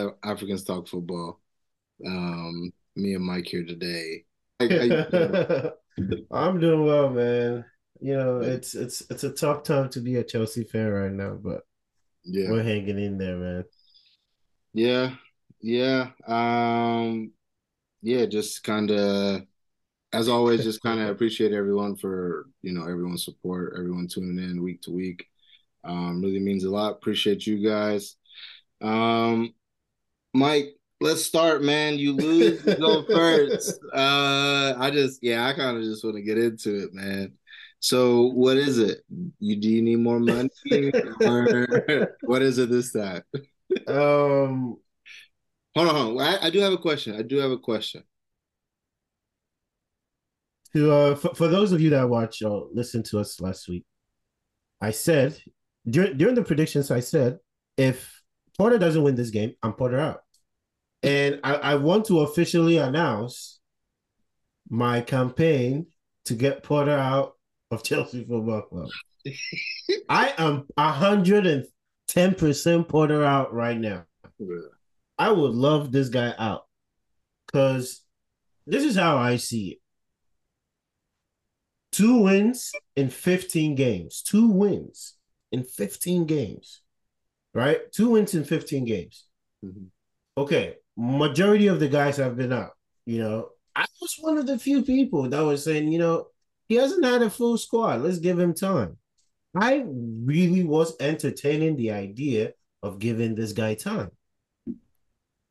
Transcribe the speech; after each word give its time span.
to 0.00 0.14
Africans 0.22 0.64
Talk 0.64 0.88
Football. 0.88 1.40
Um, 2.06 2.72
me 2.96 3.14
and 3.14 3.24
Mike 3.24 3.46
here 3.46 3.64
today. 3.64 4.24
I, 4.60 4.64
I'm 6.30 6.60
doing 6.60 6.84
well, 6.84 7.10
man. 7.10 7.64
You 8.00 8.16
know, 8.16 8.40
it's 8.40 8.74
it's 8.74 9.02
it's 9.10 9.24
a 9.24 9.32
tough 9.32 9.62
time 9.62 9.90
to 9.90 10.00
be 10.00 10.16
a 10.16 10.24
Chelsea 10.24 10.64
fan 10.64 10.88
right 10.88 11.12
now, 11.12 11.34
but 11.34 11.62
yeah, 12.24 12.50
we're 12.50 12.62
hanging 12.62 12.98
in 12.98 13.18
there, 13.18 13.36
man. 13.36 13.64
Yeah, 14.72 15.14
yeah, 15.60 16.10
um, 16.26 17.32
yeah. 18.00 18.24
Just 18.24 18.64
kind 18.64 18.90
of, 18.90 19.42
as 20.12 20.28
always, 20.28 20.64
just 20.64 20.82
kind 20.82 21.00
of 21.00 21.08
appreciate 21.10 21.52
everyone 21.52 21.96
for 21.96 22.46
you 22.62 22.72
know 22.72 22.82
everyone's 22.82 23.24
support, 23.24 23.74
everyone 23.76 24.08
tuning 24.08 24.42
in 24.42 24.62
week 24.62 24.80
to 24.82 24.92
week. 24.92 25.26
Um, 25.84 26.22
really 26.22 26.40
means 26.40 26.64
a 26.64 26.70
lot. 26.70 26.92
Appreciate 26.92 27.46
you 27.46 27.66
guys. 27.66 28.16
Um, 28.80 29.52
Mike, 30.32 30.76
let's 31.00 31.24
start, 31.24 31.62
man. 31.62 31.98
You 31.98 32.12
lose, 32.12 32.64
you 32.64 32.76
go 32.76 33.02
first. 33.08 33.80
Uh, 33.92 34.74
I 34.78 34.90
just, 34.92 35.20
yeah, 35.22 35.46
I 35.46 35.52
kind 35.54 35.76
of 35.76 35.82
just 35.82 36.04
want 36.04 36.16
to 36.16 36.22
get 36.22 36.38
into 36.38 36.84
it, 36.84 36.94
man. 36.94 37.32
So, 37.80 38.26
what 38.26 38.58
is 38.58 38.78
it? 38.78 38.98
You 39.38 39.56
do 39.56 39.68
you 39.68 39.80
need 39.80 40.00
more 40.00 40.20
money, 40.20 40.50
or 41.24 42.16
what 42.22 42.42
is 42.42 42.58
it 42.58 42.68
this 42.68 42.92
time? 42.92 43.22
Um, 43.86 44.76
hold 45.74 45.88
on, 45.88 45.94
hold 45.94 46.20
on. 46.20 46.26
I, 46.26 46.46
I 46.46 46.50
do 46.50 46.60
have 46.60 46.74
a 46.74 46.78
question. 46.78 47.16
I 47.16 47.22
do 47.22 47.38
have 47.38 47.50
a 47.50 47.58
question. 47.58 48.02
To 50.74 50.92
uh, 50.92 51.14
for, 51.16 51.34
for 51.34 51.48
those 51.48 51.72
of 51.72 51.80
you 51.80 51.90
that 51.90 52.08
watch 52.08 52.42
or 52.42 52.68
listen 52.72 53.02
to 53.04 53.18
us 53.18 53.40
last 53.40 53.66
week, 53.66 53.84
I 54.82 54.90
said 54.90 55.40
during 55.88 56.18
during 56.18 56.34
the 56.34 56.44
predictions, 56.44 56.90
I 56.90 57.00
said 57.00 57.38
if 57.78 58.19
Potter 58.60 58.76
doesn't 58.76 59.02
win 59.02 59.14
this 59.14 59.30
game, 59.30 59.54
I'm 59.62 59.72
Potter 59.72 59.98
out. 59.98 60.20
And 61.02 61.40
I, 61.42 61.54
I 61.54 61.76
want 61.76 62.04
to 62.06 62.20
officially 62.20 62.76
announce 62.76 63.58
my 64.68 65.00
campaign 65.00 65.86
to 66.26 66.34
get 66.34 66.62
Potter 66.62 66.90
out 66.90 67.38
of 67.70 67.82
Chelsea 67.84 68.22
Football 68.22 68.60
Club. 68.60 68.90
I 70.10 70.34
am 70.36 70.66
110% 70.78 72.86
Potter 72.86 73.24
out 73.24 73.54
right 73.54 73.78
now. 73.78 74.04
Yeah. 74.38 74.56
I 75.16 75.32
would 75.32 75.52
love 75.52 75.90
this 75.90 76.10
guy 76.10 76.34
out 76.38 76.66
because 77.46 78.02
this 78.66 78.84
is 78.84 78.94
how 78.94 79.16
I 79.16 79.36
see 79.36 79.70
it. 79.70 79.78
Two 81.92 82.18
wins 82.18 82.72
in 82.94 83.08
15 83.08 83.74
games. 83.74 84.20
Two 84.20 84.48
wins 84.48 85.14
in 85.50 85.64
15 85.64 86.26
games, 86.26 86.82
right? 87.54 87.80
Two 87.92 88.10
wins 88.10 88.34
in 88.34 88.44
15 88.44 88.84
games. 88.84 89.26
Mm-hmm. 89.64 89.86
Okay, 90.36 90.76
majority 90.96 91.66
of 91.66 91.80
the 91.80 91.88
guys 91.88 92.16
have 92.16 92.36
been 92.36 92.52
out. 92.52 92.72
You 93.06 93.18
know, 93.18 93.48
I 93.74 93.86
was 94.00 94.16
one 94.20 94.38
of 94.38 94.46
the 94.46 94.58
few 94.58 94.82
people 94.82 95.28
that 95.28 95.40
was 95.40 95.64
saying, 95.64 95.88
you 95.88 95.98
know, 95.98 96.26
he 96.68 96.76
hasn't 96.76 97.04
had 97.04 97.22
a 97.22 97.30
full 97.30 97.58
squad. 97.58 98.02
Let's 98.02 98.18
give 98.18 98.38
him 98.38 98.54
time. 98.54 98.96
I 99.54 99.84
really 99.86 100.62
was 100.62 100.94
entertaining 101.00 101.76
the 101.76 101.90
idea 101.90 102.52
of 102.82 102.98
giving 102.98 103.34
this 103.34 103.52
guy 103.52 103.74
time. 103.74 104.10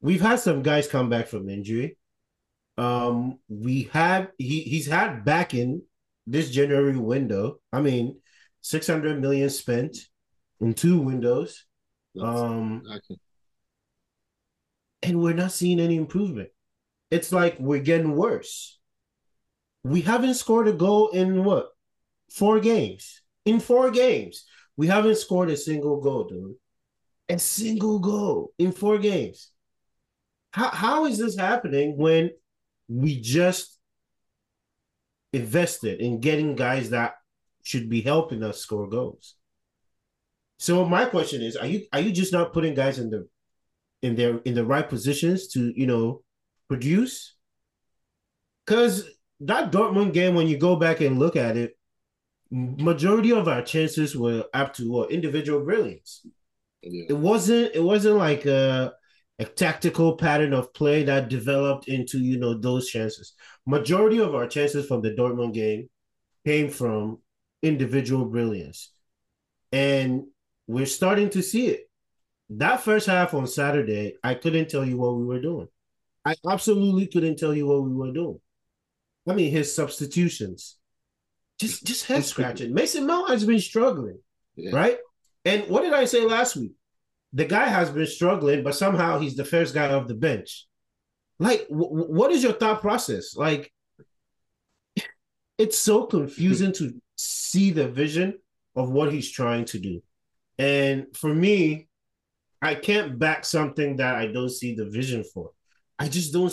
We've 0.02 0.22
had 0.22 0.40
some 0.40 0.64
guys 0.64 0.88
come 0.88 1.10
back 1.10 1.28
from 1.28 1.50
injury. 1.50 1.98
Um, 2.78 3.40
we 3.50 3.90
have 3.92 4.30
he 4.38 4.62
he's 4.62 4.88
had 4.88 5.26
back 5.26 5.54
in 5.54 5.82
this 6.26 6.50
January 6.50 6.96
window. 6.96 7.60
I 7.74 7.82
mean, 7.82 8.22
600 8.62 9.20
million 9.20 9.50
spent 9.50 9.98
in 10.62 10.74
two 10.74 11.00
windows. 11.00 11.66
Um, 12.20 12.84
and 15.04 15.22
we're 15.22 15.34
not 15.34 15.52
seeing 15.52 15.80
any 15.80 15.96
improvement. 15.96 16.50
It's 17.12 17.32
like 17.32 17.58
we're 17.60 17.82
getting 17.82 18.16
worse. 18.16 18.80
We 19.84 20.02
haven't 20.02 20.34
scored 20.36 20.68
a 20.68 20.74
goal 20.74 21.10
in 21.10 21.44
what? 21.44 21.70
Four 22.30 22.60
games. 22.60 23.22
In 23.46 23.60
four 23.60 23.90
games, 23.92 24.46
we 24.78 24.88
haven't 24.88 25.18
scored 25.18 25.50
a 25.50 25.58
single 25.58 26.02
goal, 26.02 26.26
dude. 26.26 26.56
A 27.30 27.40
single 27.40 28.00
goal 28.00 28.52
in 28.58 28.72
four 28.72 28.98
games. 28.98 29.52
How, 30.52 30.70
how 30.70 31.06
is 31.06 31.18
this 31.18 31.38
happening 31.38 31.98
when 31.98 32.32
we 32.88 33.22
just 33.22 33.80
invested 35.32 36.02
in 36.02 36.20
getting 36.20 36.56
guys 36.56 36.90
that 36.90 37.14
should 37.64 37.90
be 37.90 38.02
helping 38.02 38.44
us 38.44 38.60
score 38.60 38.88
goals. 38.88 39.36
So 40.60 40.86
my 40.86 41.06
question 41.06 41.42
is, 41.42 41.56
are 41.56 41.66
you 41.66 41.86
are 41.94 42.02
you 42.02 42.12
just 42.12 42.34
not 42.34 42.54
putting 42.54 42.74
guys 42.74 43.00
in 43.00 43.10
the 43.10 43.28
in 44.02 44.16
their 44.16 44.40
in 44.40 44.54
the 44.54 44.66
right 44.66 44.88
positions 44.88 45.48
to, 45.50 45.74
you 45.76 45.88
know, 45.88 46.22
produce? 46.68 47.36
Cuz 48.68 49.10
that 49.40 49.72
Dortmund 49.72 50.14
game 50.14 50.36
when 50.36 50.48
you 50.48 50.58
go 50.58 50.76
back 50.76 51.00
and 51.00 51.18
look 51.18 51.38
at 51.38 51.56
it, 51.56 51.78
majority 52.52 53.32
of 53.32 53.48
our 53.48 53.62
chances 53.62 54.18
were 54.18 54.46
up 54.54 54.74
to 54.74 54.92
what 54.92 55.12
individual 55.12 55.64
brilliance. 55.64 56.26
Yeah. 56.82 57.06
It 57.10 57.18
wasn't 57.18 57.74
it 57.74 57.84
wasn't 57.84 58.18
like 58.18 58.46
a 58.46 58.94
a 59.40 59.46
tactical 59.46 60.18
pattern 60.18 60.52
of 60.52 60.74
play 60.74 61.04
that 61.04 61.30
developed 61.30 61.88
into 61.88 62.20
you 62.20 62.38
know 62.38 62.54
those 62.54 62.90
chances. 62.90 63.34
Majority 63.66 64.20
of 64.20 64.36
our 64.36 64.46
chances 64.46 64.88
from 64.88 65.02
the 65.02 65.12
Dortmund 65.12 65.54
game 65.54 65.90
came 66.46 66.70
from 66.70 67.20
individual 67.62 68.26
brilliance. 68.26 68.92
And 69.72 70.26
we're 70.70 70.86
starting 70.86 71.32
to 71.32 71.42
see 71.42 71.68
it. 71.68 71.90
That 72.52 72.82
first 72.82 73.08
half 73.08 73.34
on 73.34 73.48
Saturday, 73.48 74.18
I 74.24 74.36
couldn't 74.36 74.70
tell 74.70 74.86
you 74.86 74.98
what 74.98 75.16
we 75.16 75.26
were 75.26 75.42
doing. 75.42 75.68
I 76.24 76.36
absolutely 76.48 77.08
couldn't 77.08 77.40
tell 77.40 77.56
you 77.56 77.66
what 77.66 77.82
we 77.82 77.92
were 77.92 78.14
doing. 78.14 78.40
I 79.28 79.34
mean, 79.34 79.52
his 79.52 79.74
substitutions, 79.76 80.78
just 81.60 81.84
just 81.84 82.06
head 82.06 82.24
scratching. 82.24 82.72
Mason 82.72 83.08
Mount 83.08 83.30
has 83.30 83.46
been 83.46 83.60
struggling, 83.60 84.20
yeah. 84.56 84.70
right? 84.76 85.00
And 85.44 85.68
what 85.70 85.82
did 85.82 85.94
I 85.94 86.06
say 86.06 86.24
last 86.24 86.56
week? 86.56 86.74
The 87.34 87.46
guy 87.46 87.66
has 87.66 87.90
been 87.90 88.06
struggling, 88.06 88.62
but 88.64 88.76
somehow 88.76 89.18
he's 89.18 89.36
the 89.36 89.46
first 89.46 89.74
guy 89.74 89.92
off 89.92 90.08
the 90.08 90.14
bench. 90.14 90.68
Like, 91.40 91.68
w- 91.68 91.90
what 91.90 92.32
is 92.32 92.44
your 92.44 92.54
thought 92.54 92.82
process? 92.82 93.36
Like, 93.36 93.74
it's 95.58 95.80
so 95.80 96.06
confusing 96.06 96.74
to 96.74 96.94
see 97.16 97.72
the 97.72 97.88
vision 97.88 98.38
of 98.76 98.92
what 98.92 99.12
he's 99.12 99.32
trying 99.32 99.66
to 99.66 99.80
do. 99.80 100.04
And 100.60 101.08
for 101.16 101.34
me, 101.34 101.88
I 102.62 102.76
can't 102.76 103.18
back 103.18 103.46
something 103.46 103.96
that 103.96 104.16
I 104.16 104.28
don't 104.28 104.50
see 104.50 104.76
the 104.76 104.86
vision 104.86 105.24
for. 105.24 105.52
I 105.98 106.10
just 106.10 106.34
don't 106.34 106.52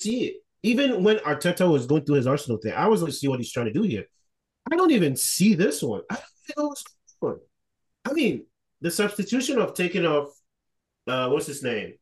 see 0.00 0.24
it. 0.24 0.36
Even 0.62 1.04
when 1.04 1.18
Arteta 1.18 1.70
was 1.70 1.86
going 1.86 2.04
through 2.04 2.16
his 2.16 2.26
Arsenal 2.26 2.58
thing, 2.58 2.72
I 2.72 2.88
was 2.88 3.02
like, 3.02 3.12
see 3.12 3.28
what 3.28 3.38
he's 3.38 3.52
trying 3.52 3.66
to 3.66 3.72
do 3.72 3.82
here. 3.82 4.06
I 4.70 4.76
don't 4.76 4.90
even 4.90 5.14
see 5.14 5.54
this 5.54 5.82
one. 5.82 6.00
I 6.10 6.14
don't 6.14 6.58
know 6.58 6.68
what's 6.68 6.84
going 7.20 7.34
on. 7.34 7.40
I 8.06 8.12
mean, 8.14 8.46
the 8.80 8.90
substitution 8.90 9.58
of 9.58 9.74
taking 9.74 10.06
off, 10.06 10.28
uh, 11.06 11.28
what's 11.28 11.46
his 11.46 11.62
name, 11.62 11.94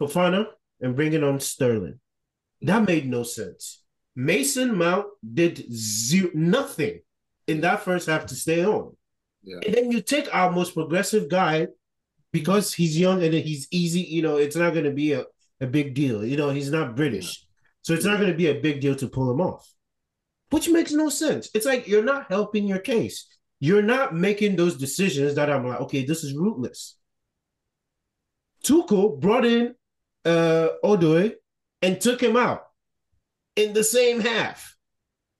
Fofana, 0.00 0.46
and 0.80 0.96
bringing 0.96 1.22
on 1.22 1.38
Sterling. 1.38 2.00
That 2.62 2.86
made 2.86 3.08
no 3.08 3.22
sense. 3.22 3.84
Mason 4.16 4.76
Mount 4.76 5.06
did 5.32 5.64
zero, 5.72 6.30
nothing 6.34 7.00
in 7.50 7.60
that 7.62 7.82
first 7.82 8.08
half 8.08 8.26
to 8.26 8.34
stay 8.34 8.64
on. 8.64 8.96
Yeah. 9.42 9.58
And 9.66 9.74
then 9.74 9.90
you 9.90 10.00
take 10.00 10.32
our 10.34 10.50
most 10.52 10.74
progressive 10.74 11.28
guy 11.28 11.68
because 12.32 12.72
he's 12.72 12.98
young 12.98 13.22
and 13.24 13.34
he's 13.34 13.66
easy, 13.70 14.02
you 14.02 14.22
know, 14.22 14.36
it's 14.36 14.56
not 14.56 14.72
going 14.72 14.84
to 14.84 14.92
be 14.92 15.12
a, 15.12 15.24
a 15.60 15.66
big 15.66 15.94
deal. 15.94 16.24
You 16.24 16.36
know, 16.36 16.50
he's 16.50 16.70
not 16.70 16.94
British. 16.94 17.44
So 17.82 17.94
it's 17.94 18.04
not 18.04 18.18
going 18.18 18.30
to 18.30 18.36
be 18.36 18.48
a 18.48 18.60
big 18.60 18.80
deal 18.80 18.94
to 18.96 19.08
pull 19.08 19.30
him 19.30 19.40
off, 19.40 19.68
which 20.50 20.68
makes 20.68 20.92
no 20.92 21.08
sense. 21.08 21.50
It's 21.54 21.66
like 21.66 21.88
you're 21.88 22.04
not 22.04 22.28
helping 22.28 22.68
your 22.68 22.78
case. 22.78 23.26
You're 23.58 23.82
not 23.82 24.14
making 24.14 24.56
those 24.56 24.76
decisions 24.76 25.34
that 25.34 25.50
I'm 25.50 25.66
like, 25.66 25.80
okay, 25.80 26.04
this 26.04 26.22
is 26.22 26.36
rootless. 26.36 26.96
Tuchel 28.64 29.18
brought 29.18 29.44
in 29.44 29.74
uh 30.24 30.68
Odoi 30.84 31.32
and 31.80 31.98
took 31.98 32.22
him 32.22 32.36
out 32.36 32.62
in 33.56 33.72
the 33.72 33.84
same 33.84 34.20
half. 34.20 34.76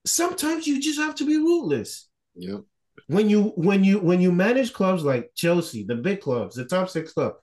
Sometimes 0.05 0.67
you 0.67 0.81
just 0.81 0.99
have 0.99 1.14
to 1.17 1.26
be 1.26 1.37
ruthless. 1.37 2.08
Yep. 2.37 2.62
When 3.06 3.29
you 3.29 3.52
when 3.56 3.82
you 3.85 3.99
when 3.99 4.20
you 4.20 4.32
manage 4.32 4.73
clubs 4.73 5.02
like 5.02 5.31
Chelsea, 5.35 5.85
the 5.85 5.97
big 5.97 6.20
clubs, 6.20 6.56
the 6.56 6.64
top 6.64 6.88
six 6.88 7.12
club, 7.12 7.35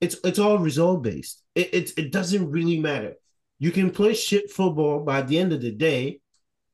it's 0.00 0.16
it's 0.24 0.38
all 0.38 0.58
result 0.58 1.02
based. 1.02 1.42
It, 1.54 1.74
it 1.74 1.90
it 1.96 2.12
doesn't 2.12 2.50
really 2.50 2.78
matter. 2.78 3.14
You 3.58 3.72
can 3.72 3.90
play 3.90 4.14
shit 4.14 4.50
football, 4.50 5.00
but 5.00 5.16
at 5.16 5.28
the 5.28 5.38
end 5.38 5.52
of 5.52 5.62
the 5.62 5.72
day, 5.72 6.20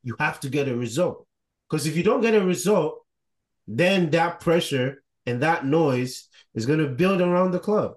you 0.03 0.17
have 0.19 0.41
to 0.41 0.49
get 0.49 0.69
a 0.69 0.77
result. 0.77 1.27
Because 1.69 1.87
if 1.87 1.97
you 1.97 2.03
don't 2.03 2.21
get 2.21 2.35
a 2.35 2.45
result, 2.45 3.05
then 3.67 4.11
that 4.11 4.41
pressure 4.41 5.03
and 5.25 5.43
that 5.43 5.65
noise 5.65 6.29
is 6.55 6.67
going 6.67 6.81
to 6.81 6.89
build 6.89 7.21
around 7.21 7.53
the 7.53 7.59
club. 7.59 7.95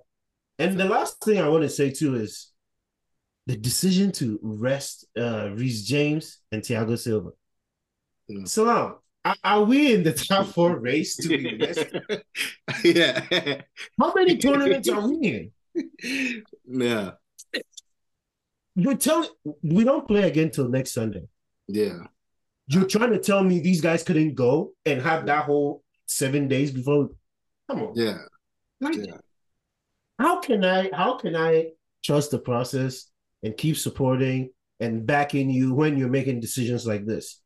And 0.59 0.79
the 0.79 0.85
last 0.85 1.21
thing 1.23 1.39
I 1.39 1.49
want 1.49 1.63
to 1.63 1.69
say 1.69 1.89
too 1.91 2.15
is 2.15 2.51
the 3.47 3.55
decision 3.55 4.11
to 4.13 4.39
rest 4.41 5.05
uh, 5.17 5.49
Reece 5.51 5.83
James 5.83 6.39
and 6.51 6.61
Thiago 6.61 6.97
Silva. 6.97 7.29
Mm. 8.29 8.47
Salam, 8.47 8.95
Are, 9.23 9.35
are 9.43 9.63
we 9.63 9.93
in 9.93 10.03
the 10.03 10.13
top 10.13 10.47
four 10.55 10.79
race 10.79 11.15
to 11.17 11.27
be 11.27 11.57
best? 11.57 11.85
yeah. 12.83 13.61
How 13.99 14.13
many 14.13 14.37
tournaments 14.37 14.89
are 14.89 15.07
we 15.07 15.51
in? 15.73 16.43
Yeah. 16.65 17.11
You're 18.75 18.97
telling 18.97 19.29
we 19.63 19.83
don't 19.83 20.07
play 20.07 20.23
again 20.23 20.49
till 20.51 20.67
next 20.69 20.93
Sunday. 20.93 21.27
Yeah. 21.67 21.99
You're 22.67 22.85
trying 22.87 23.11
to 23.11 23.19
tell 23.19 23.43
me 23.43 23.59
these 23.59 23.79
guys 23.81 24.03
couldn't 24.03 24.33
go 24.35 24.73
and 24.85 25.01
have 25.01 25.27
that 25.27 25.45
whole 25.45 25.83
seven 26.07 26.47
days 26.47 26.71
before? 26.71 27.09
Come 27.69 27.83
on. 27.83 27.93
Yeah. 27.95 28.17
Like, 28.81 28.95
Yeah. 28.95 29.17
how 30.19 30.39
can 30.39 30.65
I 30.65 30.89
how 30.91 31.17
can 31.17 31.35
I 31.35 31.71
trust 32.03 32.31
the 32.31 32.39
process 32.39 33.05
and 33.45 33.55
keep 33.55 33.77
supporting 33.77 34.49
and 34.79 35.05
backing 35.05 35.49
you 35.49 35.73
when 35.73 35.97
you're 35.97 36.09
making 36.09 36.39
decisions 36.39 36.85
like 36.85 37.05
this? 37.05 37.41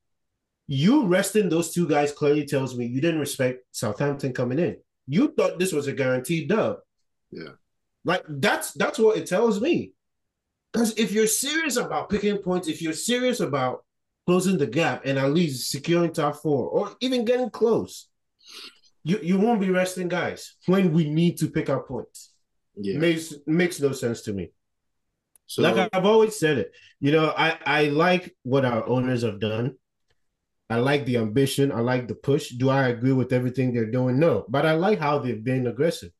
You 0.67 1.05
resting 1.05 1.49
those 1.49 1.73
two 1.73 1.87
guys 1.87 2.11
clearly 2.11 2.45
tells 2.45 2.77
me 2.77 2.85
you 2.85 3.01
didn't 3.01 3.19
respect 3.19 3.63
Southampton 3.71 4.33
coming 4.33 4.59
in. 4.59 4.77
You 5.07 5.33
thought 5.35 5.59
this 5.59 5.73
was 5.73 5.87
a 5.87 5.93
guaranteed 5.93 6.49
dub. 6.49 6.77
Yeah. 7.31 7.53
Like 8.05 8.23
that's 8.27 8.71
that's 8.73 8.99
what 8.99 9.17
it 9.17 9.25
tells 9.25 9.59
me. 9.59 9.93
Because 10.71 10.93
if 10.97 11.11
you're 11.11 11.27
serious 11.27 11.77
about 11.77 12.09
picking 12.09 12.37
points, 12.37 12.67
if 12.67 12.81
you're 12.81 12.93
serious 12.93 13.39
about 13.39 13.83
closing 14.27 14.57
the 14.57 14.67
gap 14.67 15.01
and 15.05 15.17
at 15.17 15.33
least 15.33 15.71
securing 15.71 16.13
top 16.13 16.35
four 16.35 16.69
or 16.69 16.91
even 17.01 17.25
getting 17.25 17.49
close, 17.49 18.07
you, 19.03 19.19
you 19.23 19.39
won't 19.39 19.59
be 19.59 19.71
resting 19.71 20.07
guys 20.07 20.55
when 20.67 20.93
we 20.93 21.09
need 21.09 21.37
to 21.39 21.49
pick 21.49 21.69
up 21.69 21.87
points. 21.87 22.31
Yeah. 22.75 22.99
Makes 22.99 23.33
makes 23.47 23.81
no 23.81 23.91
sense 23.91 24.21
to 24.21 24.33
me. 24.33 24.51
So 25.49 25.63
like 25.63 25.89
I've 25.91 26.05
always 26.05 26.37
said 26.37 26.59
it. 26.59 26.71
You 26.99 27.11
know, 27.11 27.33
I, 27.35 27.57
I 27.65 27.85
like 27.85 28.35
what 28.43 28.65
our 28.65 28.87
owners 28.87 29.23
have 29.23 29.39
done. 29.39 29.77
I 30.69 30.75
like 30.75 31.07
the 31.07 31.17
ambition. 31.17 31.71
I 31.71 31.79
like 31.79 32.07
the 32.07 32.13
push. 32.13 32.49
Do 32.51 32.69
I 32.69 32.89
agree 32.89 33.13
with 33.13 33.33
everything 33.33 33.73
they're 33.73 33.89
doing? 33.89 34.19
No. 34.19 34.45
But 34.47 34.67
I 34.67 34.73
like 34.73 34.99
how 34.99 35.17
they've 35.17 35.43
been 35.43 35.65
aggressive. 35.65 36.11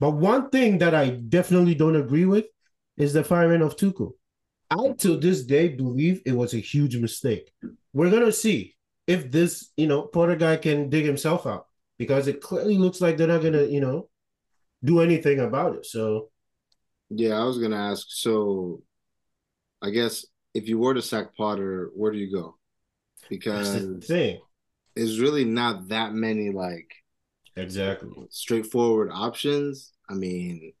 But 0.00 0.10
one 0.10 0.50
thing 0.50 0.76
that 0.78 0.94
I 0.94 1.08
definitely 1.08 1.74
don't 1.74 1.96
agree 1.96 2.26
with 2.26 2.44
is 2.98 3.14
the 3.14 3.24
firing 3.24 3.62
of 3.62 3.76
Tuchel. 3.76 4.12
I 4.68 4.76
till 4.98 5.18
this 5.18 5.44
day 5.44 5.68
believe 5.68 6.20
it 6.26 6.32
was 6.32 6.52
a 6.52 6.58
huge 6.58 6.98
mistake. 6.98 7.50
We're 7.94 8.10
gonna 8.10 8.32
see 8.32 8.76
if 9.06 9.30
this, 9.30 9.70
you 9.78 9.86
know, 9.86 10.02
Potter 10.02 10.36
guy 10.36 10.58
can 10.58 10.90
dig 10.90 11.06
himself 11.06 11.46
out 11.46 11.68
because 11.96 12.26
it 12.26 12.42
clearly 12.42 12.76
looks 12.76 13.00
like 13.00 13.16
they're 13.16 13.28
not 13.28 13.42
gonna, 13.42 13.64
you 13.64 13.80
know, 13.80 14.10
do 14.84 15.00
anything 15.00 15.40
about 15.40 15.76
it. 15.76 15.86
So 15.86 16.28
yeah, 17.10 17.40
I 17.40 17.44
was 17.44 17.58
gonna 17.58 17.76
ask. 17.76 18.06
So, 18.08 18.82
I 19.82 19.90
guess 19.90 20.26
if 20.54 20.68
you 20.68 20.78
were 20.78 20.94
to 20.94 21.02
sack 21.02 21.36
Potter, 21.36 21.90
where 21.94 22.12
do 22.12 22.18
you 22.18 22.32
go? 22.32 22.56
Because 23.28 23.72
the 23.86 24.00
thing. 24.00 24.40
there's 24.94 25.18
really 25.20 25.44
not 25.44 25.88
that 25.88 26.12
many 26.14 26.50
like 26.50 26.90
Exactly. 27.56 28.10
straightforward 28.30 29.10
options. 29.12 29.92
I 30.08 30.14
mean, 30.14 30.72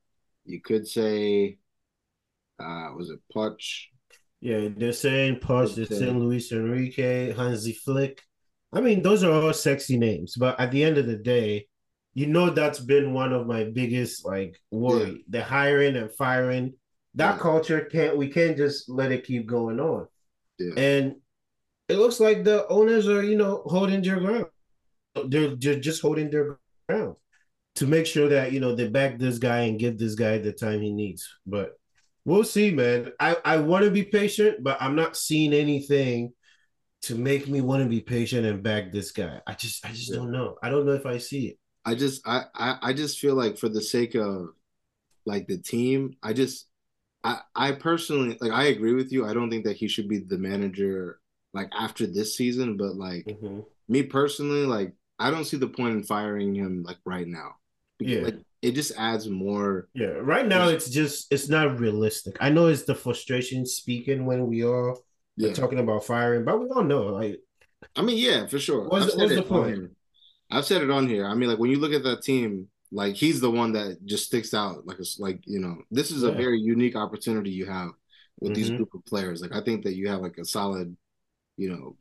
you 0.44 0.60
could 0.60 0.86
say, 0.86 1.58
uh, 2.58 2.90
was 2.96 3.10
it 3.10 3.20
Poch? 3.34 3.84
Yeah, 4.40 4.68
they're 4.76 4.92
saying 4.92 5.36
Poch, 5.40 5.74
they're 5.74 5.86
saying 5.86 6.18
Luis 6.18 6.52
Enrique, 6.52 7.32
Hansi 7.32 7.72
Flick. 7.72 8.22
I 8.72 8.80
mean, 8.80 9.02
those 9.02 9.24
are 9.24 9.32
all 9.32 9.52
sexy 9.52 9.96
names, 9.96 10.34
but 10.36 10.58
at 10.60 10.70
the 10.70 10.84
end 10.84 10.98
of 10.98 11.06
the 11.06 11.16
day, 11.16 11.68
you 12.14 12.26
know 12.26 12.50
that's 12.50 12.78
been 12.78 13.12
one 13.12 13.32
of 13.32 13.46
my 13.46 13.64
biggest 13.64 14.24
like 14.24 14.60
worry. 14.70 15.24
The 15.28 15.42
hiring 15.42 15.96
and 15.96 16.10
firing. 16.12 16.74
That 17.16 17.34
Yeah. 17.36 17.40
culture 17.42 17.80
can't 17.84 18.16
we 18.16 18.28
can't 18.28 18.56
just 18.56 18.88
let 18.88 19.12
it 19.12 19.24
keep 19.24 19.46
going 19.46 19.80
on. 19.80 20.06
Yeah. 20.58 20.74
And 20.76 21.16
it 21.88 21.96
looks 21.96 22.18
like 22.20 22.44
the 22.44 22.66
owners 22.68 23.08
are, 23.08 23.22
you 23.22 23.36
know, 23.36 23.62
holding 23.66 24.02
their 24.02 24.18
ground. 24.20 24.46
They're, 25.26 25.54
they're 25.54 25.78
just 25.78 26.02
holding 26.02 26.30
their 26.30 26.58
ground 26.88 27.16
to 27.76 27.86
make 27.86 28.06
sure 28.06 28.28
that, 28.28 28.52
you 28.52 28.60
know, 28.60 28.74
they 28.74 28.88
back 28.88 29.18
this 29.18 29.38
guy 29.38 29.60
and 29.60 29.78
give 29.78 29.98
this 29.98 30.14
guy 30.14 30.38
the 30.38 30.52
time 30.52 30.80
he 30.80 30.92
needs. 30.92 31.28
But 31.46 31.72
we'll 32.24 32.44
see, 32.44 32.70
man. 32.70 33.12
I, 33.20 33.36
I 33.44 33.56
want 33.58 33.84
to 33.84 33.90
be 33.90 34.02
patient, 34.04 34.62
but 34.62 34.78
I'm 34.80 34.96
not 34.96 35.16
seeing 35.16 35.52
anything 35.52 36.32
to 37.02 37.14
make 37.16 37.46
me 37.48 37.60
want 37.60 37.82
to 37.82 37.88
be 37.88 38.00
patient 38.00 38.46
and 38.46 38.62
back 38.62 38.90
this 38.90 39.12
guy. 39.12 39.40
I 39.46 39.52
just 39.54 39.84
I 39.84 39.90
just 39.90 40.10
Yeah. 40.10 40.16
don't 40.16 40.32
know. 40.32 40.56
I 40.62 40.70
don't 40.70 40.86
know 40.86 40.92
if 40.92 41.06
I 41.06 41.18
see 41.18 41.48
it. 41.48 41.58
I 41.84 41.94
just 41.94 42.26
I, 42.26 42.44
I 42.54 42.78
I 42.82 42.92
just 42.92 43.18
feel 43.18 43.34
like 43.34 43.58
for 43.58 43.68
the 43.68 43.82
sake 43.82 44.14
of 44.14 44.48
like 45.26 45.46
the 45.46 45.58
team, 45.58 46.16
I 46.22 46.32
just 46.32 46.66
I 47.22 47.40
I 47.54 47.72
personally 47.72 48.38
like 48.40 48.52
I 48.52 48.64
agree 48.64 48.94
with 48.94 49.12
you. 49.12 49.26
I 49.26 49.34
don't 49.34 49.50
think 49.50 49.64
that 49.64 49.76
he 49.76 49.88
should 49.88 50.08
be 50.08 50.18
the 50.18 50.38
manager 50.38 51.20
like 51.52 51.70
after 51.76 52.06
this 52.06 52.36
season, 52.36 52.76
but 52.76 52.96
like 52.96 53.26
mm-hmm. 53.26 53.60
me 53.88 54.02
personally, 54.02 54.66
like 54.66 54.94
I 55.18 55.30
don't 55.30 55.44
see 55.44 55.56
the 55.56 55.68
point 55.68 55.94
in 55.94 56.02
firing 56.02 56.54
him 56.54 56.82
like 56.82 56.98
right 57.04 57.26
now. 57.26 57.56
Because, 57.98 58.14
Yeah. 58.14 58.22
Like 58.22 58.38
it 58.62 58.72
just 58.72 58.92
adds 58.96 59.28
more 59.28 59.88
Yeah, 59.92 60.16
right 60.20 60.46
now 60.46 60.68
it's 60.68 60.88
just 60.88 61.30
it's 61.30 61.48
not 61.48 61.78
realistic. 61.78 62.36
I 62.40 62.48
know 62.48 62.68
it's 62.68 62.84
the 62.84 62.94
frustration 62.94 63.66
speaking 63.66 64.24
when 64.24 64.46
we 64.46 64.64
all 64.64 65.04
yeah. 65.36 65.50
are 65.50 65.54
talking 65.54 65.78
about 65.78 66.04
firing, 66.04 66.44
but 66.44 66.58
we 66.58 66.68
all 66.68 66.82
know 66.82 67.04
like 67.08 67.40
I 67.94 68.02
mean, 68.02 68.16
yeah, 68.16 68.46
for 68.46 68.58
sure. 68.58 68.88
What's 68.88 69.12
the- 69.12 69.18
what's 69.18 69.34
the 69.34 69.42
point? 69.42 69.76
here. 69.76 69.90
I've 70.54 70.64
said 70.66 70.82
it 70.82 70.90
on 70.90 71.08
here. 71.08 71.26
I 71.26 71.34
mean, 71.34 71.48
like 71.48 71.58
when 71.58 71.70
you 71.70 71.78
look 71.78 71.92
at 71.92 72.04
that 72.04 72.22
team, 72.22 72.68
like 72.92 73.14
he's 73.16 73.40
the 73.40 73.50
one 73.50 73.72
that 73.72 74.04
just 74.06 74.26
sticks 74.26 74.54
out. 74.54 74.86
Like 74.86 74.98
it's 75.00 75.18
like 75.18 75.40
you 75.46 75.60
know, 75.60 75.76
this 75.90 76.10
is 76.10 76.22
a 76.22 76.30
very 76.32 76.60
unique 76.60 76.96
opportunity 76.96 77.50
you 77.50 77.66
have 77.66 77.90
with 78.40 78.54
these 78.54 78.70
Mhm. 78.70 78.76
group 78.76 78.94
of 78.94 79.04
players. 79.04 79.42
Like 79.42 79.52
I 79.54 79.60
think 79.62 79.84
that 79.84 79.94
you 79.96 80.08
have 80.08 80.20
like 80.20 80.38
a 80.38 80.44
solid, 80.44 80.96
you 81.56 81.70
know, 81.70 81.96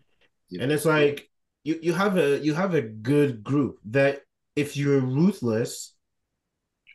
you 0.50 0.60
and 0.62 0.70
know, 0.70 0.76
it's 0.76 0.86
like 0.86 1.30
you 1.64 1.80
you 1.82 1.94
have 1.94 2.18
a 2.18 2.40
you 2.40 2.54
have 2.54 2.74
a 2.76 2.82
good 2.82 3.44
group 3.44 3.80
that 3.86 4.22
if 4.56 4.78
you're 4.78 5.00
ruthless, 5.02 5.94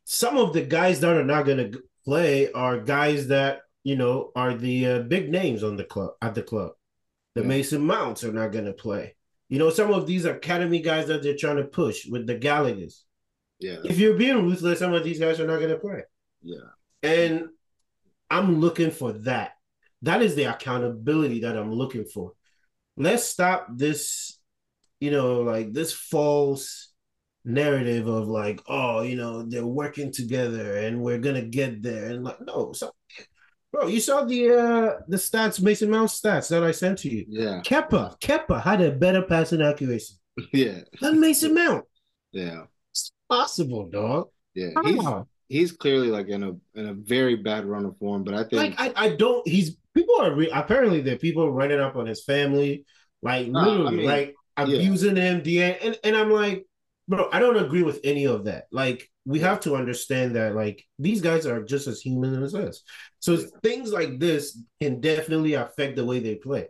some 0.04 0.36
of 0.38 0.52
the 0.52 0.62
guys 0.62 1.00
that 1.00 1.16
are 1.16 1.24
not 1.24 1.44
going 1.46 1.72
to 1.72 1.82
play 2.04 2.50
are 2.52 2.80
guys 2.80 3.28
that 3.28 3.60
you 3.84 3.96
know 3.96 4.32
are 4.36 4.54
the 4.54 4.86
uh, 4.86 4.98
big 5.00 5.30
names 5.30 5.62
on 5.62 5.76
the 5.76 5.84
club 5.84 6.12
at 6.22 6.34
the 6.34 6.42
club. 6.42 6.72
The 7.34 7.42
Yeah. 7.42 7.48
Mason 7.48 7.82
Mounts 7.82 8.24
are 8.24 8.32
not 8.32 8.52
going 8.52 8.66
to 8.66 8.72
play. 8.72 9.14
You 9.48 9.58
know, 9.58 9.70
some 9.70 9.92
of 9.92 10.06
these 10.06 10.24
academy 10.24 10.80
guys 10.80 11.06
that 11.08 11.22
they're 11.22 11.36
trying 11.36 11.56
to 11.56 11.64
push 11.64 12.06
with 12.06 12.26
the 12.26 12.36
Gallaghers. 12.36 13.02
yeah, 13.58 13.76
If 13.84 13.98
you're 13.98 14.14
being 14.18 14.44
ruthless, 14.44 14.78
some 14.80 14.92
of 14.92 15.04
these 15.04 15.18
guys 15.18 15.40
are 15.40 15.46
not 15.46 15.58
going 15.58 15.70
to 15.70 15.78
play. 15.78 16.02
yeah, 16.42 16.68
And 17.02 17.48
I'm 18.30 18.60
looking 18.60 18.90
for 18.90 19.12
that. 19.12 19.52
That 20.02 20.22
is 20.22 20.34
the 20.34 20.44
accountability 20.44 21.40
that 21.40 21.56
I'm 21.56 21.72
looking 21.72 22.04
for. 22.04 22.32
Let's 22.96 23.24
stop 23.24 23.68
this, 23.74 24.38
you 25.00 25.10
know, 25.10 25.40
like 25.40 25.72
this 25.72 25.92
false 25.92 26.92
narrative 27.44 28.06
of 28.06 28.28
like, 28.28 28.60
oh, 28.68 29.00
you 29.02 29.16
know, 29.16 29.42
they're 29.42 29.66
working 29.66 30.12
together 30.12 30.76
and 30.76 31.00
we're 31.00 31.18
gonna 31.18 31.42
get 31.42 31.82
there. 31.82 32.10
And 32.10 32.24
like, 32.24 32.40
no, 32.42 32.72
so 32.72 32.92
bro, 33.72 33.86
you 33.86 34.00
saw 34.00 34.24
the 34.24 34.50
uh 34.50 35.00
the 35.08 35.16
stats, 35.16 35.60
Mason 35.60 35.90
Mount 35.90 36.10
stats 36.10 36.48
that 36.50 36.62
I 36.62 36.72
sent 36.72 36.98
to 37.00 37.08
you. 37.08 37.26
yeah, 37.28 37.60
Kepa, 37.64 38.18
Kepa 38.20 38.62
had 38.62 38.80
a 38.80 38.90
better 38.92 39.22
passing 39.22 39.62
accuracy 39.62 40.14
yeah, 40.52 40.80
than 41.00 41.20
Mason 41.20 41.54
Mount. 41.54 41.84
yeah, 42.32 42.64
It's 42.92 43.12
possible, 43.28 43.88
dog. 43.88 44.28
yeah. 44.54 44.70
He's 44.84 45.04
he's 45.48 45.72
clearly 45.72 46.08
like 46.08 46.28
in 46.28 46.42
a 46.42 46.52
in 46.74 46.88
a 46.88 46.94
very 46.94 47.36
bad 47.36 47.64
run 47.64 47.84
of 47.86 47.96
form, 47.98 48.24
but 48.24 48.34
I 48.34 48.44
think 48.44 48.52
like 48.52 48.74
I, 48.78 48.92
I 49.06 49.08
don't 49.16 49.46
he's 49.48 49.76
people 49.94 50.14
are 50.20 50.34
re- 50.34 50.50
apparently 50.52 51.00
there 51.00 51.14
are 51.14 51.18
people 51.18 51.50
running 51.50 51.80
up 51.80 51.96
on 51.96 52.06
his 52.06 52.24
family 52.24 52.84
like 53.22 53.48
Nah, 53.48 53.60
I 53.62 53.66
literally 53.66 53.96
mean, 53.96 54.06
like 54.06 54.34
abusing 54.56 55.16
him 55.16 55.42
DA, 55.42 55.78
and, 55.78 55.98
and 56.04 56.16
i'm 56.16 56.30
like 56.32 56.66
bro 57.08 57.28
i 57.32 57.38
don't 57.38 57.56
agree 57.56 57.82
with 57.82 58.00
any 58.04 58.26
of 58.26 58.44
that. 58.44 58.64
Like 58.70 59.08
we 59.24 59.40
have 59.40 59.60
to 59.60 59.74
understand 59.76 60.36
that 60.36 60.54
like 60.54 60.84
these 60.98 61.20
guys 61.20 61.46
are 61.46 61.62
just 61.62 61.86
as 61.86 62.00
human 62.00 62.42
as 62.42 62.54
us. 62.54 62.82
So 63.20 63.36
things 63.62 63.92
like 63.92 64.18
this 64.18 64.62
can 64.80 65.00
definitely 65.00 65.54
affect 65.54 65.96
the 65.96 66.04
way 66.04 66.20
they 66.20 66.36
play. 66.36 66.68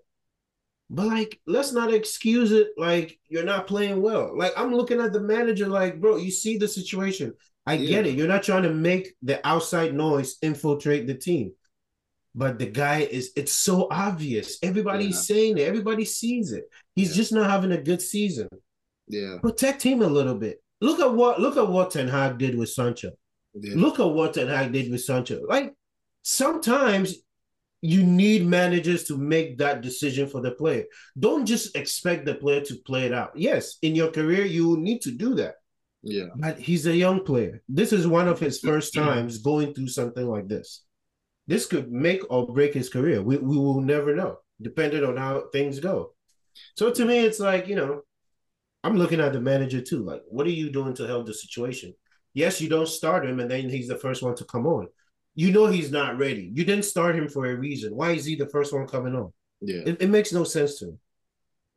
But 0.91 1.07
like 1.07 1.41
let's 1.47 1.73
not 1.73 1.93
excuse 1.93 2.51
it 2.53 2.69
like 2.77 3.19
you're 3.29 3.45
not 3.45 3.67
playing 3.67 4.01
well. 4.01 4.37
Like 4.37 4.53
i'm 4.57 4.75
looking 4.75 5.01
at 5.01 5.13
the 5.13 5.21
manager 5.21 5.69
like 5.69 6.01
bro 6.01 6.17
you 6.17 6.31
see 6.31 6.57
the 6.57 6.69
situation. 6.69 7.35
I 7.67 7.77
get 7.77 8.07
it. 8.07 8.15
You're 8.15 8.29
not 8.29 8.45
trying 8.45 8.63
to 8.63 8.73
make 8.73 9.15
the 9.21 9.47
outside 9.47 9.93
noise 9.95 10.39
infiltrate 10.41 11.07
the 11.07 11.15
team. 11.15 11.53
But 12.35 12.59
the 12.59 12.65
guy 12.67 13.01
is 13.01 13.33
it's 13.37 13.53
so 13.53 13.89
obvious. 13.91 14.59
Everybody's 14.63 15.17
Yeah. 15.17 15.35
saying 15.35 15.59
it. 15.59 15.69
Everybody 15.69 16.07
sees 16.07 16.53
it. 16.53 16.65
He's 16.95 17.11
Yeah. 17.11 17.17
just 17.17 17.33
not 17.33 17.51
having 17.51 17.73
a 17.73 17.83
good 17.83 18.01
season 18.01 18.49
yeah, 19.09 19.39
protect 19.43 19.83
him 19.83 20.03
a 20.03 20.07
little 20.07 20.35
bit 20.35 20.63
look 20.81 21.01
at 21.01 21.13
what 21.13 21.41
look 21.41 21.57
at 21.57 21.69
what 21.69 21.91
ten 21.91 22.09
hag 22.09 22.39
did 22.39 22.57
with 22.57 22.69
sancho 22.69 23.11
yeah, 23.55 23.75
Look 23.77 24.01
at 24.01 24.05
what 24.07 24.35
Ten 24.35 24.49
Hag 24.49 24.73
did 24.73 24.91
with 24.91 25.03
Sancho. 25.03 25.43
Like 25.47 25.75
sometimes 26.23 27.17
you 27.81 28.03
need 28.05 28.45
managers 28.45 29.05
to 29.05 29.17
make 29.17 29.59
that 29.59 29.83
decision 29.83 30.29
for 30.29 30.41
the 30.41 30.51
player. 30.51 30.85
Don't 31.19 31.47
just 31.47 31.77
expect 31.77 32.25
the 32.25 32.35
player 32.35 32.61
to 32.63 32.75
play 32.87 33.07
it 33.07 33.13
out. 33.13 33.33
Yes, 33.35 33.79
in 33.83 33.95
your 33.95 34.11
career 34.11 34.45
you 34.45 34.77
need 34.77 35.01
to 35.03 35.13
do 35.13 35.35
that. 35.37 35.55
yeah, 36.03 36.27
But 36.37 36.59
he's 36.59 36.87
a 36.87 36.95
young 36.95 37.25
player. 37.25 37.63
This 37.69 37.93
is 37.93 38.07
one 38.07 38.29
of 38.29 38.41
his 38.41 38.61
first 38.61 38.95
times 38.95 39.39
going 39.39 39.75
through 39.75 39.89
something 39.89 40.27
like 40.27 40.49
this. 40.49 40.85
This 41.47 41.67
could 41.67 41.91
make 41.91 42.23
or 42.31 42.53
break 42.53 42.75
his 42.75 42.89
career. 42.89 43.23
We 43.23 43.39
we 43.39 43.57
will 43.57 43.81
never 43.81 44.15
know, 44.15 44.39
depending 44.61 45.05
on 45.05 45.17
how 45.17 45.45
things 45.53 45.81
go. 45.81 46.15
So 46.77 46.91
to 46.91 47.05
me, 47.05 47.21
it's 47.21 47.41
like, 47.41 47.69
you 47.69 47.77
know, 47.77 48.03
I'm 48.85 48.97
looking 48.97 49.21
at 49.21 49.33
the 49.33 49.41
manager 49.41 49.81
too. 49.81 50.05
Like, 50.05 50.23
what 50.29 50.47
are 50.47 50.51
you 50.51 50.71
doing 50.71 50.95
to 50.95 51.07
help 51.07 51.27
the 51.27 51.35
situation? 51.35 51.95
Yes, 52.35 52.61
you 52.61 52.69
don't 52.69 52.89
start 52.89 53.27
him, 53.27 53.41
and 53.41 53.51
then 53.51 53.69
he's 53.69 53.89
the 53.89 53.97
first 53.99 54.23
one 54.23 54.37
to 54.37 54.45
come 54.45 54.67
on. 54.67 54.87
You 55.35 55.53
know 55.53 55.67
he's 55.67 55.91
not 55.91 56.19
ready. 56.19 56.51
You 56.55 56.65
didn't 56.65 56.85
start 56.85 57.17
him 57.17 57.29
for 57.29 57.47
a 57.47 57.55
reason. 57.57 57.95
Why 57.97 58.13
is 58.13 58.25
he 58.25 58.35
the 58.37 58.49
first 58.49 58.73
one 58.73 58.87
coming 58.87 59.15
on? 59.15 59.33
Yeah, 59.61 59.83
It, 59.87 60.03
it 60.03 60.09
makes 60.11 60.33
no 60.33 60.45
sense 60.45 60.79
to 60.79 60.87
me. 60.87 60.93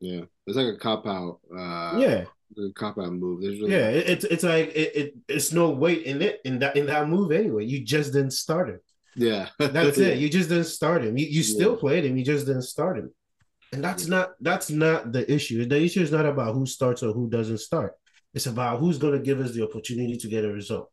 yeah. 0.00 0.22
It's 0.46 0.56
like 0.56 0.74
a 0.74 0.76
cop 0.76 1.06
out. 1.06 1.40
Uh, 1.50 1.98
Yeah, 1.98 2.24
a 2.58 2.72
cop 2.74 2.98
out 2.98 3.12
move. 3.12 3.40
Really, 3.40 3.70
yeah. 3.72 3.88
It, 3.88 4.08
it's 4.08 4.24
it's 4.24 4.42
like 4.44 4.68
it, 4.74 4.96
it 4.96 5.14
it's 5.28 5.52
no 5.52 5.70
weight 5.70 6.02
in 6.04 6.22
it 6.22 6.40
in 6.44 6.58
that 6.60 6.76
in 6.76 6.86
that 6.86 7.08
move 7.08 7.32
anyway. 7.32 7.64
You 7.64 7.84
just 7.84 8.12
didn't 8.12 8.32
start 8.32 8.68
him. 8.70 8.80
yeah. 9.16 9.48
That's 9.58 9.98
it. 9.98 10.18
You 10.18 10.28
just 10.28 10.48
didn't 10.48 10.64
start 10.66 11.04
him. 11.04 11.16
You, 11.16 11.26
you 11.26 11.42
still 11.42 11.72
Yeah. 11.74 11.80
played 11.80 12.04
him. 12.04 12.16
You 12.16 12.24
just 12.24 12.46
didn't 12.46 12.62
start 12.62 12.98
him. 12.98 13.12
And 13.72 13.82
that's 13.82 14.06
not 14.06 14.32
that's 14.40 14.70
not 14.70 15.12
the 15.12 15.30
issue. 15.32 15.64
The 15.64 15.82
issue 15.82 16.02
is 16.02 16.12
not 16.12 16.26
about 16.26 16.54
who 16.54 16.66
starts 16.66 17.02
or 17.02 17.12
who 17.12 17.30
doesn't 17.30 17.58
start. 17.58 17.94
It's 18.34 18.46
about 18.46 18.80
who's 18.80 18.98
going 18.98 19.14
to 19.14 19.24
give 19.24 19.40
us 19.40 19.52
the 19.52 19.64
opportunity 19.64 20.16
to 20.16 20.28
get 20.28 20.44
a 20.44 20.52
result. 20.52 20.90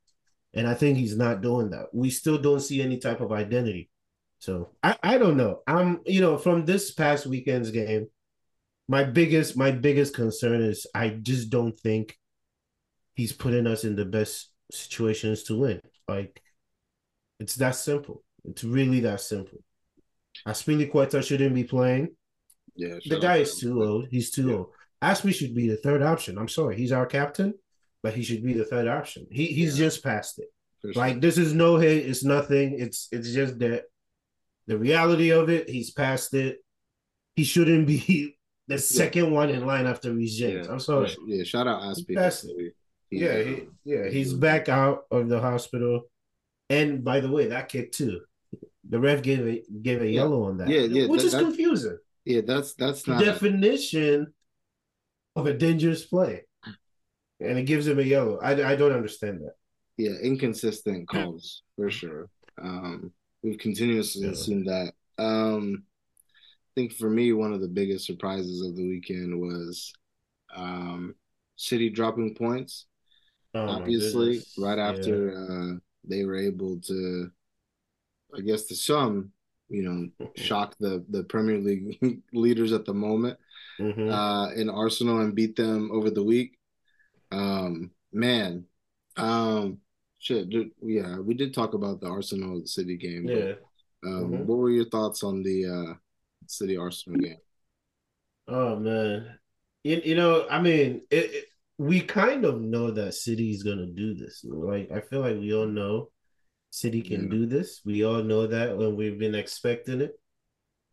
And 0.53 0.67
I 0.67 0.73
think 0.73 0.97
he's 0.97 1.17
not 1.17 1.41
doing 1.41 1.69
that. 1.71 1.87
We 1.93 2.09
still 2.09 2.37
don't 2.37 2.59
see 2.61 2.81
any 2.81 2.97
type 2.97 3.21
of 3.21 3.31
identity. 3.31 3.89
So 4.39 4.71
I, 4.81 4.97
I 5.03 5.17
don't 5.17 5.37
know. 5.37 5.61
I'm 5.67 5.99
you 6.05 6.21
know 6.21 6.37
from 6.37 6.65
this 6.65 6.91
past 6.91 7.25
weekend's 7.25 7.71
game, 7.71 8.07
my 8.87 9.03
biggest 9.03 9.57
my 9.57 9.71
biggest 9.71 10.15
concern 10.15 10.61
is 10.61 10.87
I 10.95 11.09
just 11.09 11.49
don't 11.49 11.77
think 11.77 12.17
he's 13.15 13.33
putting 13.33 13.67
us 13.67 13.83
in 13.83 13.95
the 13.95 14.05
best 14.05 14.51
situations 14.71 15.43
to 15.43 15.59
win. 15.59 15.81
Like 16.07 16.41
it's 17.39 17.55
that 17.55 17.75
simple. 17.75 18.23
It's 18.45 18.63
really 18.63 19.01
that 19.01 19.19
simple. 19.19 19.59
Azpilicueta 20.47 21.21
shouldn't 21.23 21.53
be 21.53 21.65
playing. 21.65 22.15
Yeah. 22.79 22.95
The 23.05 23.19
guy 23.19 23.37
is 23.45 23.51
too 23.59 23.83
old. 23.83 24.07
He's 24.09 24.31
too 24.31 24.47
Yeah. 24.49 24.55
old. 24.55 24.67
Aspie 25.01 25.33
should 25.33 25.55
be 25.55 25.67
the 25.67 25.77
third 25.77 26.01
option. 26.01 26.37
I'm 26.37 26.47
sorry, 26.49 26.75
he's 26.75 26.91
our 26.91 27.05
captain, 27.05 27.53
but 28.03 28.13
he 28.13 28.23
should 28.23 28.43
be 28.43 28.53
the 28.53 28.65
third 28.65 28.87
option. 28.87 29.27
He 29.31 29.45
he's 29.57 29.73
Yeah. 29.79 29.85
just 29.85 30.03
past 30.03 30.39
it. 30.39 30.49
For 30.81 30.93
sure. 30.93 31.01
Like 31.03 31.21
this 31.21 31.37
is 31.37 31.53
no 31.53 31.77
hate. 31.77 32.05
It's 32.05 32.23
nothing. 32.23 32.79
It's 32.79 33.07
it's 33.11 33.31
just 33.39 33.59
that 33.59 33.83
the 34.67 34.77
reality 34.77 35.29
of 35.31 35.49
it. 35.49 35.69
He's 35.69 35.91
past 35.91 36.33
it. 36.33 36.59
He 37.35 37.43
shouldn't 37.43 37.87
be 37.87 38.37
the 38.67 38.77
second 38.77 39.31
one 39.31 39.49
in 39.49 39.65
line 39.65 39.87
after 39.87 40.09
James. 40.13 40.31
yeah. 40.39 40.71
I'm 40.71 40.79
sorry. 40.79 41.15
Yeah, 41.25 41.43
shout 41.43 41.67
out 41.67 41.81
Aspie. 41.81 42.15
That's 42.15 42.43
it. 42.43 42.55
He- 43.09 43.19
Yeah, 43.23 43.29
uh, 43.39 43.43
he, 43.43 43.55
yeah, 43.85 44.05
he's 44.15 44.33
back 44.33 44.69
out 44.69 45.05
of 45.09 45.29
the 45.29 45.39
hospital. 45.39 45.95
And 46.69 47.03
by 47.03 47.19
the 47.21 47.31
way, 47.35 47.47
that 47.47 47.67
kick 47.67 47.91
too. 47.91 48.21
The 48.87 48.99
ref 48.99 49.21
gave 49.23 49.41
a 49.47 49.63
gave 49.87 50.01
a 50.01 50.05
Yeah. 50.05 50.19
yellow 50.21 50.43
on 50.49 50.57
that. 50.57 50.67
Yeah, 50.69 50.81
yeah, 50.81 51.07
Which 51.07 51.21
that- 51.21 51.27
is 51.27 51.33
that- 51.33 51.43
confusing. 51.43 51.97
Yeah, 52.29 52.41
that's 52.45 52.75
that's 52.75 53.01
The 53.03 53.13
not. 53.13 53.25
definition 53.25 54.33
of 55.35 55.47
a 55.47 55.53
dangerous 55.53 56.05
play. 56.05 56.45
And 57.41 57.57
it 57.57 57.63
gives 57.63 57.87
him 57.87 57.99
a 57.99 58.03
yellow. 58.03 58.37
I, 58.41 58.71
I 58.71 58.75
don't 58.75 58.91
understand 58.91 59.41
that. 59.41 59.55
yeah, 59.97 60.15
inconsistent 60.21 61.07
calls 61.07 61.63
for 61.75 61.89
sure. 61.89 62.29
Um, 62.61 63.11
we've 63.41 63.57
continuously 63.57 64.27
Yeah. 64.27 64.33
seen 64.33 64.65
that. 64.65 64.93
Um, 65.17 65.83
I 66.35 66.71
think 66.75 66.93
for 66.93 67.09
me, 67.09 67.31
one 67.33 67.53
of 67.53 67.61
the 67.61 67.67
biggest 67.79 68.05
surprises 68.05 68.61
of 68.61 68.75
the 68.75 68.87
weekend 68.87 69.39
was 69.39 69.91
um, 70.55 71.15
City 71.55 71.89
dropping 71.89 72.35
points. 72.35 72.85
Oh, 73.55 73.67
Obviously, 73.67 74.33
goodness. 74.33 74.55
right 74.57 74.77
Yeah. 74.77 74.89
after 74.89 75.15
uh, 75.33 75.79
they 76.03 76.25
were 76.25 76.37
able 76.37 76.79
to, 76.81 77.31
I 78.37 78.41
guess, 78.41 78.63
to 78.65 78.75
some, 78.75 79.31
you 79.69 79.83
know, 79.83 80.27
shock 80.35 80.75
the 80.79 81.05
the 81.09 81.23
Premier 81.23 81.57
League 81.57 81.99
leaders 82.33 82.71
at 82.73 82.85
the 82.85 82.93
moment 82.93 83.37
Mhm. 83.79 84.11
uh, 84.11 84.53
in 84.55 84.69
Arsenal 84.69 85.19
and 85.21 85.33
beat 85.35 85.55
them 85.55 85.91
over 85.91 86.09
the 86.09 86.23
week. 86.23 86.57
Um, 87.31 87.91
man, 88.11 88.65
um, 89.15 89.77
shit, 90.19 90.49
dude, 90.49 90.71
yeah, 90.81 91.19
we 91.19 91.33
did 91.33 91.53
talk 91.53 91.73
about 91.73 92.01
the 92.01 92.07
Arsenal 92.07 92.65
City 92.65 92.97
game. 92.97 93.25
but, 93.25 93.33
yeah. 93.37 93.53
um, 94.03 94.31
Mhm. 94.31 94.45
what 94.45 94.57
were 94.57 94.69
your 94.71 94.89
thoughts 94.89 95.23
on 95.23 95.43
the 95.43 95.65
uh, 95.65 95.93
City 96.47 96.75
Arsenal 96.77 97.19
game? 97.19 97.37
Oh 98.47 98.75
man. 98.77 99.37
You, 99.83 100.01
you 100.03 100.15
know, 100.15 100.45
I 100.49 100.61
mean, 100.61 101.01
it, 101.09 101.31
it, 101.33 101.45
we 101.77 102.01
kind 102.01 102.43
of 102.43 102.59
know 102.61 102.91
that 102.91 103.13
City 103.13 103.51
is 103.51 103.63
gonna 103.63 103.85
do 103.85 104.13
this. 104.13 104.43
Like, 104.43 104.91
I 104.91 104.99
feel 105.01 105.21
like 105.21 105.37
we 105.37 105.53
all 105.53 105.67
know 105.67 106.09
City 106.71 107.01
can 107.01 107.23
Yeah. 107.23 107.29
do 107.29 107.45
this. 107.45 107.81
We 107.83 108.03
all 108.03 108.23
know 108.23 108.47
that 108.47 108.77
when 108.77 108.95
we've 108.95 109.17
been 109.17 109.35
expecting 109.35 110.01
it. 110.01 110.19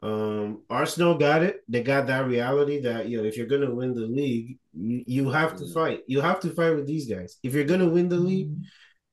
Um, 0.02 0.62
Arsenal 0.68 1.16
got 1.16 1.42
it. 1.42 1.62
They 1.68 1.83
got 1.83 2.06
that 2.09 2.26
reality 2.26 2.80
that 2.80 3.09
you 3.09 3.18
know, 3.18 3.25
if 3.25 3.37
you're 3.37 3.47
gonna 3.47 3.75
win 3.75 3.95
the 3.95 4.06
league, 4.06 4.59
you, 4.75 5.04
you 5.06 5.30
have 5.30 5.56
to 5.56 5.66
fight. 5.73 6.02
You 6.06 6.21
have 6.21 6.40
to 6.40 6.50
fight 6.50 6.75
with 6.75 6.87
these 6.87 7.09
guys. 7.09 7.38
If 7.42 7.54
you're 7.54 7.64
gonna 7.64 7.88
win 7.88 8.09
the 8.09 8.18
league, 8.18 8.52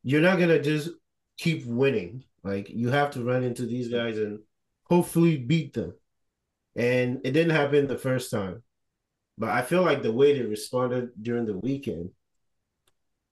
you're 0.04 0.22
not 0.22 0.40
gonna 0.40 0.62
just 0.62 0.90
keep 1.38 1.66
winning. 1.66 2.26
Like 2.44 2.70
you 2.70 2.90
have 2.90 3.12
to 3.12 3.24
run 3.24 3.44
into 3.44 3.66
these 3.66 3.88
guys 3.88 4.18
and 4.18 4.40
hopefully 4.90 5.38
beat 5.38 5.74
them. 5.74 5.94
And 6.76 7.22
it 7.24 7.32
didn't 7.32 7.56
happen 7.56 7.88
the 7.88 7.98
first 7.98 8.30
time. 8.32 8.64
But 9.38 9.50
I 9.50 9.62
feel 9.62 9.84
like 9.84 10.04
the 10.04 10.12
way 10.12 10.34
they 10.34 10.46
responded 10.46 11.10
during 11.22 11.46
the 11.46 11.58
weekend, 11.58 12.12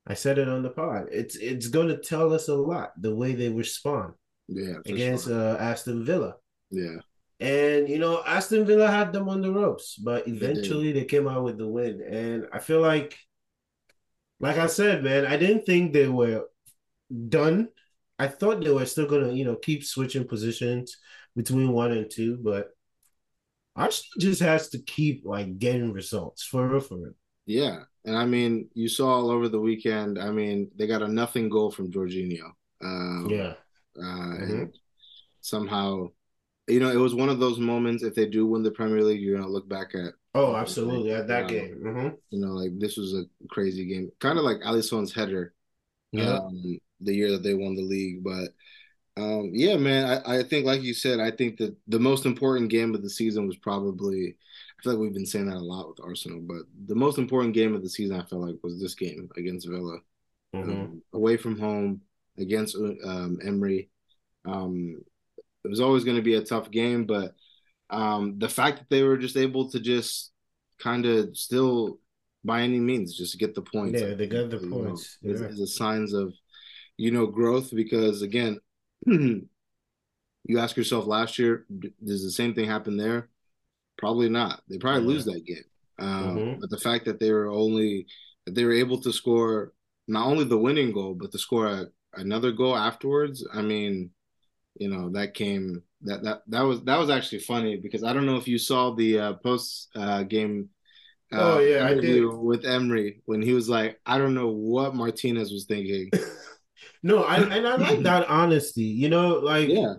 I 0.08 0.16
said 0.16 0.38
it 0.40 0.50
on 0.50 0.64
the 0.64 0.70
pod. 0.70 1.08
It's 1.12 1.36
it's 1.36 1.68
gonna 1.68 1.98
tell 1.98 2.34
us 2.34 2.48
a 2.48 2.56
lot 2.56 2.92
the 3.00 3.14
way 3.16 3.34
they 3.34 3.50
respond 3.50 4.14
Yeah, 4.48 4.78
against 4.86 5.26
sure. 5.26 5.40
uh, 5.40 5.58
Aston 5.58 6.06
Villa. 6.06 6.36
Yeah, 6.72 7.00
And 7.40 7.90
you 7.90 8.00
know, 8.00 8.24
Aston 8.26 8.66
Villa 8.66 8.90
had 8.90 9.14
them 9.14 9.30
on 9.30 9.42
the 9.42 9.52
ropes, 9.52 9.96
but 9.96 10.28
eventually 10.28 10.92
they 10.92 11.06
came 11.06 11.28
out 11.28 11.44
with 11.44 11.58
the 11.58 11.68
win. 11.68 12.02
And 12.02 12.48
I 12.54 12.60
feel 12.60 12.82
like, 12.82 13.18
like 14.40 14.58
I 14.58 14.68
said, 14.68 15.04
man, 15.04 15.26
I 15.26 15.38
didn't 15.38 15.66
think 15.66 15.94
they 15.94 16.08
were 16.08 16.46
done. 17.30 17.70
I 18.20 18.28
thought 18.28 18.64
they 18.64 18.72
were 18.72 18.86
still 18.86 19.08
gonna, 19.08 19.34
you 19.34 19.46
know, 19.46 19.56
keep 19.56 19.84
switching 19.84 20.28
positions 20.28 20.98
between 21.36 21.72
one 21.72 21.92
and 21.92 22.10
two, 22.10 22.38
but 22.38 22.70
Arsenal 23.76 24.20
just 24.20 24.42
has 24.42 24.70
to 24.70 24.80
keep 24.80 25.26
like 25.26 25.60
getting 25.60 25.92
results 25.94 26.44
for 26.44 26.68
real, 26.68 26.80
for 26.82 26.98
real. 26.98 27.14
Yeah, 27.52 27.84
and 28.06 28.16
I 28.18 28.26
mean, 28.26 28.70
you 28.74 28.88
saw 28.88 29.08
all 29.10 29.30
over 29.30 29.50
the 29.50 29.60
weekend. 29.60 30.18
I 30.20 30.32
mean, 30.32 30.72
they 30.76 30.88
got 30.88 31.02
a 31.02 31.08
nothing 31.08 31.50
goal 31.50 31.72
from 31.72 31.92
Jorginho. 31.92 32.52
Um, 32.82 33.28
Yeah, 33.30 33.54
uh, 33.98 34.02
Mhm. 34.02 34.44
and 34.44 34.78
somehow, 35.42 36.12
you 36.68 36.80
know, 36.80 36.90
it 36.90 36.98
was 36.98 37.14
one 37.16 37.30
of 37.30 37.40
those 37.40 37.60
moments. 37.60 38.04
If 38.04 38.16
they 38.16 38.28
do 38.28 38.46
win 38.48 38.64
the 38.64 38.72
Premier 38.72 39.04
League, 39.04 39.22
you're 39.22 39.38
gonna 39.38 39.52
look 39.52 39.68
back 39.68 39.96
at 39.96 40.14
Oh, 40.34 40.56
absolutely. 40.56 41.12
At 41.12 41.28
that 41.28 41.44
Wow. 41.44 41.50
game. 41.50 41.76
Mhm. 41.84 42.18
you 42.30 42.40
know, 42.40 42.54
like 42.54 42.80
this 42.80 42.96
was 42.96 43.14
a 43.14 43.26
crazy 43.50 43.86
game, 43.86 44.10
kind 44.20 44.38
of 44.40 44.46
like 44.46 44.62
Alisson's 44.64 45.12
header 45.14 45.54
Yeah. 46.14 46.38
um, 46.38 46.80
the 47.02 47.14
year 47.14 47.32
that 47.32 47.44
they 47.44 47.54
won 47.54 47.76
the 47.76 47.82
league. 47.84 48.24
But 48.24 48.54
um, 49.18 49.52
yeah, 49.54 49.76
man, 49.76 50.22
I, 50.26 50.38
I 50.40 50.44
think, 50.44 50.66
like 50.66 50.82
you 50.82 50.94
said, 50.94 51.20
I 51.20 51.32
think 51.32 51.58
that 51.58 51.76
the 51.88 52.00
most 52.00 52.26
important 52.26 52.70
game 52.70 52.96
of 52.96 53.02
the 53.04 53.10
season 53.10 53.48
was 53.48 53.58
probably. 53.58 54.38
I 54.82 54.84
feel 54.84 54.94
like 54.94 55.02
we've 55.02 55.14
been 55.14 55.28
saying 55.28 55.46
that 55.46 55.58
a 55.58 55.60
lot 55.60 55.88
with 55.90 56.00
Arsenal, 56.04 56.40
but 56.42 56.64
the 56.88 56.96
most 56.96 57.20
important 57.20 57.54
game 57.54 57.76
of 57.76 57.84
the 57.84 57.90
season, 57.90 58.20
I 58.20 58.24
felt 58.26 58.42
like, 58.42 58.56
was 58.64 58.80
this 58.80 58.96
game 58.96 59.30
against 59.38 59.68
Villa, 59.68 60.00
Mhm. 60.56 60.64
um, 60.64 61.02
away 61.14 61.38
from 61.38 61.60
home 61.60 62.02
against 62.40 62.76
um, 62.76 63.40
Emery. 63.44 63.92
Um, 64.44 65.04
it 65.64 65.68
was 65.68 65.80
always 65.80 66.04
going 66.04 66.18
to 66.18 66.24
be 66.24 66.34
a 66.34 66.44
tough 66.44 66.72
game, 66.72 67.06
but 67.06 67.36
um, 67.92 68.40
the 68.40 68.50
fact 68.50 68.80
that 68.80 68.90
they 68.90 69.04
were 69.04 69.18
just 69.18 69.38
able 69.38 69.70
to 69.70 69.80
just 69.80 70.32
kind 70.80 71.06
of 71.06 71.38
still, 71.38 72.00
by 72.44 72.64
any 72.64 72.80
means, 72.80 73.16
just 73.16 73.38
get 73.38 73.54
the 73.54 73.62
points. 73.62 74.02
Yeah, 74.02 74.16
they 74.16 74.26
got 74.26 74.50
the 74.50 74.62
know, 74.62 74.84
points. 74.84 75.20
is, 75.22 75.42
Yeah. 75.42 75.48
is 75.48 75.60
a 75.60 75.68
signs 75.68 76.14
of, 76.14 76.34
you 76.98 77.12
know, 77.12 77.28
growth. 77.28 77.70
Because 77.72 78.24
again, 78.24 78.60
you 79.06 79.48
ask 80.58 80.76
yourself, 80.76 81.06
last 81.06 81.38
year, 81.38 81.68
does 82.04 82.24
the 82.24 82.32
same 82.32 82.56
thing 82.56 82.66
happen 82.66 82.98
there? 82.98 83.30
Probably 83.98 84.30
not. 84.30 84.62
They 84.70 84.78
probably 84.78 85.02
Yeah. 85.02 85.08
lose 85.08 85.26
that 85.26 85.46
game. 85.46 85.64
Um, 86.00 86.36
Mhm. 86.38 86.60
But 86.60 86.70
the 86.70 86.78
fact 86.80 87.06
that 87.06 87.20
they 87.20 87.32
were 87.32 87.48
only 87.50 88.08
that 88.46 88.56
they 88.56 88.66
were 88.66 88.74
able 88.74 89.00
to 89.02 89.14
score 89.14 89.74
not 90.08 90.28
only 90.28 90.44
the 90.46 90.58
winning 90.58 90.92
goal, 90.92 91.14
but 91.14 91.32
to 91.32 91.38
score 91.38 91.68
a, 91.68 91.86
another 92.16 92.52
goal 92.52 92.76
afterwards. 92.76 93.46
I 93.54 93.62
mean, 93.62 94.12
you 94.80 94.90
know, 94.90 95.10
that 95.12 95.34
came 95.36 95.84
that 96.04 96.24
that 96.24 96.42
that 96.48 96.62
was 96.62 96.84
that 96.84 96.98
was 96.98 97.10
actually 97.10 97.40
funny 97.40 97.78
because 97.78 98.04
I 98.04 98.14
don't 98.14 98.26
know 98.26 98.38
if 98.38 98.48
you 98.48 98.58
saw 98.58 98.96
the 98.96 99.20
uh, 99.20 99.34
post 99.36 99.90
uh, 99.96 100.24
game. 100.24 100.70
Uh, 101.32 101.38
Oh, 101.42 101.60
yeah, 101.60 101.86
I 101.88 101.94
did. 101.96 102.24
with 102.26 102.66
Emery 102.66 103.22
when 103.26 103.42
he 103.42 103.54
was 103.54 103.70
like, 103.70 104.00
I 104.06 104.18
don't 104.18 104.34
know 104.36 104.50
what 104.50 104.96
Martinez 104.96 105.52
was 105.52 105.66
thinking. 105.66 106.10
No, 107.04 107.24
I 107.24 107.38
and 107.38 107.68
I 107.68 107.76
like 107.76 108.04
that 108.04 108.28
honesty. 108.28 108.84
You 108.84 109.10
know, 109.10 109.40
like 109.40 109.70
Yeah, 109.70 109.96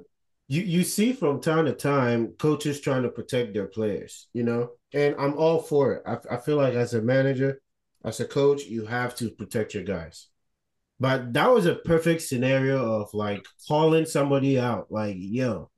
you 0.53 0.63
you 0.63 0.85
see 0.85 1.13
from 1.15 1.41
time 1.41 1.65
to 1.65 1.73
time 1.73 2.35
coaches 2.39 2.81
trying 2.81 3.03
to 3.05 3.09
protect 3.09 3.55
their 3.55 3.67
players, 3.67 4.29
you 4.35 4.43
know, 4.43 4.73
and 4.93 5.15
I'm 5.19 5.35
all 5.39 5.61
for 5.63 5.95
it. 5.95 6.03
I, 6.07 6.19
I 6.35 6.37
feel 6.39 6.57
like 6.57 6.75
as 6.75 6.93
a 6.95 7.01
manager, 7.01 7.61
as 8.05 8.21
a 8.21 8.27
coach, 8.27 8.65
you 8.65 8.85
have 8.87 9.15
to 9.17 9.31
protect 9.31 9.75
your 9.75 9.85
guys. 9.85 10.29
But 11.01 11.33
that 11.33 11.51
was 11.51 11.67
a 11.67 11.77
perfect 11.77 12.23
scenario 12.23 13.01
of 13.01 13.15
like 13.15 13.45
calling 13.67 14.05
somebody 14.05 14.59
out, 14.59 14.87
like, 14.91 15.17
yo, 15.19 15.71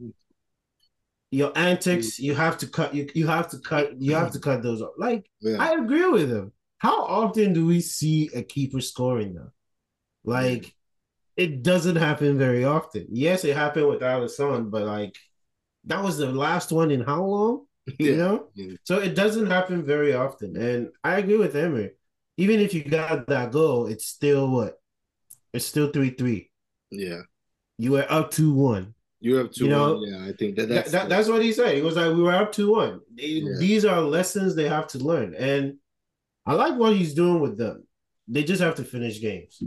your 1.30 1.52
antics, 1.56 2.18
you 2.18 2.34
have 2.34 2.58
to 2.58 2.66
cut 2.66 2.94
you 2.94 3.08
you 3.14 3.26
have 3.26 3.48
to 3.50 3.58
cut 3.58 4.00
you 4.00 4.14
have 4.14 4.32
to 4.32 4.40
cut 4.40 4.62
those 4.62 4.82
off. 4.82 4.94
Like, 4.98 5.26
yeah, 5.40 5.56
I 5.60 5.74
agree 5.74 6.06
with 6.06 6.30
him. 6.30 6.52
how 6.78 7.04
often 7.04 7.52
do 7.52 7.66
we 7.66 7.80
see 7.80 8.30
a 8.34 8.42
keeper 8.42 8.80
scoring 8.80 9.34
though? 9.34 9.52
Like, 10.24 10.74
it 11.36 11.62
doesn't 11.62 11.96
happen 11.96 12.38
very 12.38 12.64
often. 12.64 13.06
Yes, 13.10 13.44
it 13.44 13.56
happened 13.56 13.88
with 13.88 14.00
Alisson, 14.00 14.70
but 14.70 14.82
like 14.82 15.16
that 15.84 16.02
was 16.02 16.18
the 16.18 16.30
last 16.30 16.72
one 16.72 16.90
in 16.90 17.00
how 17.00 17.24
long? 17.24 17.66
Yeah. 17.98 18.10
You 18.10 18.16
know? 18.16 18.46
Yeah. 18.54 18.76
So 18.84 18.98
it 18.98 19.14
doesn't 19.14 19.46
happen 19.46 19.84
very 19.84 20.14
often. 20.14 20.56
And 20.56 20.88
I 21.02 21.18
agree 21.18 21.36
with 21.36 21.54
Emery. 21.54 21.90
Even 22.38 22.60
if 22.60 22.72
you 22.72 22.82
got 22.82 23.26
that 23.26 23.52
goal, 23.52 23.86
it's 23.88 24.06
still 24.06 24.50
what? 24.50 24.80
It's 25.52 25.66
still 25.66 25.90
3 25.90 26.10
3. 26.10 26.50
Yeah. 26.90 27.20
You 27.76 27.92
were 27.92 28.06
up 28.08 28.30
2 28.30 28.54
1. 28.54 28.94
You 29.20 29.36
have 29.36 29.52
two. 29.52 29.64
You 29.64 29.70
know, 29.70 29.94
one. 29.94 30.02
yeah, 30.10 30.26
I 30.26 30.32
think 30.32 30.56
that 30.56 30.68
That, 30.68 30.74
that's 30.74 30.92
that, 30.92 31.08
that's 31.08 31.28
what 31.28 31.42
he 31.42 31.52
said. 31.52 31.74
He 31.76 31.82
was 31.82 31.96
like, 31.96 32.14
we 32.14 32.22
were 32.22 32.32
up 32.32 32.52
2 32.52 32.72
1. 32.72 33.00
Yeah. 33.16 33.56
These 33.58 33.84
are 33.84 34.00
lessons 34.00 34.54
they 34.54 34.68
have 34.68 34.86
to 34.88 34.98
learn. 34.98 35.34
And 35.34 35.76
I 36.46 36.54
like 36.54 36.76
what 36.76 36.96
he's 36.96 37.14
doing 37.14 37.40
with 37.40 37.58
them. 37.58 37.86
They 38.28 38.44
just 38.44 38.62
have 38.62 38.76
to 38.76 38.84
finish 38.84 39.20
games. 39.20 39.62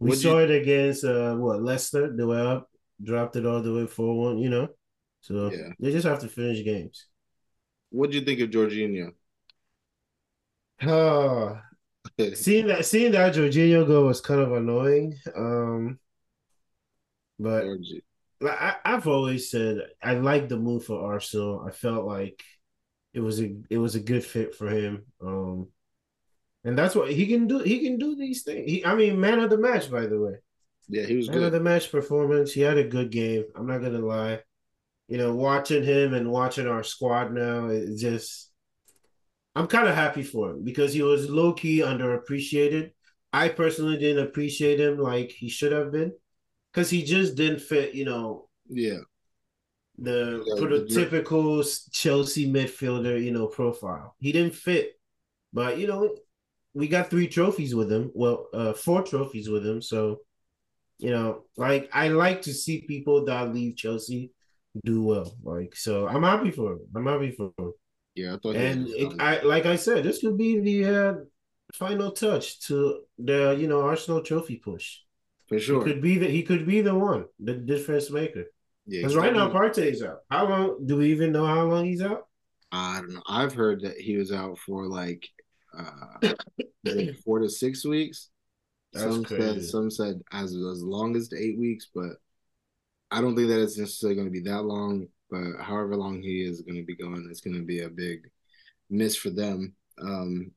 We 0.00 0.08
What'd 0.10 0.22
saw 0.22 0.38
you- 0.38 0.44
it 0.44 0.50
against 0.62 1.04
uh 1.04 1.36
what 1.36 1.62
Leicester. 1.62 2.14
They 2.16 2.24
were 2.24 2.40
up, 2.56 2.70
dropped 3.02 3.36
it 3.36 3.46
all 3.46 3.62
the 3.62 3.72
way 3.72 3.86
4 3.86 4.18
1, 4.34 4.38
you 4.38 4.50
know. 4.50 4.68
So 5.22 5.50
Yeah. 5.52 5.72
they 5.78 5.92
just 5.92 6.06
have 6.06 6.20
to 6.20 6.28
finish 6.28 6.64
games. 6.64 7.06
What 7.90 8.10
do 8.10 8.18
you 8.18 8.24
think 8.24 8.40
of 8.40 8.50
Jorginho? 8.50 9.12
Oh, 10.82 11.60
seeing 12.34 12.66
that 12.68 12.86
seeing 12.86 13.12
that 13.12 13.34
Jorginho 13.34 13.86
go 13.86 14.06
was 14.06 14.20
kind 14.20 14.40
of 14.40 14.52
annoying. 14.52 15.16
Um 15.36 15.98
but 17.38 17.64
like 18.40 18.58
I, 18.60 18.76
I've 18.84 19.06
always 19.06 19.50
said 19.50 19.78
I 20.02 20.14
like 20.14 20.48
the 20.48 20.56
move 20.56 20.84
for 20.84 21.12
Arsenal. 21.12 21.64
I 21.66 21.70
felt 21.72 22.06
like 22.06 22.42
it 23.12 23.20
was 23.20 23.40
a 23.40 23.54
it 23.68 23.78
was 23.78 23.94
a 23.96 24.00
good 24.00 24.24
fit 24.24 24.54
for 24.54 24.68
him. 24.70 25.04
Um 25.20 25.68
and 26.64 26.76
that's 26.76 26.94
what 26.94 27.10
he 27.10 27.26
can 27.26 27.46
do. 27.46 27.58
He 27.60 27.80
can 27.80 27.98
do 27.98 28.16
these 28.16 28.42
things. 28.42 28.70
He, 28.70 28.84
I 28.84 28.94
mean, 28.94 29.20
man 29.20 29.40
of 29.40 29.50
the 29.50 29.58
match, 29.58 29.90
by 29.90 30.06
the 30.06 30.20
way. 30.20 30.34
Yeah, 30.88 31.06
he 31.06 31.16
was 31.16 31.28
Man 31.28 31.44
of 31.44 31.52
the 31.52 31.60
match 31.60 31.90
performance. 31.90 32.52
He 32.52 32.60
had 32.62 32.78
a 32.78 32.84
good 32.84 33.10
game. 33.10 33.44
I'm 33.54 33.66
not 33.66 33.80
gonna 33.82 34.00
lie. 34.00 34.40
You 35.08 35.18
know, 35.18 35.34
watching 35.34 35.82
him 35.82 36.14
and 36.14 36.30
watching 36.30 36.66
our 36.66 36.82
squad 36.82 37.32
now, 37.32 37.68
it 37.68 37.96
just 37.96 38.50
I'm 39.54 39.66
kind 39.66 39.88
of 39.88 39.94
happy 39.94 40.22
for 40.22 40.50
him 40.50 40.64
because 40.64 40.92
he 40.92 41.02
was 41.02 41.28
low 41.28 41.52
key 41.52 41.78
underappreciated. 41.78 42.92
I 43.32 43.48
personally 43.48 43.98
didn't 43.98 44.26
appreciate 44.26 44.80
him 44.80 44.98
like 44.98 45.30
he 45.30 45.48
should 45.48 45.72
have 45.72 45.92
been 45.92 46.12
because 46.72 46.90
he 46.90 47.02
just 47.04 47.36
didn't 47.36 47.60
fit. 47.60 47.94
You 47.94 48.04
know, 48.04 48.48
Yeah, 48.68 48.98
the 49.98 50.44
Yeah, 50.46 50.54
prototypical 50.54 51.90
Chelsea 51.92 52.50
midfielder, 52.50 53.22
you 53.22 53.32
know, 53.32 53.46
profile. 53.46 54.14
He 54.18 54.32
didn't 54.32 54.54
fit. 54.54 54.98
But 55.52 55.78
you 55.78 55.86
know, 55.86 56.16
we 56.74 56.88
got 56.88 57.10
three 57.10 57.28
trophies 57.28 57.74
with 57.74 57.90
him. 57.92 58.10
Well, 58.14 58.48
uh 58.52 58.72
four 58.72 59.02
trophies 59.02 59.48
with 59.48 59.66
him. 59.66 59.82
So, 59.82 60.20
you 60.98 61.10
know, 61.10 61.44
like 61.56 61.90
I 61.92 62.08
like 62.08 62.42
to 62.42 62.52
see 62.54 62.82
people 62.86 63.24
that 63.26 63.52
leave 63.54 63.76
Chelsea 63.76 64.32
do 64.84 65.02
well. 65.02 65.36
Like, 65.42 65.74
so 65.76 66.06
I'm 66.08 66.22
happy 66.22 66.50
for 66.50 66.72
him. 66.74 66.80
I'm 66.94 67.06
happy 67.06 67.32
for 67.32 67.52
him. 67.58 67.72
yeah. 68.14 68.34
I 68.34 68.38
thought. 68.38 68.56
And 68.56 68.88
it. 68.88 69.12
I 69.18 69.40
like 69.42 69.66
I 69.66 69.76
said, 69.76 70.04
this 70.04 70.20
could 70.20 70.38
be 70.38 70.60
the 70.60 70.84
uh 70.84 71.14
final 71.74 72.10
touch 72.12 72.60
to 72.66 73.02
the 73.18 73.56
you 73.58 73.66
know 73.68 73.80
Arsenal 73.82 74.22
trophy 74.22 74.56
push. 74.56 74.98
for 75.48 75.56
He 75.56 75.60
sure. 75.60 75.82
could 75.82 76.00
be 76.02 76.18
the 76.18 76.28
he 76.28 76.42
could 76.42 76.66
be 76.66 76.80
the 76.80 76.94
one, 76.94 77.24
the 77.38 77.54
difference 77.54 78.10
maker. 78.10 78.44
yeah, 78.86 79.00
Because 79.00 79.16
right 79.16 79.32
now 79.32 79.48
Partey's 79.50 80.02
out. 80.02 80.18
How 80.30 80.48
long 80.48 80.86
do 80.86 80.96
we 80.98 81.10
even 81.10 81.32
know 81.32 81.46
how 81.46 81.64
long 81.64 81.84
he's 81.86 82.02
out? 82.02 82.26
I 82.72 83.00
don't 83.00 83.14
know. 83.14 83.22
I've 83.28 83.54
heard 83.54 83.80
that 83.82 83.96
he 83.98 84.16
was 84.16 84.30
out 84.32 84.58
for 84.58 84.86
like 84.86 85.28
uh 85.76 86.32
four 87.24 87.38
to 87.40 87.48
six 87.48 87.84
weeks. 87.84 88.30
That's 88.92 89.04
some 89.04 89.24
said 89.24 89.64
some 89.64 89.90
said 89.90 90.20
as 90.32 90.54
as 90.54 90.82
long 90.82 91.16
as 91.16 91.32
eight 91.32 91.58
weeks, 91.58 91.88
but 91.94 92.16
I 93.10 93.20
don't 93.20 93.36
think 93.36 93.48
that 93.48 93.62
it's 93.62 93.78
necessarily 93.78 94.16
going 94.16 94.26
to 94.26 94.32
be 94.32 94.48
that 94.48 94.62
long. 94.62 95.06
But 95.30 95.62
however 95.62 95.96
long 95.96 96.22
he 96.22 96.42
is 96.42 96.62
going 96.62 96.76
to 96.76 96.84
be 96.84 96.96
going, 96.96 97.26
it's 97.30 97.40
going 97.40 97.56
to 97.56 97.62
be 97.62 97.82
a 97.82 97.88
big 97.88 98.28
miss 98.88 99.16
for 99.16 99.30
them. 99.30 99.74
Um, 100.00 100.50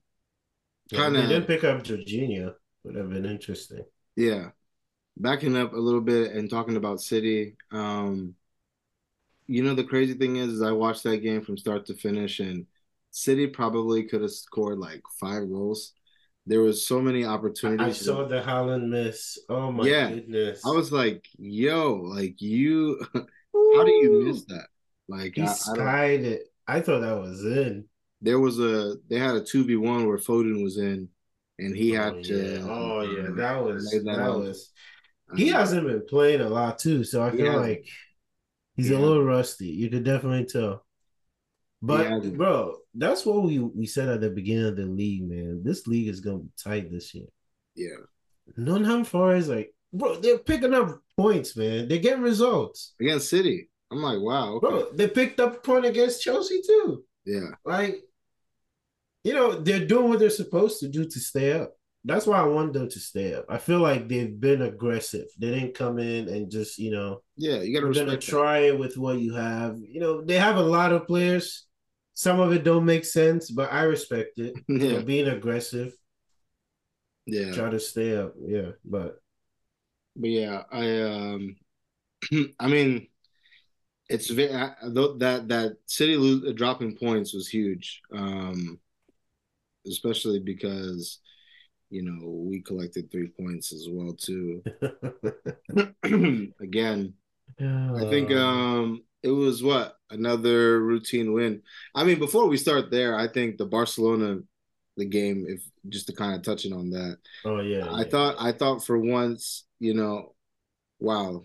Kinda- 0.90 1.22
they 1.22 1.28
didn't 1.28 1.48
pick 1.48 1.64
up 1.64 1.84
Jorginho. 1.84 2.56
Would 2.84 2.96
have 2.96 3.10
been 3.10 3.26
interesting. 3.26 3.86
Yeah. 4.16 4.50
Backing 5.16 5.56
up 5.56 5.74
a 5.74 5.78
little 5.78 6.02
bit 6.02 6.32
and 6.34 6.50
talking 6.50 6.76
about 6.76 7.02
City. 7.02 7.56
Um, 7.72 8.36
you 9.48 9.64
know, 9.64 9.76
the 9.76 9.84
crazy 9.84 10.16
thing 10.16 10.38
is, 10.38 10.54
is 10.54 10.62
I 10.62 10.72
watched 10.72 11.04
that 11.04 11.18
game 11.18 11.42
from 11.42 11.58
start 11.58 11.86
to 11.88 11.94
finish, 11.94 12.40
and 12.40 12.66
City 13.14 13.48
probably 13.48 14.04
could 14.06 14.24
have 14.24 14.32
scored 14.32 14.80
like 14.80 15.02
five 15.20 15.50
goals. 15.50 15.94
There 16.48 16.62
was 16.62 16.88
so 16.88 17.02
many 17.02 17.26
opportunities. 17.26 17.88
I 17.88 17.92
saw 17.92 18.26
the 18.26 18.42
Haaland 18.42 18.90
miss. 18.90 19.38
Oh 19.50 19.72
my 19.72 19.90
Yeah. 19.90 20.08
goodness! 20.08 20.64
I 20.66 20.72
was 20.72 20.92
like, 20.92 21.26
yo, 21.38 21.96
like 21.96 22.42
you, 22.42 23.00
how 23.14 23.84
do 23.84 23.92
you 23.92 24.12
miss 24.26 24.46
that? 24.46 24.68
Like, 25.08 25.36
He 25.36 25.46
I, 25.46 25.52
I 25.52 25.56
skied 25.56 26.24
it. 26.24 26.54
I 26.68 26.82
thought 26.82 27.02
that 27.02 27.20
was 27.20 27.44
in. 27.46 27.88
there 28.22 28.40
was 28.40 28.60
a, 28.60 28.96
they 29.10 29.20
had 29.20 29.36
a 29.36 29.44
2v1 29.44 30.08
where 30.08 30.18
Foden 30.18 30.64
was 30.64 30.78
in, 30.78 31.10
and 31.60 31.76
he 31.76 31.92
had 31.92 32.14
oh, 32.14 32.24
to. 32.24 32.58
yeah. 32.58 32.66
Oh 32.68 33.02
yeah, 33.02 33.30
that 33.36 33.64
was 33.64 34.04
that 34.06 34.06
that 34.16 34.34
was. 34.34 34.72
He 35.32 35.48
Um, 35.48 35.54
hasn't 35.54 35.88
been 35.88 36.06
playing 36.08 36.42
a 36.42 36.50
lot 36.50 36.80
too, 36.80 37.04
so 37.04 37.24
I 37.24 37.32
feel 37.32 37.54
hasn't. 37.54 37.56
like 37.56 37.88
he's 38.76 38.90
He 38.90 38.96
a 38.96 39.00
little 39.00 39.24
rusty. 39.24 39.68
You 39.68 39.90
could 39.90 40.04
definitely 40.06 40.46
tell. 40.46 40.86
But 41.82 42.20
bro, 42.24 42.78
that's 42.94 43.26
what 43.26 43.44
we 43.44 43.60
we 43.60 43.86
said 43.86 44.10
at 44.10 44.22
the 44.22 44.30
beginning 44.30 44.66
of 44.68 44.76
the 44.76 44.86
league, 44.86 45.28
man. 45.28 45.62
This 45.64 45.88
league 45.88 46.08
is 46.08 46.20
gonna 46.20 46.40
be 46.40 46.50
tight 46.62 46.92
this 46.92 47.14
year. 47.14 47.28
Yeah. 47.76 47.96
Nottingham 48.58 49.04
Forest, 49.06 49.50
like, 49.50 49.74
bro, 49.94 50.16
they're 50.20 50.38
picking 50.38 50.74
up 50.74 51.00
points, 51.18 51.56
man. 51.56 51.88
They're 51.88 51.98
getting 52.00 52.22
results. 52.24 52.94
Against 53.00 53.30
City. 53.30 53.70
I'm 53.92 54.02
like, 54.02 54.20
wow. 54.20 54.54
Okay. 54.56 54.68
Bro, 54.68 54.88
they 54.94 55.08
picked 55.08 55.40
up 55.40 55.56
a 55.56 55.60
point 55.60 55.86
against 55.86 56.22
Chelsea 56.22 56.62
too. 56.66 57.04
Yeah. 57.26 57.50
Like, 57.66 58.02
you 59.24 59.34
know, 59.34 59.54
they're 59.54 59.86
doing 59.86 60.10
what 60.10 60.20
they're 60.20 60.30
supposed 60.30 60.80
to 60.82 60.88
do 60.90 61.06
to 61.06 61.20
stay 61.20 61.54
up. 61.54 61.74
That's 62.06 62.28
why 62.28 62.38
I 62.40 62.44
want 62.44 62.74
them 62.74 62.90
to 62.90 63.00
stay 63.00 63.34
up. 63.34 63.46
I 63.48 63.58
feel 63.58 63.80
like 63.80 64.10
they've 64.10 64.38
been 64.38 64.62
aggressive. 64.64 65.28
They 65.40 65.52
didn't 65.52 65.74
come 65.76 66.00
in 66.00 66.28
and 66.28 66.52
just, 66.52 66.78
you 66.78 66.92
know, 66.92 67.22
Yeah. 67.38 67.62
You 67.62 67.74
got 67.74 67.82
to 67.82 67.88
we're 67.88 67.94
gonna 67.94 68.12
that. 68.12 68.22
try 68.22 68.58
it 68.60 68.78
with 68.78 68.98
what 68.98 69.20
you 69.20 69.34
have. 69.36 69.78
You 69.80 70.02
know, 70.02 70.22
they 70.22 70.36
have 70.38 70.58
a 70.58 70.62
lot 70.62 70.92
of 70.92 71.08
players. 71.08 71.66
Some 72.14 72.40
of 72.40 72.52
it 72.54 72.64
don't 72.64 72.86
make 72.86 73.06
sense, 73.06 73.50
but 73.50 73.72
I 73.72 73.84
respect 73.84 74.38
it. 74.38 74.54
Yeah. 74.68 75.00
Being 75.02 75.28
aggressive, 75.28 75.94
Yeah. 77.26 77.52
try 77.54 77.70
to 77.70 77.80
stay 77.80 78.16
up. 78.18 78.34
Yeah, 78.40 78.72
but 78.86 79.20
But 80.16 80.30
yeah, 80.30 80.64
I 80.72 81.02
um, 81.02 81.56
I 82.60 82.68
mean, 82.68 83.08
it's 84.10 84.30
very 84.30 84.54
though 84.86 85.18
that 85.18 85.48
that 85.48 85.78
City 85.88 86.18
lo- 86.18 86.54
dropping 86.54 86.96
points 86.98 87.34
was 87.34 87.48
huge, 87.48 88.02
um, 88.14 88.80
especially 89.88 90.40
because 90.40 91.20
you 91.90 92.04
know 92.04 92.28
we 92.50 92.62
collected 92.62 93.10
three 93.12 93.30
points 93.30 93.74
as 93.74 93.88
well 93.90 94.14
too. 94.14 94.62
Again, 96.62 97.14
I 97.60 98.06
think 98.10 98.32
Uh, 98.32 98.38
um, 98.38 99.04
it 99.24 99.32
was 99.32 99.64
what 99.64 99.98
another 100.14 100.80
routine 100.82 101.34
win. 101.34 101.62
I 101.96 102.04
mean, 102.04 102.20
before 102.20 102.48
we 102.48 102.58
start 102.58 102.92
there, 102.92 103.18
I 103.18 103.28
think 103.28 103.58
the 103.58 103.66
Barcelona 103.66 104.40
the 104.96 105.06
game, 105.06 105.46
if 105.48 105.62
just 105.90 106.06
to 106.08 106.14
kind 106.14 106.36
of 106.36 106.44
touching 106.44 106.72
on 106.72 106.92
that. 106.92 107.18
oh 107.46 107.60
yeah, 107.62 107.88
I 107.90 108.02
yeah. 108.02 108.10
thought 108.10 108.36
I 108.40 108.52
thought 108.52 108.86
for 108.86 108.98
once, 108.98 109.66
you 109.80 109.94
know, 109.96 110.36
wow, 111.00 111.44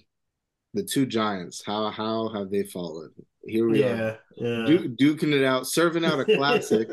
the 0.74 0.82
two 0.82 1.06
giants, 1.06 1.62
how 1.64 1.90
how 1.90 2.28
have 2.34 2.50
they 2.50 2.64
fallen? 2.64 3.10
Here 3.46 3.66
we 3.68 3.82
are, 3.82 3.86
yeah, 3.86 4.16
yeah. 4.36 4.64
du- 4.66 4.88
duking 4.90 5.32
it 5.32 5.44
out, 5.44 5.66
serving 5.66 6.04
out 6.04 6.20
a 6.20 6.24
classic, 6.36 6.90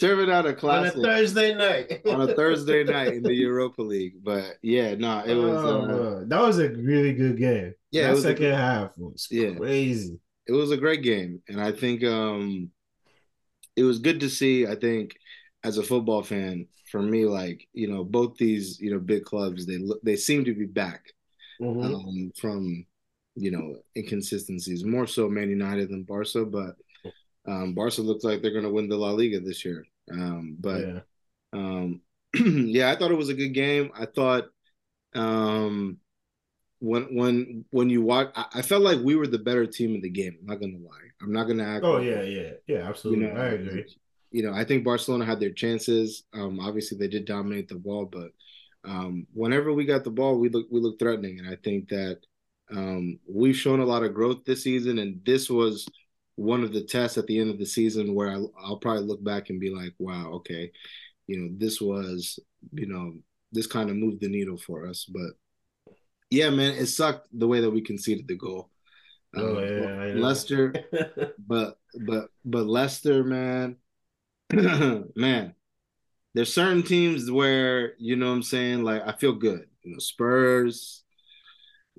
serving 0.00 0.30
out 0.30 0.46
a 0.46 0.48
on 0.50 0.54
a 0.54 0.56
classic 0.56 1.02
Thursday 1.02 1.54
night. 1.54 2.00
on 2.06 2.22
a 2.22 2.34
Thursday 2.34 2.84
night 2.84 3.12
in 3.12 3.22
the 3.22 3.34
Europa 3.34 3.82
League. 3.82 4.14
But 4.24 4.54
yeah, 4.62 4.94
no, 4.94 5.22
it 5.26 5.34
was 5.34 5.62
Oh, 5.62 5.82
uh, 5.82 6.24
that 6.26 6.40
was 6.40 6.58
a 6.58 6.70
really 6.70 7.12
good 7.12 7.36
game. 7.36 7.74
Yeah, 7.90 8.12
that 8.12 8.22
second 8.22 8.36
good- 8.44 8.54
half 8.54 8.96
was 8.96 9.28
Yeah. 9.30 9.54
crazy. 9.56 10.18
It 10.48 10.52
was 10.52 10.70
a 10.70 10.76
great 10.76 11.02
game, 11.02 11.42
and 11.48 11.60
I 11.60 11.72
think 11.72 12.02
um, 12.04 12.70
it 13.76 13.82
was 13.82 13.98
good 13.98 14.20
to 14.20 14.30
see. 14.30 14.66
I 14.66 14.74
think 14.74 15.16
as 15.64 15.78
a 15.78 15.82
football 15.82 16.22
fan, 16.22 16.66
for 16.90 17.02
me, 17.02 17.26
like 17.26 17.66
you 17.72 17.88
know, 17.88 18.04
both 18.04 18.36
these 18.36 18.80
you 18.80 18.90
know 18.90 18.98
big 18.98 19.24
clubs, 19.24 19.66
they 19.66 19.78
look 19.78 20.00
they 20.02 20.16
seem 20.16 20.44
to 20.44 20.54
be 20.54 20.66
back. 20.66 21.04
Mhm. 21.60 21.84
um, 21.84 22.32
from 22.40 22.86
you 23.34 23.50
know 23.50 23.76
inconsistencies. 23.96 24.84
More 24.84 25.06
so 25.06 25.28
Man 25.28 25.50
United 25.50 25.90
than 25.90 26.04
Barca, 26.04 26.44
but 26.44 26.76
um, 27.46 27.74
Barca 27.74 28.02
looks 28.02 28.24
like 28.24 28.42
they're 28.42 28.52
going 28.52 28.64
to 28.64 28.70
win 28.70 28.88
the 28.88 28.96
La 28.96 29.10
Liga 29.10 29.40
this 29.40 29.64
year. 29.64 29.86
Um, 30.10 30.56
but 30.60 30.80
yeah. 30.86 31.00
um, 31.52 32.00
yeah, 32.34 32.90
I 32.90 32.96
thought 32.96 33.10
it 33.10 33.16
was 33.18 33.28
a 33.30 33.34
good 33.34 33.54
game. 33.54 33.90
I 33.94 34.06
thought 34.06 34.44
um, 35.14 35.98
when 36.80 37.14
when 37.14 37.64
when 37.70 37.90
you 37.90 38.02
watch, 38.02 38.30
I, 38.36 38.46
I 38.56 38.62
felt 38.62 38.82
like 38.82 39.00
we 39.00 39.16
were 39.16 39.26
the 39.26 39.38
better 39.38 39.66
team 39.66 39.94
in 39.94 40.00
the 40.00 40.10
game. 40.10 40.36
I'm 40.40 40.46
not 40.46 40.60
to 40.60 40.66
lie. 40.66 41.08
I'm 41.22 41.32
not 41.32 41.48
to 41.48 41.62
act. 41.62 41.84
Oh 41.84 41.92
like- 41.94 42.04
yeah, 42.04 42.22
yeah, 42.22 42.50
yeah. 42.66 42.88
you 43.06 43.16
Absolutely, 43.16 43.26
know, 43.26 43.34
I 43.34 43.46
agree. 43.48 43.86
you 44.30 44.42
know, 44.42 44.52
I 44.52 44.64
think 44.64 44.84
Barcelona 44.84 45.24
had 45.24 45.40
their 45.40 45.52
chances. 45.52 46.24
Um, 46.32 46.60
obviously, 46.60 46.98
they 46.98 47.08
did 47.08 47.24
dominate 47.24 47.68
the 47.68 47.76
ball, 47.76 48.06
but 48.06 48.30
um, 48.84 49.26
whenever 49.32 49.72
we 49.72 49.84
got 49.84 50.04
the 50.04 50.10
ball, 50.10 50.38
we 50.38 50.48
look 50.48 50.66
we 50.70 50.80
look 50.80 50.98
threatening, 50.98 51.38
and 51.40 51.48
I 51.48 51.56
think 51.64 51.88
that 51.88 52.20
um, 52.70 53.18
we've 53.28 53.56
shown 53.56 53.80
a 53.80 53.84
lot 53.86 54.04
of 54.04 54.14
growth 54.14 54.44
this 54.44 54.62
season, 54.62 54.98
and 54.98 55.20
this 55.24 55.48
was 55.48 55.86
one 56.36 56.62
of 56.62 56.72
the 56.72 56.84
tests 56.84 57.18
at 57.18 57.26
the 57.26 57.38
end 57.40 57.50
of 57.50 57.58
the 57.58 57.66
season 57.66 58.14
where 58.14 58.28
I, 58.30 58.42
I'll 58.62 58.76
probably 58.78 59.04
look 59.04 59.24
back 59.24 59.50
and 59.50 59.58
be 59.58 59.70
like, 59.74 59.94
wow, 59.98 60.28
okay, 60.34 60.70
you 61.26 61.38
know, 61.40 61.48
this 61.56 61.80
was, 61.80 62.38
you 62.72 62.86
know, 62.86 63.14
this 63.52 63.66
kind 63.66 63.90
of 63.90 63.96
moved 63.96 64.20
the 64.20 64.28
needle 64.28 64.58
for 64.58 64.86
us. 64.86 65.04
But 65.04 65.32
yeah, 66.30 66.50
man, 66.50 66.74
it 66.74 66.86
sucked 66.86 67.28
the 67.32 67.48
way 67.48 67.60
that 67.60 67.70
we 67.70 67.80
conceded 67.80 68.28
the 68.28 68.36
goal. 68.36 68.70
Oh, 69.36 69.58
um, 69.58 69.64
yeah, 69.64 70.12
Leicester, 70.16 70.74
but 71.38 71.78
but 72.06 72.28
but 72.44 72.66
Leicester, 72.66 73.24
man, 73.24 73.76
man, 74.52 75.54
there's 76.34 76.52
certain 76.52 76.82
teams 76.82 77.30
where 77.30 77.94
you 77.98 78.16
know 78.16 78.28
what 78.28 78.36
I'm 78.36 78.42
saying. 78.42 78.82
Like 78.82 79.06
I 79.06 79.12
feel 79.12 79.32
good, 79.32 79.66
you 79.82 79.92
know, 79.92 79.98
Spurs. 79.98 81.04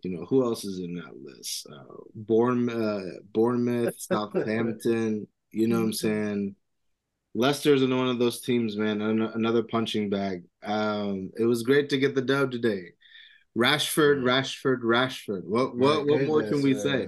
You 0.04 0.18
know 0.18 0.26
who 0.26 0.44
else 0.44 0.64
is 0.64 0.80
in 0.80 0.96
that 0.96 1.22
list? 1.22 1.68
Uh, 1.72 1.96
Bournemouth, 2.16 2.76
uh, 2.76 3.20
Bournemouth, 3.34 3.96
Southampton. 3.98 5.28
You 5.52 5.68
know 5.68 5.80
what 5.80 5.86
I'm 5.86 5.94
saying. 5.94 6.56
Leicester's 7.36 7.84
in 7.84 7.96
one 7.96 8.08
of 8.08 8.18
those 8.18 8.42
teams, 8.42 8.76
man. 8.78 9.02
Another 9.02 9.64
punching 9.64 10.10
bag. 10.10 10.44
Um, 10.64 11.32
it 11.38 11.44
was 11.44 11.64
great 11.64 11.90
to 11.90 12.00
get 12.00 12.16
the 12.16 12.22
dub 12.22 12.52
today. 12.52 12.94
Rashford, 13.58 14.22
Rashford, 14.22 14.82
Rashford. 14.82 15.44
What 15.44 15.76
what 15.76 16.06
what 16.06 16.24
more 16.24 16.44
can 16.44 16.62
we 16.62 16.76
say? 16.76 17.08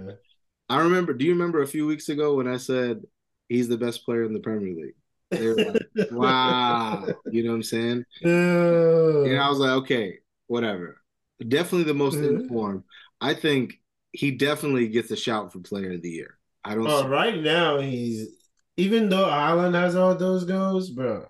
I 0.70 0.82
remember. 0.82 1.14
Do 1.14 1.26
you 1.26 1.32
remember 1.32 1.62
a 1.62 1.68
few 1.68 1.86
weeks 1.86 2.10
ago 2.10 2.36
when 2.36 2.48
I 2.48 2.58
said 2.58 3.02
he's 3.50 3.68
the 3.68 3.78
best 3.78 4.06
player 4.06 4.24
in 4.24 4.34
the 4.34 4.40
Premier 4.40 4.74
League? 4.74 4.96
Like, 5.32 6.12
wow, 6.12 7.08
you 7.32 7.44
know 7.44 7.52
what 7.52 7.56
I'm 7.56 7.64
saying? 7.64 8.06
Uh, 8.24 9.24
and 9.24 9.40
I 9.40 9.50
was 9.50 9.60
like, 9.60 9.72
okay, 9.84 10.20
whatever. 10.48 11.02
Definitely 11.46 11.84
the 11.84 11.94
most 11.94 12.18
uh-huh. 12.18 12.30
informed. 12.30 12.84
I 13.20 13.34
think 13.34 13.80
he 14.12 14.32
definitely 14.32 14.90
gets 14.90 15.12
a 15.12 15.16
shout 15.16 15.54
for 15.54 15.60
Player 15.60 15.94
of 15.94 16.02
the 16.02 16.10
Year. 16.10 16.38
I 16.64 16.76
don't. 16.76 16.88
Oh, 16.88 17.08
right 17.08 17.40
now 17.40 17.80
he's 17.80 18.30
even 18.78 19.10
though 19.10 19.26
Haaland 19.26 19.74
has 19.74 19.96
all 19.96 20.16
those 20.16 20.44
goals, 20.46 20.90
bro. 20.90 21.26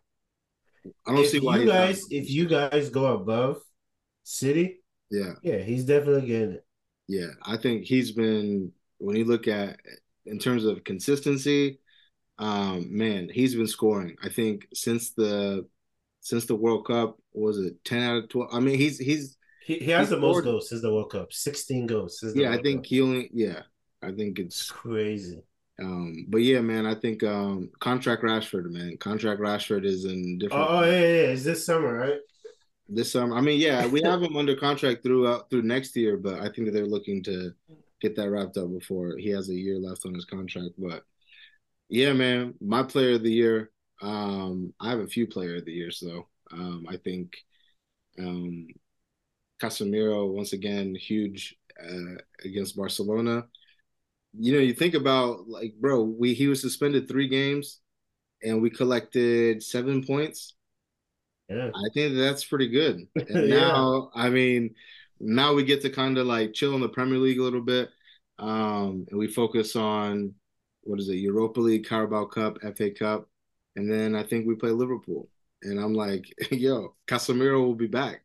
I 1.05 1.13
don't 1.13 1.27
see 1.27 1.39
why 1.39 1.57
you 1.57 1.67
guys. 1.67 2.03
If 2.09 2.29
you 2.29 2.47
guys 2.47 2.89
go 2.89 3.07
above 3.13 3.61
City, 4.23 4.80
yeah, 5.11 5.33
yeah, 5.43 5.57
he's 5.57 5.85
definitely 5.85 6.27
getting 6.27 6.51
it. 6.53 6.65
Yeah, 7.07 7.31
I 7.43 7.57
think 7.57 7.85
he's 7.85 8.11
been 8.11 8.71
when 8.97 9.15
you 9.17 9.25
look 9.25 9.47
at 9.47 9.79
in 10.25 10.39
terms 10.39 10.65
of 10.65 10.83
consistency, 10.83 11.79
um, 12.37 12.95
man, 12.95 13.29
he's 13.31 13.55
been 13.55 13.67
scoring. 13.67 14.15
I 14.23 14.29
think 14.29 14.67
since 14.73 15.11
the 15.13 15.67
since 16.21 16.45
the 16.45 16.55
World 16.55 16.85
Cup, 16.87 17.17
was 17.33 17.57
it 17.59 17.83
ten 17.83 18.01
out 18.01 18.17
of 18.23 18.29
twelve? 18.29 18.49
I 18.53 18.59
mean, 18.59 18.77
he's 18.77 18.97
he's 18.97 19.37
he, 19.65 19.77
he 19.79 19.91
has 19.91 20.09
the 20.09 20.17
scored. 20.17 20.21
most 20.21 20.43
goals 20.43 20.69
since 20.69 20.81
the 20.81 20.93
World 20.93 21.11
Cup, 21.11 21.33
sixteen 21.33 21.87
goals. 21.87 22.23
yeah, 22.33 22.49
World 22.49 22.59
I 22.59 22.61
think 22.61 22.83
Cup. 22.83 22.85
he 22.85 23.01
only 23.01 23.29
yeah, 23.33 23.61
I 24.01 24.11
think 24.11 24.39
it's, 24.39 24.61
it's 24.61 24.71
crazy. 24.71 25.43
Um, 25.79 26.27
but 26.29 26.39
yeah, 26.39 26.61
man, 26.61 26.85
I 26.85 26.95
think 26.95 27.23
um, 27.23 27.69
contract 27.79 28.23
Rashford, 28.23 28.69
man, 28.71 28.97
contract 28.97 29.41
Rashford 29.41 29.85
is 29.85 30.05
in 30.05 30.37
different. 30.37 30.69
Oh, 30.69 30.77
oh 30.79 30.83
yeah, 30.83 30.91
yeah, 30.91 31.31
it's 31.33 31.43
this 31.43 31.65
summer, 31.65 31.93
right? 31.93 32.19
This 32.93 33.11
summer, 33.11 33.35
I 33.35 33.41
mean, 33.41 33.59
yeah, 33.59 33.87
we 33.87 34.01
have 34.05 34.21
him 34.21 34.35
under 34.35 34.55
contract 34.55 35.03
throughout 35.03 35.49
through 35.49 35.63
next 35.63 35.95
year, 35.95 36.17
but 36.17 36.39
I 36.39 36.49
think 36.49 36.65
that 36.67 36.71
they're 36.73 36.85
looking 36.85 37.23
to 37.23 37.53
get 38.01 38.15
that 38.15 38.29
wrapped 38.29 38.57
up 38.57 38.71
before 38.71 39.17
he 39.17 39.29
has 39.29 39.49
a 39.49 39.53
year 39.53 39.77
left 39.77 40.05
on 40.05 40.13
his 40.13 40.25
contract. 40.25 40.73
But 40.77 41.03
yeah, 41.89 42.13
man, 42.13 42.55
my 42.59 42.83
player 42.83 43.15
of 43.15 43.23
the 43.23 43.31
year. 43.31 43.71
Um, 44.01 44.73
I 44.79 44.89
have 44.89 44.99
a 44.99 45.07
few 45.07 45.27
player 45.27 45.57
of 45.57 45.65
the 45.65 45.73
years 45.73 46.01
though. 46.03 46.27
Um, 46.51 46.87
I 46.89 46.97
think 46.97 47.37
um, 48.17 48.67
Casemiro 49.61 50.33
once 50.33 50.53
again 50.53 50.95
huge 50.95 51.55
uh, 51.79 52.17
against 52.43 52.75
Barcelona 52.75 53.45
you 54.33 54.53
know, 54.53 54.59
you 54.59 54.73
think 54.73 54.93
about 54.93 55.47
like, 55.47 55.73
bro, 55.79 56.01
we 56.03 56.33
he 56.33 56.47
was 56.47 56.61
suspended 56.61 57.07
three 57.07 57.27
games, 57.27 57.79
and 58.43 58.61
we 58.61 58.69
collected 58.69 59.61
seven 59.63 60.05
points. 60.05 60.55
Yeah, 61.51 61.69
I 61.73 61.89
think 61.93 62.15
that's 62.15 62.45
pretty 62.45 62.69
good. 62.69 63.07
And 63.15 63.49
yeah. 63.49 63.59
now, 63.59 64.11
I 64.15 64.29
mean, 64.29 64.75
now 65.19 65.53
we 65.53 65.63
get 65.63 65.81
to 65.81 65.89
kind 65.89 66.17
of 66.17 66.25
like 66.27 66.53
chill 66.53 66.75
in 66.75 66.81
the 66.81 66.89
Premier 66.89 67.19
League 67.19 67.39
a 67.39 67.43
little 67.43 67.61
bit, 67.61 67.89
um, 68.39 69.05
and 69.09 69.19
we 69.19 69.27
focus 69.27 69.75
on 69.75 70.33
what 70.83 70.99
is 70.99 71.09
it, 71.09 71.15
Europa 71.15 71.59
League, 71.59 71.87
Carabao 71.87 72.25
Cup, 72.25 72.57
FA 72.75 72.91
Cup, 72.91 73.29
and 73.75 73.91
then 73.91 74.15
I 74.15 74.23
think 74.23 74.47
we 74.47 74.55
play 74.55 74.71
Liverpool. 74.71 75.29
And 75.63 75.79
I'm 75.79 75.93
like, 75.93 76.25
yo, 76.51 76.95
Casemiro 77.07 77.61
will 77.61 77.75
be 77.75 77.87
back. 77.87 78.21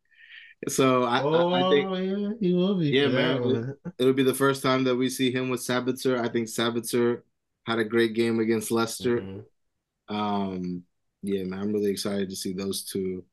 So 0.69 1.05
I, 1.05 1.23
oh, 1.23 1.53
I, 1.53 1.71
think 1.71 1.91
yeah, 1.91 2.31
he 2.41 2.55
will 2.55 2.79
be. 2.79 2.89
Yeah, 2.89 3.09
man. 3.09 3.75
It'll 3.99 4.15
be 4.15 4.23
the 4.23 4.35
first 4.35 4.63
time 4.63 4.85
that 4.85 4.97
we 4.97 5.11
see 5.11 5.31
him 5.31 5.51
with 5.51 5.61
Sabitzer. 5.61 6.19
I 6.19 6.29
think 6.29 6.49
Sabitzer 6.49 7.23
had 7.67 7.79
a 7.79 7.85
great 7.85 8.15
game 8.15 8.41
against 8.41 8.71
Leicester. 8.71 9.21
Mm-hmm. 9.21 10.17
Um, 10.17 10.83
yeah, 11.27 11.45
man, 11.45 11.61
I'm 11.61 11.73
really 11.73 11.91
excited 11.91 12.31
to 12.31 12.37
see 12.37 12.53
those 12.53 12.85
two. 12.85 13.25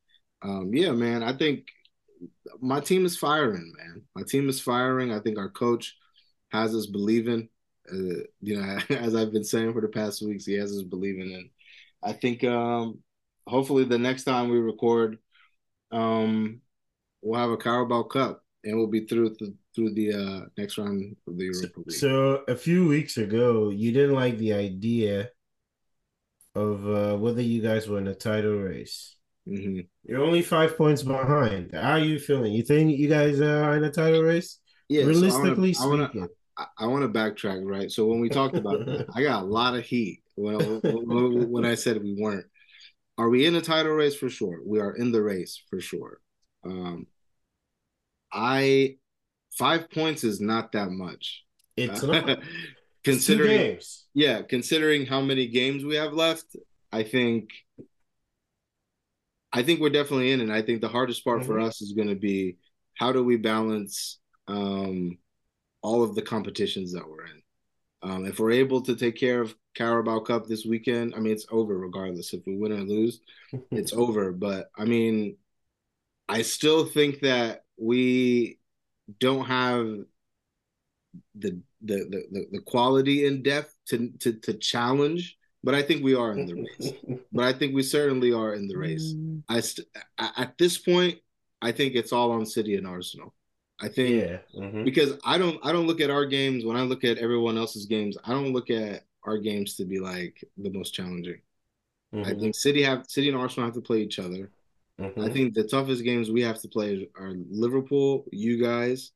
Um, 0.41 0.71
yeah, 0.73 0.91
man, 0.91 1.23
I 1.23 1.33
think 1.33 1.67
my 2.59 2.79
team 2.79 3.05
is 3.05 3.17
firing, 3.17 3.73
man. 3.77 4.03
My 4.15 4.23
team 4.23 4.49
is 4.49 4.59
firing. 4.59 5.11
I 5.11 5.19
think 5.19 5.37
our 5.37 5.49
coach 5.49 5.95
has 6.51 6.75
us 6.75 6.85
believing. 6.85 7.49
Uh, 7.91 8.23
you 8.41 8.59
know, 8.59 8.77
as 8.89 9.15
I've 9.15 9.33
been 9.33 9.43
saying 9.43 9.73
for 9.73 9.81
the 9.81 9.87
past 9.87 10.21
weeks, 10.21 10.45
he 10.45 10.53
has 10.53 10.71
us 10.71 10.83
believing, 10.83 11.33
and 11.33 11.49
I 12.03 12.13
think 12.13 12.43
um, 12.43 12.99
hopefully 13.47 13.83
the 13.85 13.97
next 13.97 14.23
time 14.23 14.49
we 14.49 14.57
record, 14.57 15.17
um, 15.91 16.61
we'll 17.21 17.39
have 17.39 17.51
a 17.51 17.57
Carabao 17.57 18.03
Cup, 18.03 18.43
and 18.63 18.77
we'll 18.77 18.87
be 18.87 19.05
through 19.05 19.35
the, 19.39 19.53
through 19.75 19.93
the 19.93 20.13
uh, 20.13 20.45
next 20.57 20.77
round 20.77 21.15
of 21.27 21.37
the 21.37 21.45
Europa 21.45 21.79
League. 21.79 21.97
So 21.97 22.43
a 22.47 22.55
few 22.55 22.87
weeks 22.87 23.17
ago, 23.17 23.69
you 23.69 23.91
didn't 23.91 24.15
like 24.15 24.37
the 24.37 24.53
idea 24.53 25.29
of 26.55 26.87
uh, 26.87 27.17
whether 27.17 27.41
you 27.41 27.61
guys 27.61 27.87
were 27.87 27.97
in 27.97 28.07
a 28.07 28.15
title 28.15 28.57
race. 28.57 29.15
Mm-hmm. 29.47 29.81
You're 30.05 30.23
only 30.23 30.41
five 30.41 30.77
points 30.77 31.03
behind. 31.03 31.71
How 31.73 31.91
are 31.91 31.99
you 31.99 32.19
feeling? 32.19 32.53
You 32.53 32.63
think 32.63 32.97
you 32.97 33.09
guys 33.09 33.41
are 33.41 33.75
in 33.75 33.83
a 33.83 33.91
title 33.91 34.21
race? 34.21 34.59
Yeah. 34.87 35.05
Realistically 35.05 35.73
so 35.73 35.83
I 35.83 35.87
wanna, 35.87 36.09
speaking, 36.09 36.29
I, 36.57 36.65
I 36.79 36.87
want 36.87 37.03
to 37.03 37.19
backtrack, 37.19 37.61
right? 37.63 37.91
So 37.91 38.05
when 38.05 38.19
we 38.19 38.29
talked 38.29 38.55
about 38.55 38.85
that, 38.85 39.07
I 39.15 39.23
got 39.23 39.43
a 39.43 39.45
lot 39.45 39.75
of 39.75 39.83
heat 39.83 40.21
when, 40.35 40.59
when, 40.81 41.49
when 41.49 41.65
I 41.65 41.75
said 41.75 42.01
we 42.01 42.15
weren't. 42.17 42.45
Are 43.17 43.29
we 43.29 43.45
in 43.45 43.55
a 43.55 43.61
title 43.61 43.91
race 43.91 44.15
for 44.15 44.29
sure? 44.29 44.61
We 44.65 44.79
are 44.79 44.95
in 44.95 45.11
the 45.11 45.21
race 45.21 45.61
for 45.69 45.79
sure. 45.79 46.19
Um, 46.65 47.07
I 48.31 48.97
five 49.57 49.89
points 49.91 50.23
is 50.23 50.41
not 50.41 50.71
that 50.71 50.89
much. 50.89 51.43
It's 51.77 52.01
not. 52.03 52.39
Considering 53.03 53.79
yeah, 54.13 54.41
considering 54.41 55.05
how 55.05 55.21
many 55.21 55.47
games 55.47 55.83
we 55.83 55.95
have 55.95 56.13
left, 56.13 56.55
I 56.91 57.03
think 57.03 57.49
I 59.51 59.63
think 59.63 59.79
we're 59.79 59.89
definitely 59.89 60.31
in, 60.31 60.41
and 60.41 60.51
I 60.51 60.61
think 60.61 60.81
the 60.81 60.87
hardest 60.87 61.23
part 61.23 61.39
mm-hmm. 61.39 61.47
for 61.47 61.59
us 61.59 61.81
is 61.81 61.93
going 61.93 62.09
to 62.09 62.15
be 62.15 62.57
how 62.95 63.11
do 63.11 63.23
we 63.23 63.37
balance 63.37 64.19
um, 64.47 65.17
all 65.81 66.03
of 66.03 66.15
the 66.15 66.21
competitions 66.21 66.93
that 66.93 67.07
we're 67.07 67.25
in. 67.25 67.41
Um, 68.01 68.25
if 68.25 68.39
we're 68.39 68.51
able 68.51 68.81
to 68.81 68.95
take 68.95 69.15
care 69.15 69.41
of 69.41 69.55
Carabao 69.75 70.19
Cup 70.19 70.45
this 70.45 70.65
weekend, 70.65 71.13
I 71.15 71.19
mean 71.19 71.33
it's 71.33 71.47
over 71.51 71.77
regardless. 71.77 72.33
If 72.33 72.41
we 72.45 72.57
win 72.57 72.71
or 72.73 72.81
lose, 72.81 73.19
it's 73.71 73.93
over. 73.93 74.31
But 74.31 74.69
I 74.77 74.85
mean, 74.85 75.37
I 76.27 76.41
still 76.41 76.85
think 76.85 77.21
that 77.21 77.63
we 77.77 78.59
don't 79.19 79.45
have 79.45 79.87
the 81.35 81.59
the 81.81 82.25
the, 82.31 82.47
the 82.51 82.61
quality 82.61 83.25
in 83.25 83.43
depth 83.43 83.73
to, 83.87 84.09
to 84.19 84.33
to 84.33 84.53
challenge, 84.53 85.37
but 85.63 85.75
I 85.75 85.81
think 85.81 86.03
we 86.03 86.15
are 86.15 86.31
in 86.31 86.45
the 86.45 86.55
race. 86.55 86.93
but 87.31 87.45
I 87.45 87.53
think 87.53 87.73
we 87.73 87.83
certainly 87.83 88.31
are 88.33 88.53
in 88.53 88.67
the 88.67 88.77
race. 88.77 89.13
Mm. 89.13 89.43
I 89.49 89.59
st- 89.59 89.87
at 90.19 90.57
this 90.57 90.77
point, 90.77 91.19
I 91.61 91.71
think 91.71 91.95
it's 91.95 92.13
all 92.13 92.31
on 92.31 92.45
City 92.45 92.75
and 92.75 92.87
Arsenal. 92.87 93.33
I 93.81 93.89
think 93.89 94.21
yeah. 94.21 94.37
mm-hmm. 94.55 94.83
because 94.83 95.17
I 95.25 95.37
don't 95.37 95.59
I 95.63 95.71
don't 95.71 95.87
look 95.87 96.01
at 96.01 96.09
our 96.09 96.25
games 96.25 96.63
when 96.65 96.77
I 96.77 96.81
look 96.81 97.03
at 97.03 97.17
everyone 97.17 97.57
else's 97.57 97.85
games. 97.85 98.17
I 98.23 98.31
don't 98.31 98.53
look 98.53 98.69
at 98.69 99.03
our 99.23 99.37
games 99.37 99.75
to 99.75 99.85
be 99.85 99.99
like 99.99 100.43
the 100.57 100.69
most 100.69 100.93
challenging. 100.93 101.41
Mm-hmm. 102.13 102.29
I 102.29 102.39
think 102.39 102.55
City 102.55 102.83
have 102.83 103.05
City 103.07 103.29
and 103.29 103.37
Arsenal 103.37 103.67
have 103.67 103.75
to 103.75 103.81
play 103.81 104.01
each 104.01 104.19
other. 104.19 104.51
Mm-hmm. 105.01 105.21
I 105.21 105.29
think 105.29 105.53
the 105.53 105.63
toughest 105.63 106.03
games 106.03 106.29
we 106.29 106.43
have 106.43 106.61
to 106.61 106.67
play 106.67 107.09
are 107.17 107.33
Liverpool, 107.49 108.25
you 108.31 108.61
guys, 108.61 109.11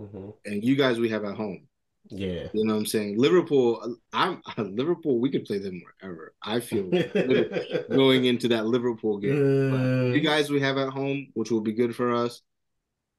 mm-hmm. 0.00 0.30
and 0.44 0.64
you 0.64 0.76
guys 0.76 0.98
we 0.98 1.08
have 1.10 1.24
at 1.24 1.36
home. 1.36 1.66
Yeah, 2.08 2.48
you 2.52 2.64
know 2.64 2.74
what 2.74 2.80
I'm 2.80 2.86
saying. 2.86 3.18
Liverpool, 3.18 3.96
I'm 4.12 4.42
Liverpool. 4.56 5.20
We 5.20 5.30
could 5.30 5.44
play 5.44 5.58
them 5.58 5.80
wherever. 6.00 6.32
I 6.42 6.60
feel 6.60 6.90
going 7.90 8.24
into 8.24 8.48
that 8.48 8.66
Liverpool 8.66 9.18
game. 9.18 9.74
Uh, 9.74 10.14
you 10.14 10.20
guys 10.20 10.50
we 10.50 10.60
have 10.60 10.78
at 10.78 10.88
home, 10.88 11.28
which 11.34 11.50
will 11.50 11.60
be 11.60 11.72
good 11.72 11.94
for 11.94 12.14
us, 12.14 12.40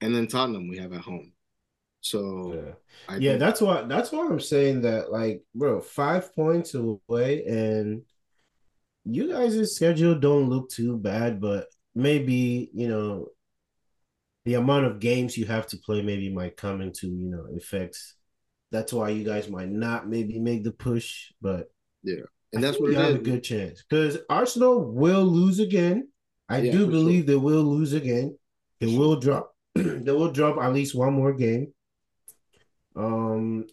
and 0.02 0.14
then 0.16 0.28
Tottenham 0.28 0.68
we 0.68 0.78
have 0.78 0.94
at 0.94 1.02
home. 1.02 1.32
So 2.02 2.74
yeah, 3.10 3.18
yeah 3.18 3.38
that's 3.38 3.62
why 3.62 3.84
that's 3.84 4.12
why 4.12 4.26
I'm 4.26 4.40
saying 4.40 4.82
that 4.82 5.12
like, 5.12 5.44
bro, 5.54 5.80
five 5.82 6.34
points 6.36 6.74
away 6.74 7.46
and 7.46 8.02
you 9.06 9.32
guys' 9.32 9.76
schedule 9.76 10.16
don't 10.16 10.50
look 10.50 10.70
too 10.70 10.98
bad, 10.98 11.40
but 11.40 11.68
maybe 11.96 12.70
you 12.74 12.88
know 12.88 13.28
the 14.46 14.56
amount 14.56 14.86
of 14.86 15.00
games 15.00 15.38
you 15.38 15.46
have 15.46 15.68
to 15.68 15.78
play 15.78 16.02
maybe 16.02 16.34
might 16.34 16.58
come 16.58 16.82
into 16.82 17.08
you 17.08 17.30
know 17.30 17.46
effects. 17.52 18.16
That's 18.72 18.94
why 18.94 19.10
you 19.10 19.24
guys 19.24 19.50
might 19.50 19.70
not 19.70 20.08
maybe 20.08 20.40
make 20.40 20.64
the 20.64 20.72
push, 20.72 21.32
but 21.42 21.72
yeah, 22.04 22.22
and 22.54 22.64
that's 22.64 22.80
what 22.80 22.92
you 22.92 22.98
have 22.98 23.10
is. 23.10 23.16
a 23.16 23.20
good 23.20 23.44
chance 23.44 23.84
because 23.88 24.18
Arsenal 24.30 24.92
will 24.92 25.24
lose 25.24 25.60
again. 25.60 26.08
I 26.50 26.60
yeah, 26.60 26.72
do 26.72 26.88
believe 26.88 27.22
sure. 27.22 27.28
they 27.28 27.36
will 27.36 27.64
lose 27.64 27.94
again. 27.94 28.38
They 28.80 28.98
will 28.98 29.20
drop. 29.20 29.56
they 29.76 30.12
will 30.12 30.32
drop 30.32 30.58
at 30.62 30.74
least 30.74 30.96
one 30.96 31.14
more 31.14 31.34
game. 31.34 31.74
Um, 32.96 33.66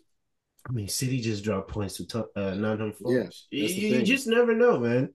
I 0.68 0.72
mean, 0.72 0.88
City 0.88 1.20
just 1.20 1.44
dropped 1.44 1.70
points 1.70 1.96
to 1.96 2.06
t- 2.06 2.18
uh, 2.36 2.54
Nottingham 2.54 2.92
Forest. 2.92 3.46
Yeah, 3.50 3.66
you, 3.66 3.96
you 3.96 4.02
just 4.02 4.26
never 4.26 4.54
know, 4.54 4.78
man. 4.78 5.12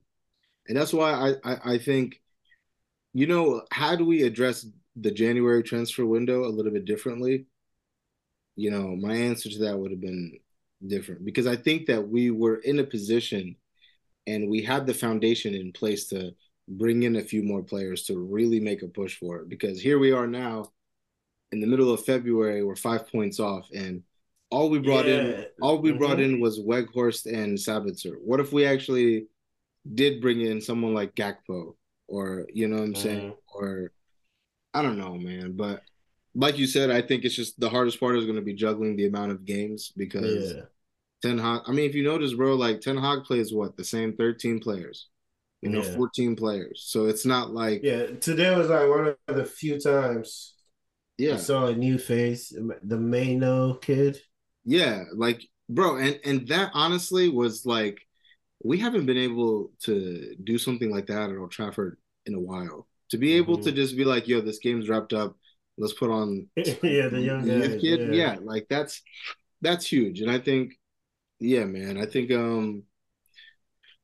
And 0.66 0.76
that's 0.76 0.92
why 0.92 1.12
I, 1.12 1.52
I, 1.52 1.72
I 1.74 1.78
think, 1.78 2.20
you 3.12 3.26
know, 3.26 3.62
how 3.70 3.96
do 3.96 4.04
we 4.04 4.22
address 4.22 4.66
the 4.96 5.10
January 5.10 5.62
transfer 5.62 6.04
window 6.04 6.44
a 6.44 6.50
little 6.50 6.72
bit 6.72 6.84
differently? 6.84 7.46
You 8.56 8.70
know, 8.70 8.94
my 8.96 9.14
answer 9.14 9.48
to 9.50 9.58
that 9.60 9.78
would 9.78 9.90
have 9.90 10.00
been 10.00 10.38
different 10.86 11.24
because 11.24 11.46
I 11.46 11.56
think 11.56 11.86
that 11.86 12.08
we 12.08 12.30
were 12.30 12.56
in 12.56 12.78
a 12.78 12.84
position 12.84 13.56
and 14.26 14.48
we 14.48 14.62
had 14.62 14.86
the 14.86 14.94
foundation 14.94 15.54
in 15.54 15.72
place 15.72 16.06
to 16.08 16.32
bring 16.68 17.02
in 17.02 17.16
a 17.16 17.22
few 17.22 17.42
more 17.42 17.62
players 17.62 18.04
to 18.04 18.18
really 18.18 18.60
make 18.60 18.82
a 18.82 18.88
push 18.88 19.18
for 19.18 19.38
it. 19.38 19.48
Because 19.48 19.80
here 19.80 19.98
we 19.98 20.12
are 20.12 20.26
now 20.26 20.72
in 21.52 21.60
the 21.60 21.66
middle 21.66 21.92
of 21.92 22.04
February, 22.04 22.64
we're 22.64 22.76
five 22.76 23.10
points 23.10 23.38
off, 23.38 23.68
and 23.72 24.02
all 24.50 24.70
we 24.70 24.78
brought 24.78 25.06
yeah. 25.06 25.14
in, 25.14 25.46
all 25.60 25.78
we 25.78 25.90
mm-hmm. 25.90 25.98
brought 25.98 26.20
in 26.20 26.40
was 26.40 26.60
Weghorst 26.60 27.26
and 27.26 27.56
Sabitzer. 27.56 28.14
What 28.20 28.40
if 28.40 28.52
we 28.52 28.66
actually 28.66 29.26
did 29.94 30.20
bring 30.20 30.40
in 30.40 30.60
someone 30.60 30.94
like 30.94 31.14
Gakpo, 31.14 31.76
or 32.08 32.46
you 32.52 32.68
know 32.68 32.76
what 32.76 32.84
I'm 32.84 32.92
mm-hmm. 32.94 33.02
saying, 33.02 33.34
or 33.54 33.92
I 34.74 34.82
don't 34.82 34.98
know, 34.98 35.14
man. 35.16 35.52
But 35.56 35.82
like 36.34 36.58
you 36.58 36.66
said, 36.66 36.90
I 36.90 37.00
think 37.00 37.24
it's 37.24 37.36
just 37.36 37.58
the 37.58 37.70
hardest 37.70 38.00
part 38.00 38.16
is 38.16 38.24
going 38.24 38.36
to 38.36 38.42
be 38.42 38.54
juggling 38.54 38.96
the 38.96 39.06
amount 39.06 39.30
of 39.32 39.44
games 39.44 39.92
because 39.96 40.54
yeah. 40.54 40.62
Ten 41.22 41.38
Hag. 41.38 41.62
I 41.66 41.72
mean, 41.72 41.88
if 41.88 41.94
you 41.94 42.02
notice, 42.02 42.34
bro, 42.34 42.54
like 42.54 42.80
Ten 42.80 42.96
Hag 42.96 43.24
plays 43.24 43.52
what 43.52 43.76
the 43.76 43.84
same 43.84 44.16
13 44.16 44.58
players, 44.58 45.08
you 45.62 45.70
know, 45.70 45.82
yeah. 45.82 45.96
14 45.96 46.36
players. 46.36 46.84
So 46.86 47.06
it's 47.06 47.24
not 47.24 47.52
like 47.52 47.80
yeah. 47.82 48.06
Today 48.20 48.54
was 48.54 48.68
like 48.68 48.88
one 48.88 49.14
of 49.28 49.36
the 49.36 49.44
few 49.44 49.80
times. 49.80 50.54
Yeah, 51.16 51.34
I 51.34 51.36
saw 51.36 51.66
a 51.66 51.74
new 51.74 51.96
face, 51.96 52.52
the 52.82 52.98
Mainoo 52.98 53.78
kid. 53.78 54.18
Yeah, 54.64 55.04
like 55.14 55.46
bro, 55.68 55.96
and 55.96 56.18
and 56.24 56.48
that 56.48 56.72
honestly 56.74 57.28
was 57.28 57.64
like 57.64 58.00
we 58.64 58.78
haven't 58.78 59.06
been 59.06 59.18
able 59.18 59.70
to 59.82 60.34
do 60.42 60.58
something 60.58 60.90
like 60.90 61.06
that 61.06 61.30
at 61.30 61.36
Old 61.36 61.52
Trafford 61.52 61.98
in 62.26 62.34
a 62.34 62.40
while. 62.40 62.88
To 63.10 63.18
be 63.18 63.34
able 63.34 63.56
mm-hmm. 63.56 63.64
to 63.64 63.72
just 63.72 63.96
be 63.96 64.04
like, 64.04 64.26
yo, 64.26 64.40
this 64.40 64.58
game's 64.58 64.88
wrapped 64.88 65.12
up. 65.12 65.36
Let's 65.76 65.92
put 65.92 66.10
on 66.10 66.48
yeah, 66.56 67.08
the 67.08 67.20
young 67.20 67.46
guys, 67.46 67.80
kid. 67.80 68.14
Yeah. 68.14 68.32
yeah, 68.32 68.36
like 68.40 68.66
that's 68.68 69.02
that's 69.60 69.86
huge. 69.86 70.20
And 70.20 70.30
I 70.30 70.38
think, 70.38 70.74
yeah, 71.40 71.64
man, 71.64 71.98
I 71.98 72.06
think 72.06 72.30
um 72.30 72.84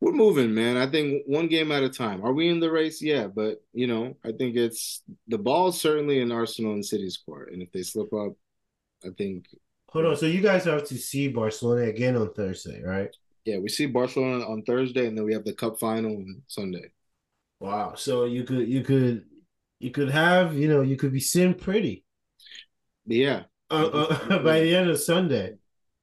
we're 0.00 0.12
moving, 0.12 0.54
man. 0.54 0.76
I 0.76 0.86
think 0.86 1.24
one 1.26 1.46
game 1.46 1.70
at 1.70 1.82
a 1.82 1.90
time. 1.90 2.24
Are 2.24 2.32
we 2.32 2.48
in 2.48 2.58
the 2.58 2.70
race? 2.70 3.02
Yeah, 3.02 3.26
but 3.26 3.62
you 3.72 3.86
know, 3.86 4.16
I 4.24 4.32
think 4.32 4.56
it's 4.56 5.02
the 5.28 5.38
ball's 5.38 5.80
certainly 5.80 6.20
in 6.20 6.32
Arsenal 6.32 6.72
and 6.72 6.84
City's 6.84 7.18
court, 7.18 7.52
and 7.52 7.62
if 7.62 7.70
they 7.72 7.82
slip 7.82 8.12
up, 8.12 8.32
I 9.04 9.10
think 9.16 9.46
Hold 9.90 10.06
on. 10.06 10.16
So 10.16 10.26
you 10.26 10.40
guys 10.40 10.64
have 10.64 10.86
to 10.86 10.96
see 10.96 11.28
Barcelona 11.28 11.82
again 11.82 12.16
on 12.16 12.32
Thursday, 12.32 12.80
right? 12.82 13.14
Yeah, 13.44 13.58
we 13.58 13.68
see 13.68 13.86
Barcelona 13.86 14.44
on 14.46 14.62
Thursday, 14.62 15.06
and 15.06 15.16
then 15.18 15.24
we 15.24 15.32
have 15.32 15.44
the 15.44 15.52
Cup 15.52 15.80
final 15.80 16.12
on 16.12 16.42
Sunday. 16.46 16.92
Wow. 17.60 17.94
So 17.94 18.24
you 18.24 18.44
could 18.44 18.68
you 18.68 18.82
could 18.82 19.24
you 19.78 19.90
could 19.90 20.10
have 20.10 20.54
you 20.54 20.68
know 20.68 20.80
you 20.80 20.96
could 20.96 21.12
be 21.12 21.20
sitting 21.20 21.54
pretty. 21.54 22.04
Yeah. 23.06 23.44
Uh, 23.70 23.86
uh, 23.86 24.38
by 24.42 24.60
the 24.60 24.74
end 24.74 24.90
of 24.90 25.00
Sunday. 25.00 25.54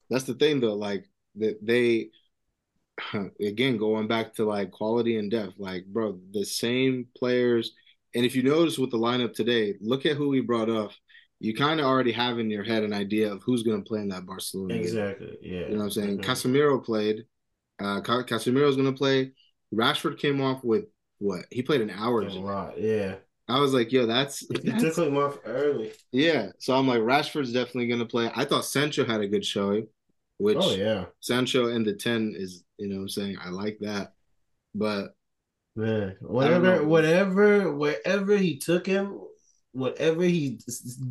That's 0.10 0.24
the 0.24 0.36
thing, 0.36 0.62
though. 0.62 0.76
Like 0.76 1.10
that 1.36 1.58
they 1.62 2.10
again 3.41 3.78
going 3.78 4.08
back 4.08 4.36
to 4.36 4.46
like 4.46 4.72
quality 4.72 5.17
and 5.17 5.30
depth. 5.30 5.56
Like, 5.58 5.86
bro, 5.86 6.20
the 6.32 6.46
same 6.46 7.08
players. 7.17 7.74
And 8.15 8.26
if 8.26 8.36
you 8.36 8.43
notice 8.43 8.78
with 8.78 8.91
the 8.91 8.98
lineup 8.98 9.34
today, 9.34 9.76
look 9.82 10.06
at 10.06 10.15
who 10.15 10.30
we 10.30 10.39
brought 10.39 10.70
up 10.70 10.91
you 11.39 11.54
kind 11.54 11.80
of 11.80 11.86
already 11.86 12.12
have 12.12 12.39
in 12.39 12.50
your 12.50 12.63
head 12.63 12.84
an 12.84 12.93
idea 12.93 13.32
of 13.32 13.43
who's 13.43 13.63
going 13.63 13.84
to 13.84 13.88
play 13.88 14.00
in 14.00 14.10
that 14.10 14.26
Barcelona. 14.26 14.74
Exactly. 14.76 15.28
Game. 15.28 15.38
Yeah. 15.41 15.60
You 15.60 15.70
know 15.70 15.78
what 15.78 15.84
I'm 15.84 15.91
saying? 15.91 16.17
Mm-hmm. 16.20 16.32
Casemiro 16.32 16.84
played. 16.84 17.26
Uh, 17.80 18.02
Casemiro's 18.02 18.76
going 18.76 18.91
to 18.91 18.98
play. 18.98 19.32
Rashford 19.74 20.17
came 20.17 20.41
off 20.41 20.63
with 20.63 20.86
what? 21.19 21.45
He 21.51 21.62
played 21.63 21.82
an 21.82 21.89
hour. 21.89 22.21
A 22.21 22.30
lot. 22.30 22.80
Yeah. 22.80 23.15
I 23.47 23.60
was 23.60 23.73
like, 23.73 23.91
yo, 23.91 24.06
that's. 24.06 24.45
That's... 24.63 24.84
took 24.84 25.08
him 25.08 25.17
off 25.17 25.39
early. 25.45 25.93
Yeah. 26.12 26.49
So 26.60 26.75
I'm 26.75 26.88
like, 26.88 26.99
Rashford's 26.99 27.53
definitely 27.53 27.88
to 27.97 28.06
play. 28.06 28.30
I 28.36 28.45
thought 28.45 28.65
Sancho 28.65 29.06
had 29.06 29.21
a 29.21 29.27
good 29.27 29.45
showing, 29.45 29.88
which. 30.38 30.58
Oh, 30.60 30.75
yeah. 30.75 31.06
Sancho 31.21 31.67
in 31.67 31.84
the 31.84 31.93
10 31.93 32.36
is, 32.38 32.63
you 32.77 32.88
know 32.88 32.95
what 32.95 33.01
I'm 33.03 33.10
saying? 33.10 33.38
I 33.43 33.49
like 33.49 33.77
that. 33.82 34.13
But. 34.75 35.13
Man, 35.75 36.15
whatever, 36.21 36.84
whatever, 36.84 37.71
wherever 37.71 38.36
he 38.36 38.58
took 38.58 38.88
him, 38.88 39.19
whatever 39.73 40.23
he 40.23 40.60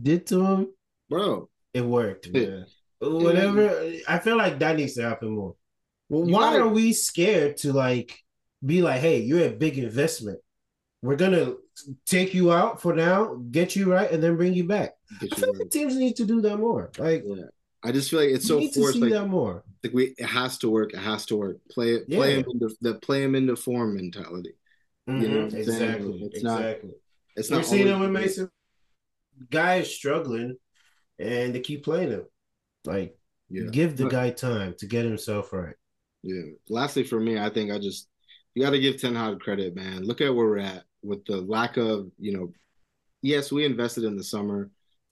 did 0.02 0.26
to 0.26 0.44
him, 0.44 0.74
bro, 1.08 1.48
it 1.72 1.82
worked. 1.82 2.32
Man. 2.32 2.66
whatever, 3.00 3.92
I 4.08 4.18
feel 4.18 4.36
like 4.36 4.58
that 4.58 4.76
needs 4.76 4.94
to 4.94 5.02
happen 5.02 5.30
more. 5.30 5.54
Well, 6.08 6.24
why 6.24 6.56
are 6.56 6.68
we 6.68 6.92
scared 6.92 7.58
to 7.58 7.72
like 7.72 8.18
be 8.64 8.82
like, 8.82 9.00
hey, 9.00 9.20
you're 9.20 9.46
a 9.46 9.50
big 9.50 9.78
investment. 9.78 10.38
We're 11.02 11.16
gonna 11.16 11.54
take 12.06 12.34
you 12.34 12.52
out 12.52 12.80
for 12.80 12.94
now, 12.94 13.42
get 13.50 13.76
you 13.76 13.92
right, 13.92 14.10
and 14.10 14.22
then 14.22 14.36
bring 14.36 14.54
you 14.54 14.66
back. 14.66 14.94
I 15.20 15.26
feel 15.26 15.52
right. 15.52 15.60
like 15.60 15.70
teams 15.70 15.96
need 15.96 16.16
to 16.16 16.24
do 16.24 16.40
that 16.40 16.56
more. 16.56 16.90
Like, 16.98 17.22
yeah. 17.26 17.44
I 17.84 17.92
just 17.92 18.10
feel 18.10 18.20
like 18.20 18.30
it's 18.30 18.48
so 18.48 18.58
need 18.58 18.74
forced. 18.74 18.94
To 18.94 18.98
see 18.98 19.04
like, 19.04 19.12
that 19.12 19.28
more. 19.28 19.62
Like 19.84 19.92
we, 19.92 20.14
it 20.18 20.24
has 20.24 20.58
to 20.58 20.70
work. 20.70 20.94
It 20.94 20.98
has 21.00 21.26
to 21.26 21.36
work. 21.36 21.58
Play 21.70 21.90
it. 21.90 22.04
Yeah. 22.08 22.18
Play 22.18 22.34
him 22.34 22.44
into 22.50 22.74
the 22.80 22.94
play 22.94 23.22
him 23.22 23.34
into 23.34 23.54
form 23.54 23.94
mentality. 23.94 24.54
Mm-hmm. 25.08 25.22
You 25.22 25.28
know, 25.28 25.44
exactly. 25.44 26.22
It's 26.22 26.38
exactly. 26.38 26.88
Not, 26.88 26.96
it's 27.36 27.50
We're 27.50 27.56
not. 27.58 27.66
seeing 27.66 27.88
it 27.88 27.98
with 27.98 28.10
Mason 28.10 28.50
guy 29.50 29.76
is 29.76 29.94
struggling, 29.94 30.56
and 31.18 31.54
they 31.54 31.60
keep 31.60 31.84
playing 31.84 32.10
him. 32.10 32.24
Like, 32.84 33.16
yeah. 33.48 33.70
give 33.70 33.96
the 33.96 34.08
guy 34.08 34.30
time 34.30 34.74
to 34.78 34.86
get 34.86 35.04
himself 35.04 35.52
right. 35.52 35.74
Yeah. 36.22 36.42
Lastly, 36.68 37.04
for 37.04 37.20
me, 37.20 37.38
I 37.38 37.50
think 37.50 37.70
I 37.70 37.78
just 37.78 38.08
you 38.56 38.62
got 38.62 38.70
to 38.70 38.80
give 38.80 38.98
Ten 38.98 39.14
Hag 39.14 39.38
credit, 39.38 39.76
man. 39.76 40.04
Look 40.04 40.22
at 40.22 40.34
where 40.34 40.46
we're 40.46 40.58
at 40.58 40.84
with 41.02 41.26
the 41.26 41.42
lack 41.42 41.76
of, 41.76 42.10
you 42.18 42.32
know, 42.32 42.52
yes, 43.20 43.52
we 43.52 43.66
invested 43.66 44.04
in 44.04 44.16
the 44.16 44.24
summer. 44.24 44.70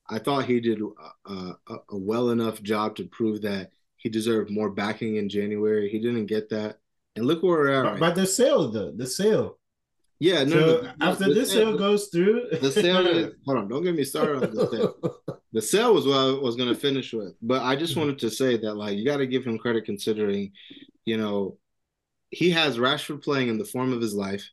I 0.09 0.19
thought 0.19 0.47
he 0.47 0.61
did 0.61 0.81
a, 0.81 1.31
a, 1.31 1.55
a 1.91 1.97
well 1.99 2.31
enough 2.31 2.63
job 2.63 2.97
to 2.97 3.05
prove 3.05 3.43
that 3.43 3.71
he 3.99 4.09
deserved 4.09 4.51
more 4.51 4.71
backing 4.71 5.17
in 5.17 5.29
January. 5.29 5.91
He 5.91 5.99
didn't 5.99 6.25
get 6.25 6.49
that. 6.49 6.79
And 7.17 7.27
look 7.27 7.43
where 7.43 7.59
we're 7.59 7.69
at. 7.69 7.85
But, 7.85 8.01
right 8.01 8.15
the 8.15 8.27
sale, 8.27 8.71
the 8.71 8.95
the 8.97 9.07
sale. 9.07 9.59
Yeah, 10.21 10.45
no. 10.45 10.51
So 10.51 10.83
no, 10.83 10.93
after 11.07 11.29
the, 11.29 11.35
this 11.35 11.51
sale, 11.51 11.69
sale 11.69 11.79
goes 11.79 12.07
through, 12.07 12.49
the 12.63 12.73
sale. 12.73 13.07
Is, 13.07 13.33
hold 13.45 13.59
on, 13.59 13.69
don't 13.69 13.85
get 13.85 13.95
me 13.95 14.05
started 14.05 14.43
on 14.43 14.55
the 14.55 14.71
sale. 14.71 15.21
the 15.53 15.63
sale 15.63 15.93
was 15.93 16.07
what 16.07 16.17
I 16.17 16.31
was 16.33 16.57
going 16.57 16.71
to 16.71 16.75
finish 16.75 17.13
with, 17.13 17.35
but 17.43 17.63
I 17.63 17.77
just 17.77 17.93
mm-hmm. 17.93 18.01
wanted 18.01 18.19
to 18.21 18.31
say 18.31 18.57
that 18.57 18.75
like 18.75 18.97
you 18.97 19.05
got 19.05 19.19
to 19.19 19.27
give 19.27 19.45
him 19.45 19.59
credit 19.59 19.85
considering, 19.85 20.53
you 21.05 21.19
know, 21.19 21.59
he 22.31 22.51
has 22.51 22.79
Rashford 22.79 23.23
playing 23.23 23.49
in 23.49 23.59
the 23.59 23.65
form 23.65 23.93
of 23.93 24.01
his 24.01 24.15
life. 24.15 24.51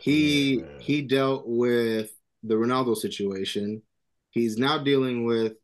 He 0.00 0.60
yeah. 0.60 0.64
he 0.78 1.02
dealt 1.02 1.44
with 1.46 2.10
the 2.42 2.54
Ronaldo 2.54 2.96
situation. 2.96 3.82
He's 4.30 4.58
now 4.58 4.78
dealing 4.78 5.24
with, 5.24 5.54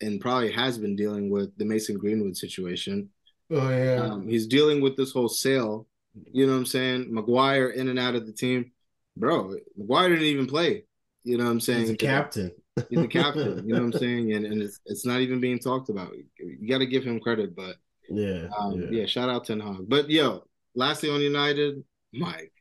and 0.00 0.20
probably 0.20 0.52
has 0.52 0.78
been 0.78 0.94
dealing 0.94 1.30
with 1.30 1.56
the 1.58 1.64
Mason 1.64 1.98
Greenwood 1.98 2.36
situation. 2.36 3.10
Oh 3.50 3.68
yeah. 3.68 4.02
Um, 4.02 4.28
he's 4.28 4.46
dealing 4.46 4.80
with 4.80 4.96
this 4.96 5.12
whole 5.12 5.28
sale 5.28 5.86
you 6.32 6.46
know 6.46 6.52
what 6.52 6.58
I'm 6.58 6.66
saying? 6.66 7.12
Maguire 7.12 7.68
in 7.70 7.88
and 7.88 7.98
out 7.98 8.14
of 8.14 8.26
the 8.26 8.32
team. 8.32 8.72
Bro, 9.16 9.56
Maguire 9.76 10.10
didn't 10.10 10.24
even 10.24 10.46
play. 10.46 10.84
You 11.24 11.38
know 11.38 11.44
what 11.44 11.50
I'm 11.50 11.60
saying? 11.60 11.80
He's 11.82 11.90
a 11.90 11.96
captain. 11.96 12.52
He's 12.88 13.00
a 13.00 13.08
captain. 13.08 13.66
you 13.66 13.74
know 13.74 13.84
what 13.84 13.94
I'm 13.94 14.00
saying? 14.00 14.32
And 14.32 14.44
and 14.46 14.62
it's 14.62 14.80
it's 14.86 15.06
not 15.06 15.20
even 15.20 15.40
being 15.40 15.58
talked 15.58 15.88
about. 15.88 16.12
You 16.38 16.68
got 16.68 16.78
to 16.78 16.86
give 16.86 17.04
him 17.04 17.20
credit, 17.20 17.54
but 17.54 17.76
yeah, 18.12 18.48
um, 18.58 18.80
yeah, 18.80 18.88
yeah. 18.90 19.06
Shout 19.06 19.28
out 19.28 19.44
Ten 19.44 19.60
Hag. 19.60 19.88
But 19.88 20.10
yo, 20.10 20.44
lastly 20.74 21.10
on 21.10 21.20
United, 21.20 21.82
Mike. 22.12 22.52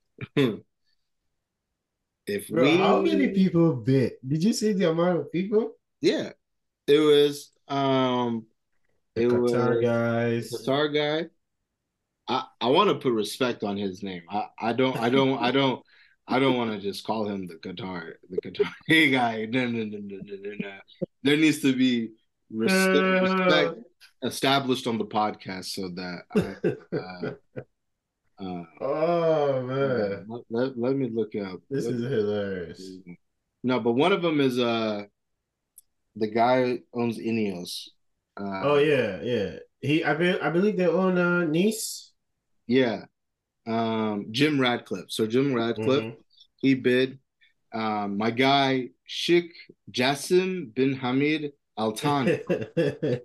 if 0.36 0.62
Bro, 2.48 2.62
we, 2.62 2.76
how 2.76 3.00
many 3.00 3.28
people 3.28 3.74
bit? 3.74 4.26
Did 4.26 4.44
you 4.44 4.52
see 4.52 4.72
the 4.72 4.90
amount 4.90 5.18
of 5.18 5.32
people? 5.32 5.72
Yeah, 6.00 6.30
it 6.86 6.98
was 6.98 7.52
um, 7.68 8.46
the 9.14 9.22
it 9.22 9.28
Qatar 9.28 9.76
was 9.76 9.84
guys, 9.84 10.52
Qatar 10.52 10.94
guy. 10.94 11.28
I, 12.28 12.44
I 12.60 12.66
want 12.68 12.90
to 12.90 12.96
put 12.96 13.12
respect 13.12 13.64
on 13.64 13.76
his 13.76 14.02
name. 14.02 14.22
I, 14.30 14.46
I 14.60 14.72
don't 14.72 14.96
I 14.96 15.10
don't 15.10 15.38
I 15.38 15.50
don't 15.50 15.82
I 16.28 16.38
don't 16.38 16.56
want 16.56 16.70
to 16.70 16.78
just 16.78 17.04
call 17.04 17.28
him 17.28 17.48
the 17.48 17.54
Qatar 17.54 18.12
the 18.28 18.40
Qatar 18.40 18.70
hey 18.86 19.10
guy. 19.18 19.46
No, 19.46 19.66
no, 19.66 19.84
no, 19.84 19.98
no, 20.00 20.18
no, 20.22 20.52
no. 20.60 20.78
There 21.22 21.36
needs 21.36 21.60
to 21.62 21.74
be 21.74 22.10
respect, 22.50 23.22
respect 23.22 23.78
established 24.22 24.86
on 24.86 24.98
the 24.98 25.04
podcast 25.04 25.66
so 25.66 25.88
that 25.94 26.22
I, 28.38 28.44
uh, 28.44 28.64
uh, 28.84 30.38
let 30.50 30.96
me 30.96 31.10
look 31.12 31.34
up. 31.36 31.60
This 31.70 31.84
Let 31.86 31.94
is 31.94 32.00
me- 32.02 32.08
hilarious. 32.08 32.90
No, 33.62 33.78
but 33.80 33.92
one 33.92 34.12
of 34.12 34.22
them 34.22 34.40
is 34.40 34.58
uh 34.58 35.02
the 36.16 36.26
guy 36.28 36.78
owns 36.94 37.18
Ineos. 37.18 37.88
Uh, 38.36 38.60
Oh 38.64 38.78
yeah, 38.78 39.20
yeah. 39.22 39.56
He, 39.80 40.04
I, 40.04 40.14
be, 40.14 40.38
I 40.40 40.50
believe 40.50 40.76
they 40.76 40.86
own 40.86 41.16
uh, 41.18 41.44
Nice. 41.44 42.12
yeah. 42.66 43.04
Um, 43.66 44.26
Jim 44.30 44.60
Ratcliffe. 44.60 45.10
So 45.10 45.26
Jim 45.26 45.54
Ratcliffe, 45.54 46.02
Mhm. 46.04 46.16
he 46.56 46.74
bid. 46.74 47.18
Um, 47.72 48.16
my 48.18 48.30
guy 48.30 48.88
Sheikh 49.06 49.52
Jassim 49.90 50.74
bin 50.74 50.96
Hamad 50.96 51.52
Al 51.80 51.92
Thani. 51.92 52.40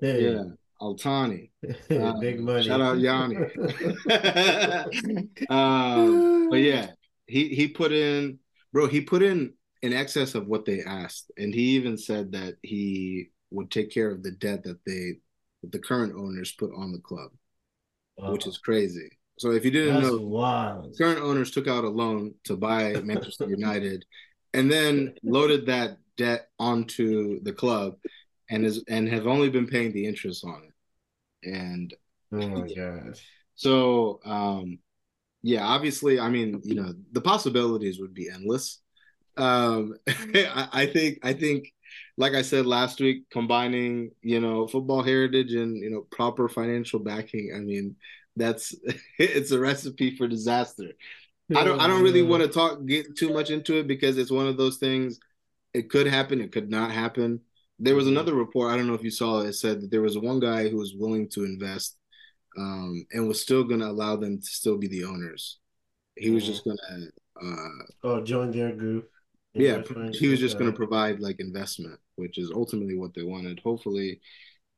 yeah, 0.02 0.44
Al 0.82 0.96
Thani. 0.96 1.52
Um, 1.92 2.20
Big 2.22 2.40
money. 2.40 2.64
Shout 2.64 2.80
out 2.80 3.00
Yanni. 3.00 3.36
um, 5.50 6.50
but 6.50 6.58
yeah, 6.58 6.92
he 7.28 7.50
he 7.50 7.68
put 7.68 7.92
in, 7.92 8.40
bro. 8.72 8.88
He 8.88 9.02
put 9.02 9.22
in 9.22 9.54
in 9.82 9.92
excess 9.92 10.36
of 10.36 10.48
what 10.48 10.64
they 10.64 10.82
asked, 10.82 11.32
and 11.38 11.54
he 11.54 11.76
even 11.76 11.98
said 11.98 12.32
that 12.32 12.56
he 12.62 13.32
would 13.52 13.72
take 13.72 13.92
care 13.92 14.10
of 14.10 14.24
the 14.24 14.32
debt 14.32 14.64
that 14.64 14.80
they 14.86 15.16
that 15.62 15.74
the 15.74 15.80
current 15.80 16.14
owners 16.16 16.54
put 16.54 16.72
on 16.74 16.94
the 16.94 17.00
club, 17.00 17.32
which 18.32 18.48
is 18.48 18.58
crazy. 18.58 19.10
So 19.38 19.52
if 19.52 19.66
you 19.66 19.72
didn't 19.72 19.96
That's 19.96 20.08
know, 20.08 20.20
wild. 20.20 20.98
current 20.98 21.20
owners 21.20 21.52
took 21.52 21.68
out 21.68 21.84
a 21.84 21.90
loan 21.90 22.36
to 22.46 22.56
buy 22.56 23.02
Manchester 23.04 23.50
United, 23.50 24.06
and 24.54 24.72
then 24.72 25.16
loaded 25.24 25.66
that 25.66 25.98
debt 26.16 26.48
onto 26.58 27.44
the 27.44 27.52
club, 27.52 27.96
and 28.50 28.66
is 28.66 28.84
and 28.88 29.08
have 29.10 29.28
only 29.28 29.50
been 29.50 29.68
paying 29.68 29.92
the 29.94 30.06
interest 30.06 30.44
on 30.46 30.64
it, 30.64 31.50
and 31.56 31.94
Oh 32.32 32.48
my 32.50 32.68
god. 32.68 33.20
so, 33.56 34.20
um, 34.26 34.80
yeah, 35.44 35.66
obviously, 35.66 36.20
I 36.20 36.30
mean, 36.30 36.62
you 36.64 36.76
know, 36.76 36.94
the 37.12 37.22
possibilities 37.22 38.00
would 38.00 38.14
be 38.14 38.30
endless. 38.30 38.82
Um, 39.38 39.96
I, 40.10 40.70
I 40.74 40.86
think, 40.88 41.20
I 41.24 41.34
think, 41.34 41.74
like 42.18 42.34
I 42.34 42.44
said 42.44 42.66
last 42.66 43.00
week, 43.02 43.30
combining, 43.32 44.12
you 44.22 44.42
know, 44.42 44.68
football 44.68 45.04
heritage 45.04 45.54
and 45.54 45.78
you 45.78 45.90
know 45.92 46.02
proper 46.12 46.50
financial 46.50 47.00
backing. 47.00 47.54
I 47.56 47.60
mean, 47.60 47.96
that's 48.36 48.76
it's 49.20 49.52
a 49.52 49.60
recipe 49.60 50.16
for 50.18 50.28
disaster. 50.28 50.92
I 51.54 51.64
don't, 51.64 51.80
I 51.80 51.88
don't 51.88 52.04
really 52.04 52.24
want 52.24 52.44
to 52.44 52.50
talk 52.50 52.86
get 52.86 53.16
too 53.18 53.34
much 53.34 53.50
into 53.50 53.78
it 53.80 53.88
because 53.88 54.18
it's 54.18 54.32
one 54.32 54.48
of 54.48 54.58
those 54.58 54.78
things. 54.78 55.20
It 55.74 55.90
could 55.90 56.08
happen, 56.08 56.42
it 56.42 56.52
could 56.52 56.70
not 56.70 56.92
happen. 56.92 57.42
There 57.80 57.96
was 57.96 58.08
another 58.08 58.34
report. 58.36 58.72
I 58.72 58.78
don't 58.78 58.88
know 58.88 58.94
if 58.94 59.04
you 59.04 59.12
saw 59.12 59.42
it. 59.42 59.48
It 59.50 59.54
said 59.54 59.82
that 59.82 59.92
there 59.92 60.02
was 60.02 60.18
one 60.18 60.40
guy 60.40 60.70
who 60.70 60.78
was 60.78 60.96
willing 60.98 61.28
to 61.30 61.44
invest 61.44 61.98
um, 62.58 63.06
and 63.12 63.28
was 63.28 63.42
still 63.42 63.64
going 63.66 63.82
to 63.82 63.88
allow 63.90 64.16
them 64.16 64.40
to 64.40 64.48
still 64.48 64.78
be 64.78 64.88
the 64.88 65.04
owners. 65.04 65.60
He 66.16 66.30
was 66.30 66.44
Mhm. 66.44 66.48
just 66.48 66.64
going 66.64 66.78
to, 66.78 67.12
uh, 67.42 67.86
Oh, 68.04 68.22
join 68.22 68.52
their 68.52 68.74
group. 68.74 69.12
yeah, 69.54 69.82
he 70.14 70.28
was 70.30 70.40
just 70.40 70.58
going 70.58 70.72
to 70.72 70.76
provide 70.76 71.20
like 71.20 71.40
investment, 71.40 72.00
which 72.16 72.38
is 72.38 72.52
ultimately 72.52 72.96
what 72.96 73.14
they 73.14 73.24
wanted. 73.24 73.60
Hopefully, 73.60 74.22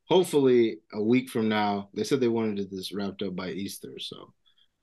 hopefully 0.06 0.80
a 0.92 1.02
week 1.02 1.28
from 1.30 1.48
now, 1.48 1.90
they 1.94 2.02
said 2.02 2.18
they 2.18 2.28
wanted 2.28 2.68
this 2.70 2.92
wrapped 2.92 3.22
up 3.22 3.36
by 3.36 3.50
Easter. 3.50 3.98
So 4.00 4.34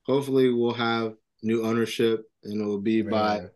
hopefully 0.04 0.50
we'll 0.52 0.72
have 0.72 1.14
new 1.42 1.64
ownership 1.66 2.24
and 2.44 2.60
it 2.62 2.64
will 2.64 2.80
be 2.80 3.02
by 3.02 3.40
Man. 3.40 3.50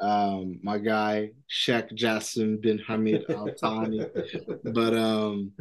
Um, 0.00 0.60
my 0.62 0.78
guy 0.78 1.30
Sheikh 1.46 1.90
Jassim 1.90 2.60
bin 2.60 2.78
Hamad 2.78 3.28
Al 3.30 3.48
Thani. 3.60 4.06
But 4.64 4.94
um, 4.94 5.52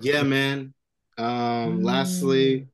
yeah, 0.00 0.22
man. 0.22 0.74
Um, 1.16 1.82
lastly, 1.82 2.68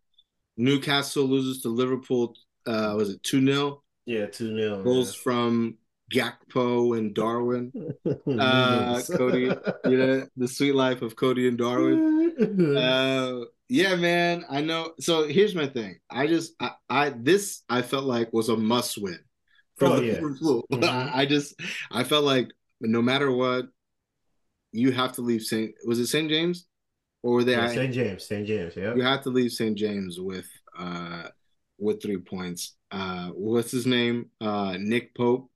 Newcastle 0.57 1.25
loses 1.25 1.63
to 1.63 1.69
Liverpool. 1.69 2.35
Uh, 2.67 2.95
was 2.97 3.11
it 3.11 3.23
two 3.23 3.45
0 3.45 3.83
yeah, 4.07 4.27
two 4.27 4.57
0 4.57 4.83
Goals 4.83 5.15
from 5.15 5.77
Gakpo 6.13 6.97
and 6.99 7.15
Darwin. 7.15 7.73
Uh, 8.41 9.01
Cody, 9.17 9.53
You 9.85 9.97
know 9.97 10.27
the 10.37 10.49
sweet 10.49 10.75
life 10.75 11.03
of 11.03 11.17
Cody 11.17 11.49
and 11.49 11.59
Darwin. 11.59 12.19
Uh, 12.77 13.45
yeah, 13.69 13.95
man. 13.97 14.45
I 14.49 14.63
know. 14.63 14.95
So 14.99 15.29
here's 15.29 15.55
my 15.55 15.67
thing. 15.67 15.99
I 16.11 16.27
just, 16.27 16.55
I, 16.59 16.71
I 16.89 17.11
this 17.11 17.63
I 17.69 17.83
felt 17.83 18.05
like 18.05 18.33
was 18.33 18.49
a 18.49 18.57
must 18.57 18.97
win 19.01 19.19
for 19.81 19.87
Oh, 19.87 20.01
yeah. 20.01 20.21
Liverpool. 20.21 20.65
Mhm. 20.71 21.11
I 21.15 21.27
just, 21.27 21.61
I 21.91 22.05
felt 22.05 22.25
like 22.25 22.53
no 22.81 23.03
matter 23.03 23.33
what, 23.33 23.67
you 24.73 24.93
have 24.93 25.13
to 25.15 25.23
leave 25.23 25.43
Saint. 25.43 25.75
Was 25.85 25.99
it 25.99 26.07
Saint 26.07 26.29
James, 26.29 26.67
or 27.23 27.35
were 27.35 27.45
they? 27.45 27.53
Yeah, 27.53 27.69
St. 27.69 27.93
James, 27.93 28.25
St. 28.25 28.47
James, 28.47 28.77
yeah. 28.77 28.95
you 28.95 29.03
have 29.03 29.23
to 29.23 29.31
leave 29.31 29.51
St. 29.51 29.77
James 29.77 30.21
with 30.21 30.47
uh 30.79 31.25
with 31.79 32.01
three 32.01 32.19
points. 32.19 32.77
Uh 32.93 33.31
what's 33.31 33.73
his 33.73 33.87
name? 33.87 34.31
Uh 34.41 34.77
Nick 34.79 35.15
Pope. 35.15 35.51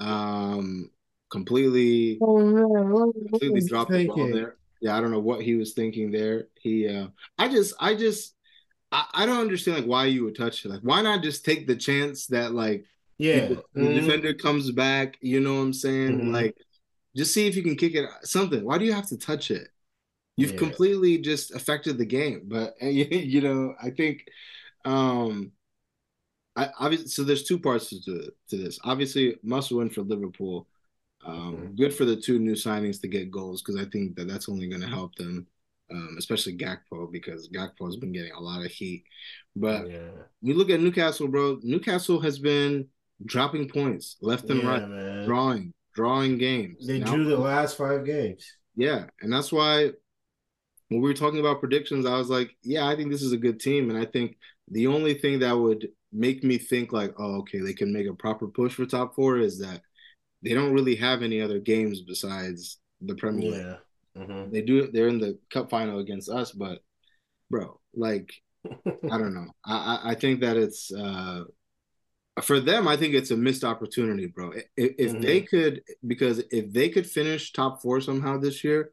Um 0.00 0.90
completely 1.30 2.16
completely 2.18 3.60
dropped 3.68 3.92
the 3.92 4.06
ball 4.06 4.32
there. 4.32 4.56
Yeah, 4.80 4.96
I 4.96 5.00
don't 5.00 5.10
know 5.10 5.20
what 5.20 5.42
he 5.42 5.54
was 5.54 5.72
thinking 5.72 6.10
there. 6.10 6.48
He 6.54 6.88
uh 6.88 7.08
I 7.38 7.48
just 7.48 7.74
I 7.78 7.94
just 7.94 8.34
I, 8.90 9.06
I 9.14 9.26
don't 9.26 9.40
understand 9.40 9.78
like 9.78 9.86
why 9.86 10.06
you 10.06 10.24
would 10.24 10.36
touch 10.36 10.64
it. 10.64 10.68
Like 10.68 10.80
why 10.82 11.00
not 11.02 11.22
just 11.22 11.44
take 11.44 11.66
the 11.66 11.76
chance 11.76 12.26
that 12.26 12.52
like 12.52 12.84
Yeah. 13.18 13.48
the, 13.48 13.64
the 13.74 13.80
Mhm. 13.80 13.94
defender 13.94 14.34
comes 14.34 14.70
back, 14.72 15.16
you 15.20 15.40
know 15.40 15.54
what 15.54 15.60
I'm 15.62 15.72
saying? 15.72 16.20
Mhm. 16.20 16.32
Like 16.32 16.56
just 17.16 17.32
see 17.34 17.46
if 17.46 17.56
you 17.56 17.62
can 17.62 17.76
kick 17.76 17.94
it 17.94 18.08
something. 18.24 18.64
Why 18.64 18.78
do 18.78 18.84
you 18.84 18.92
have 18.92 19.08
to 19.08 19.16
touch 19.18 19.50
it? 19.50 19.68
You've 20.36 20.52
Yeah. 20.52 20.58
completely 20.58 21.18
just 21.18 21.54
affected 21.54 21.98
the 21.98 22.06
game. 22.06 22.42
But 22.46 22.74
you 22.82 23.40
know, 23.40 23.74
I 23.82 23.90
think 23.90 24.26
um 24.84 25.52
I 26.56 26.70
obviously 26.78 27.08
so 27.08 27.24
there's 27.24 27.44
two 27.44 27.58
parts 27.58 27.90
to 27.90 27.98
to 28.48 28.56
this. 28.56 28.78
Obviously, 28.84 29.36
must 29.42 29.72
win 29.72 29.90
for 29.90 30.02
Liverpool. 30.02 30.66
Um, 31.24 31.56
Mhm. 31.56 31.76
Good 31.76 31.94
for 31.94 32.04
the 32.04 32.16
two 32.16 32.38
new 32.38 32.54
signings 32.54 33.00
to 33.02 33.08
get 33.08 33.30
goals 33.30 33.62
because 33.62 33.76
I 33.80 33.86
think 33.90 34.16
that 34.16 34.28
that's 34.28 34.48
only 34.48 34.68
going 34.68 34.80
to 34.82 34.88
help 34.88 35.14
them, 35.16 35.46
um, 35.90 36.16
especially 36.18 36.56
Gakpo 36.56 37.10
because 37.12 37.48
Gakpo 37.48 37.86
has 37.86 37.96
been 37.96 38.12
getting 38.12 38.32
a 38.32 38.40
lot 38.40 38.64
of 38.64 38.70
heat. 38.70 39.04
But 39.56 39.90
yeah. 39.90 40.10
you 40.42 40.54
look 40.54 40.70
at 40.70 40.80
Newcastle, 40.80 41.28
bro. 41.28 41.58
Newcastle 41.62 42.20
has 42.20 42.38
been 42.38 42.88
dropping 43.24 43.68
points 43.68 44.16
left 44.20 44.50
and 44.50 44.62
Yeah, 44.62 44.68
right, 44.68 44.88
man. 44.88 45.26
drawing, 45.26 45.74
drawing 45.94 46.38
games. 46.38 46.86
They 46.86 46.98
Now- 47.00 47.14
drew 47.14 47.24
the 47.24 47.38
last 47.38 47.76
five 47.76 48.04
games. 48.04 48.44
yeah, 48.76 49.08
and 49.20 49.32
that's 49.32 49.50
why 49.52 49.92
when 50.88 51.00
we 51.00 51.08
were 51.08 51.14
talking 51.14 51.40
about 51.40 51.60
predictions, 51.60 52.06
I 52.06 52.16
was 52.16 52.28
like, 52.30 52.56
yeah, 52.62 52.86
I 52.86 52.94
think 52.94 53.10
this 53.10 53.22
is 53.22 53.32
a 53.32 53.36
good 53.38 53.58
team, 53.58 53.90
and 53.90 53.98
I 53.98 54.04
think 54.04 54.36
the 54.70 54.86
only 54.86 55.14
thing 55.14 55.40
that 55.40 55.52
would 55.52 55.88
make 56.12 56.44
me 56.44 56.58
think 56.58 56.92
like, 56.92 57.12
oh, 57.18 57.38
okay, 57.38 57.58
they 57.60 57.72
can 57.74 57.92
make 57.92 58.06
a 58.06 58.14
proper 58.14 58.46
push 58.46 58.74
for 58.74 58.86
top 58.86 59.14
four 59.14 59.38
is 59.38 59.58
that 59.58 59.82
they 60.42 60.54
don't 60.54 60.72
really 60.72 60.94
have 60.96 61.22
any 61.22 61.40
other 61.40 61.58
games 61.58 62.02
besides 62.02 62.78
the 63.00 63.14
Premier 63.14 63.50
League. 63.50 63.60
Yeah. 63.60 63.76
Mhm. 64.16 64.50
They 64.52 64.62
do 64.62 64.86
they're 64.90 65.08
in 65.08 65.18
the 65.18 65.38
cup 65.50 65.68
final 65.70 65.98
against 65.98 66.30
us, 66.30 66.52
but 66.52 66.82
bro, 67.50 67.80
like 67.94 68.32
I 68.64 69.18
don't 69.18 69.34
know. 69.34 69.48
I 69.64 69.76
I, 70.04 70.10
I 70.10 70.14
think 70.14 70.40
that 70.40 70.56
it's 70.56 70.92
uh 70.92 71.44
for 72.42 72.60
them, 72.60 72.86
I 72.86 72.96
think 72.96 73.14
it's 73.14 73.30
a 73.30 73.36
missed 73.36 73.64
opportunity, 73.64 74.26
bro. 74.26 74.52
If, 74.76 74.94
if 74.98 75.12
Mhm. 75.12 75.22
they 75.22 75.40
could, 75.40 75.82
because 76.06 76.38
if 76.50 76.72
they 76.72 76.88
could 76.90 77.06
finish 77.06 77.52
top 77.52 77.80
four 77.82 78.00
somehow 78.00 78.38
this 78.38 78.62
year, 78.62 78.92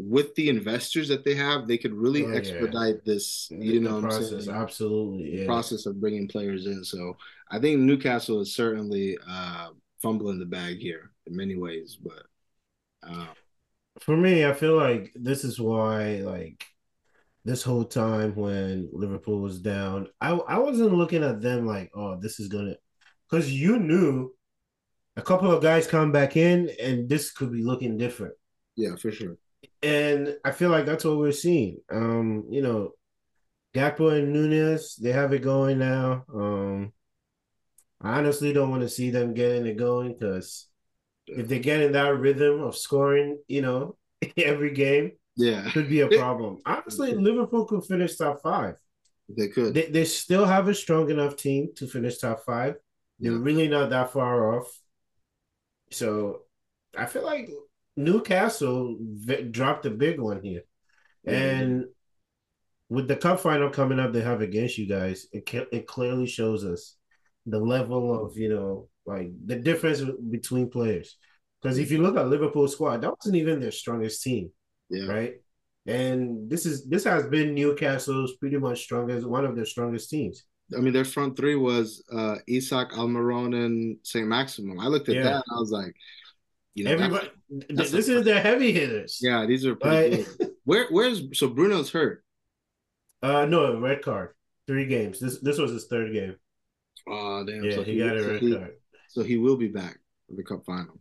with 0.00 0.32
the 0.36 0.48
investors 0.48 1.08
that 1.08 1.24
they 1.24 1.34
have, 1.34 1.66
they 1.66 1.76
could 1.76 1.92
really 1.92 2.24
Oh, 2.24 2.30
yeah. 2.30 2.36
expedite 2.36 3.04
this. 3.04 3.48
The- 3.48 3.56
You 3.66 3.80
know, 3.80 4.00
process, 4.00 4.44
saying 4.44 4.56
absolutely. 4.56 5.40
Yeah. 5.40 5.46
process 5.46 5.86
of 5.86 6.00
bringing 6.00 6.28
players 6.28 6.66
in. 6.66 6.84
So 6.84 7.16
I 7.50 7.58
think 7.58 7.80
Newcastle 7.80 8.40
is 8.40 8.54
certainly 8.54 9.18
uh, 9.28 9.70
fumbling 10.00 10.38
the 10.38 10.46
bag 10.46 10.78
here 10.78 11.10
in 11.26 11.34
many 11.34 11.56
ways, 11.56 11.96
but 12.00 12.22
uh, 13.02 13.26
For 14.00 14.16
me, 14.16 14.44
I 14.44 14.52
feel 14.54 14.76
like 14.76 15.10
this 15.16 15.42
is 15.42 15.58
why, 15.58 16.18
like, 16.18 16.64
this 17.48 17.62
whole 17.62 17.84
time 17.84 18.34
when 18.34 18.90
Liverpool 18.92 19.40
was 19.40 19.58
down, 19.60 20.08
I 20.20 20.32
I 20.32 20.58
wasn't 20.58 20.92
looking 20.92 21.24
at 21.24 21.40
them 21.40 21.66
like, 21.66 21.90
oh, 21.94 22.18
this 22.20 22.38
is 22.40 22.48
gonna, 22.48 22.74
because 23.28 23.50
you 23.50 23.78
knew 23.78 24.34
a 25.16 25.22
couple 25.22 25.50
of 25.50 25.62
guys 25.62 25.86
come 25.86 26.12
back 26.12 26.36
in 26.36 26.70
and 26.80 27.08
this 27.08 27.32
could 27.32 27.50
be 27.50 27.62
looking 27.62 27.96
different. 27.96 28.34
yeah, 28.76 28.96
for 28.96 29.10
sure. 29.10 29.36
And 29.82 30.36
I 30.44 30.52
feel 30.52 30.70
like 30.70 30.86
that's 30.86 31.04
what 31.04 31.18
we're 31.18 31.32
seeing. 31.32 31.78
Um, 31.90 32.44
you 32.50 32.62
know, 32.62 32.92
Gakpo 33.74 34.16
and 34.16 34.32
Nunez, 34.32 34.96
they 34.96 35.12
have 35.12 35.32
it 35.32 35.42
going 35.42 35.78
now. 35.78 36.24
Um, 36.32 36.92
I 38.00 38.18
honestly 38.18 38.52
don't 38.52 38.70
want 38.70 38.82
to 38.82 38.88
see 38.88 39.10
them 39.10 39.34
getting 39.34 39.66
it 39.66 39.76
going 39.76 40.12
because 40.12 40.68
if 41.26 41.48
they 41.48 41.58
get 41.58 41.80
in 41.80 41.92
that 41.92 42.16
rhythm 42.16 42.62
of 42.62 42.76
scoring, 42.76 43.38
you 43.48 43.62
know, 43.62 43.96
every 44.36 44.72
game, 44.72 45.12
Yeah, 45.38 45.70
could 45.70 45.88
be 45.88 46.00
a 46.00 46.08
problem. 46.08 46.58
Honestly, 46.66 47.14
Liverpool 47.14 47.64
could 47.64 47.84
finish 47.84 48.16
top 48.16 48.42
five. 48.42 48.74
they 49.28 49.48
could. 49.48 49.72
They, 49.74 49.86
they 49.86 50.04
still 50.04 50.44
have 50.44 50.68
a 50.68 50.74
strong 50.74 51.10
enough 51.10 51.36
team 51.36 51.68
to 51.76 51.86
finish 51.86 52.18
top 52.18 52.44
five. 52.44 52.74
They're 53.20 53.32
Yeah. 53.32 53.38
really 53.40 53.68
not 53.68 53.90
that 53.90 54.12
far 54.12 54.56
off. 54.58 54.68
So 55.90 56.42
I 56.96 57.06
feel 57.06 57.24
like 57.24 57.48
Newcastle 57.96 58.96
v- 59.00 59.42
dropped 59.44 59.86
a 59.86 59.90
big 59.90 60.20
one 60.20 60.42
here. 60.42 60.62
And 61.26 61.84
with 62.88 63.06
the 63.06 63.16
cup 63.16 63.40
final 63.40 63.68
coming 63.70 64.00
up, 64.00 64.12
they 64.12 64.22
have 64.22 64.40
against 64.40 64.78
you 64.78 64.86
guys. 64.86 65.26
It 65.32 65.46
ca- 65.46 65.66
it 65.72 65.86
clearly 65.86 66.26
shows 66.26 66.64
us 66.64 66.96
the 67.46 67.58
level 67.58 68.24
of 68.24 68.36
you 68.36 68.48
know 68.48 68.88
like 69.04 69.30
the 69.44 69.56
difference 69.56 70.00
between 70.30 70.70
players. 70.70 71.16
Because 71.60 71.78
if 71.78 71.90
you 71.90 71.98
look 71.98 72.16
at 72.16 72.28
Liverpool 72.28 72.68
squad, 72.68 73.02
that 73.02 73.10
wasn't 73.18 73.36
even 73.36 73.60
their 73.60 73.72
strongest 73.72 74.22
team, 74.22 74.52
Yeah. 74.90 75.06
right? 75.12 75.34
And 75.86 76.50
this 76.50 76.66
is 76.66 76.86
this 76.86 77.04
has 77.04 77.26
been 77.26 77.54
Newcastle's 77.54 78.36
pretty 78.36 78.58
much 78.58 78.82
strongest 78.82 79.26
one 79.26 79.44
of 79.44 79.56
their 79.56 79.64
strongest 79.64 80.10
teams. 80.10 80.44
I 80.76 80.80
mean, 80.80 80.92
their 80.92 81.04
front 81.06 81.34
three 81.36 81.54
was 81.56 82.04
uh, 82.12 82.36
Isak, 82.46 82.90
Almiron, 82.92 83.54
and 83.64 83.96
St. 84.02 84.26
Maximin. 84.28 84.78
I 84.78 84.86
looked 84.88 85.08
at 85.08 85.14
Yeah. 85.14 85.22
that 85.24 85.34
and 85.46 85.56
I 85.56 85.58
was 85.58 85.70
like, 85.70 85.94
you 86.74 86.84
know, 86.84 86.90
Everybody, 86.92 87.28
that's 87.70 87.90
this 87.90 88.08
a- 88.08 88.18
is 88.18 88.24
their 88.24 88.40
heavy 88.40 88.72
hitters. 88.72 89.18
yeah, 89.22 89.46
these 89.46 89.64
are 89.64 89.74
pretty. 89.76 90.26
Where, 90.64 90.86
where's 90.90 91.22
so 91.38 91.48
Bruno's 91.48 91.90
hurt? 91.90 92.22
Uh, 93.22 93.46
no, 93.46 93.80
red 93.80 94.02
card. 94.02 94.34
Three 94.66 94.84
games. 94.84 95.18
This 95.18 95.38
this 95.40 95.56
was 95.58 95.70
his 95.72 95.86
third 95.86 96.12
game. 96.12 96.36
Oh 97.08 97.42
damn! 97.46 97.64
Yeah, 97.64 97.74
so 97.76 97.82
he 97.84 97.98
got 97.98 98.14
a 98.18 98.22
so 98.22 98.28
red 98.32 98.40
he- 98.42 98.54
card. 98.54 98.72
So 99.08 99.22
he 99.22 99.38
will 99.38 99.56
be 99.56 99.68
back 99.68 99.98
for 100.28 100.36
the 100.36 100.42
cup 100.44 100.64
final. 100.66 101.00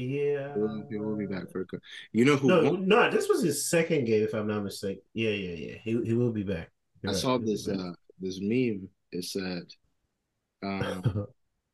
Yeah. 0.00 0.54
He 0.90 0.98
will, 0.98 1.16
be 1.16 1.26
back 1.26 1.50
for 1.50 1.62
a 1.62 1.66
cup. 1.66 1.80
You 2.12 2.24
know 2.24 2.36
who? 2.36 2.48
No, 2.48 2.62
won? 2.64 2.88
no, 2.88 3.10
this 3.10 3.28
was 3.28 3.42
his 3.42 3.68
second 3.68 4.04
game, 4.04 4.22
if 4.22 4.34
I'm 4.34 4.46
not 4.46 4.64
mistaken. 4.64 5.02
Yeah, 5.14 5.30
yeah, 5.30 5.54
yeah. 5.54 5.74
He 5.82 6.02
he 6.04 6.14
will 6.14 6.32
be 6.32 6.42
back. 6.42 6.70
I 7.04 7.08
You're 7.08 7.14
saw 7.14 7.36
right. 7.36 7.46
this 7.46 7.68
uh 7.68 7.92
this 8.20 8.40
meme. 8.40 8.88
It 9.12 9.24
said, 9.24 9.62
um, 10.62 11.26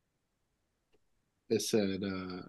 it 1.49 1.61
said, 1.61 2.01
uh, 2.03 2.41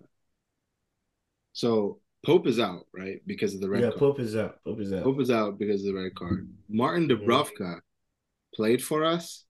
so 1.53 2.01
Pope 2.25 2.47
is 2.47 2.59
out 2.59 2.87
right 2.93 3.21
because 3.27 3.55
of 3.55 3.61
the 3.61 3.69
red 3.69 3.83
card. 3.83 3.93
yeah, 3.93 3.99
card. 3.99 4.01
Pope 4.01 4.21
is 4.21 4.37
out. 4.37 4.65
Pope 4.65 4.81
is 4.81 4.93
out. 4.93 5.05
Pope 5.05 5.21
is 5.21 5.31
out 5.31 5.59
because 5.59 5.83
of 5.83 5.95
the 5.95 6.01
red 6.01 6.15
card. 6.15 6.49
Martin 6.69 7.09
Dubravka 7.09 7.81
played 8.55 8.83
for 8.83 9.05
us, 9.05 9.45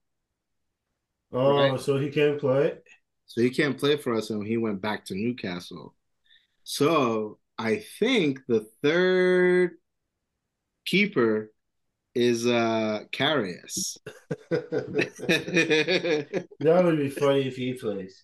oh, 1.31 1.71
right. 1.71 1.79
so 1.79 1.97
he 1.97 2.09
can't 2.09 2.39
play. 2.39 2.77
so 3.25 3.41
he 3.41 3.49
can't 3.49 3.77
play 3.77 3.97
for 3.97 4.15
us, 4.15 4.29
and 4.29 4.45
he 4.45 4.57
went 4.57 4.81
back 4.81 5.05
to 5.05 5.15
Newcastle. 5.15 5.95
So 6.69 7.39
I 7.57 7.77
think 7.97 8.41
the 8.47 8.67
third 8.83 9.71
keeper 10.85 11.51
is 12.13 12.45
uh 12.45 13.05
Karius. 13.11 13.97
that 14.51 16.41
would 16.59 16.97
be 16.99 17.09
funny 17.09 17.47
if 17.47 17.55
he 17.55 17.73
plays. 17.73 18.23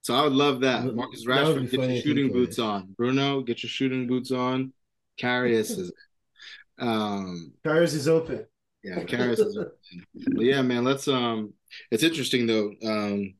so 0.00 0.14
I 0.14 0.22
would 0.22 0.32
love 0.32 0.60
that. 0.60 0.86
Marcus 0.94 1.26
Rashford, 1.26 1.70
get 1.70 1.80
your 1.80 2.00
shooting 2.00 2.32
boots 2.32 2.58
on. 2.58 2.94
Bruno, 2.96 3.42
get 3.42 3.62
your 3.62 3.68
shooting 3.68 4.06
boots 4.06 4.32
on. 4.32 4.72
Karius 5.20 5.78
is 5.78 5.92
um 6.78 7.52
Karius 7.62 7.92
is 7.94 8.08
open. 8.08 8.46
yeah, 8.82 9.00
Karius 9.00 9.40
is 9.40 9.58
But 10.14 10.44
yeah, 10.46 10.62
man, 10.62 10.82
let's 10.84 11.08
um 11.08 11.52
it's 11.90 12.04
interesting 12.04 12.46
though, 12.46 12.72
um 12.86 13.34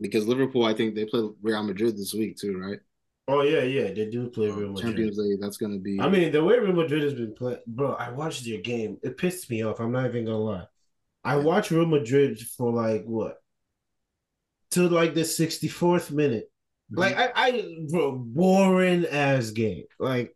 because 0.00 0.26
Liverpool, 0.26 0.64
I 0.64 0.72
think 0.72 0.94
they 0.94 1.04
play 1.04 1.28
Real 1.42 1.62
Madrid 1.64 1.98
this 1.98 2.14
week 2.14 2.38
too, 2.38 2.58
right? 2.58 2.78
Oh 3.30 3.42
yeah, 3.42 3.62
yeah, 3.62 3.92
they 3.92 4.06
do 4.06 4.28
play 4.30 4.48
oh, 4.48 4.54
Real 4.54 4.68
Madrid. 4.68 4.86
Champions 4.86 5.18
League, 5.18 5.38
that's 5.40 5.58
gonna 5.58 5.78
be 5.78 6.00
I 6.00 6.08
mean, 6.08 6.32
the 6.32 6.42
way 6.42 6.58
Real 6.58 6.72
Madrid 6.72 7.02
has 7.02 7.12
been 7.12 7.34
playing, 7.34 7.58
bro. 7.66 7.92
I 7.92 8.10
watched 8.10 8.46
their 8.46 8.60
game. 8.60 8.96
It 9.02 9.18
pissed 9.18 9.50
me 9.50 9.62
off. 9.62 9.80
I'm 9.80 9.92
not 9.92 10.06
even 10.06 10.24
gonna 10.24 10.38
lie. 10.38 10.66
I 11.24 11.36
watched 11.36 11.70
Real 11.70 11.84
Madrid 11.84 12.40
for 12.40 12.72
like 12.72 13.04
what, 13.04 13.36
till 14.70 14.88
like 14.88 15.12
the 15.12 15.22
64th 15.22 16.10
minute. 16.10 16.50
Mm-hmm. 16.90 17.00
Like 17.00 17.18
I, 17.18 17.30
I, 17.34 17.76
bro, 17.90 18.12
boring 18.12 19.04
ass 19.06 19.50
game. 19.50 19.84
Like, 19.98 20.34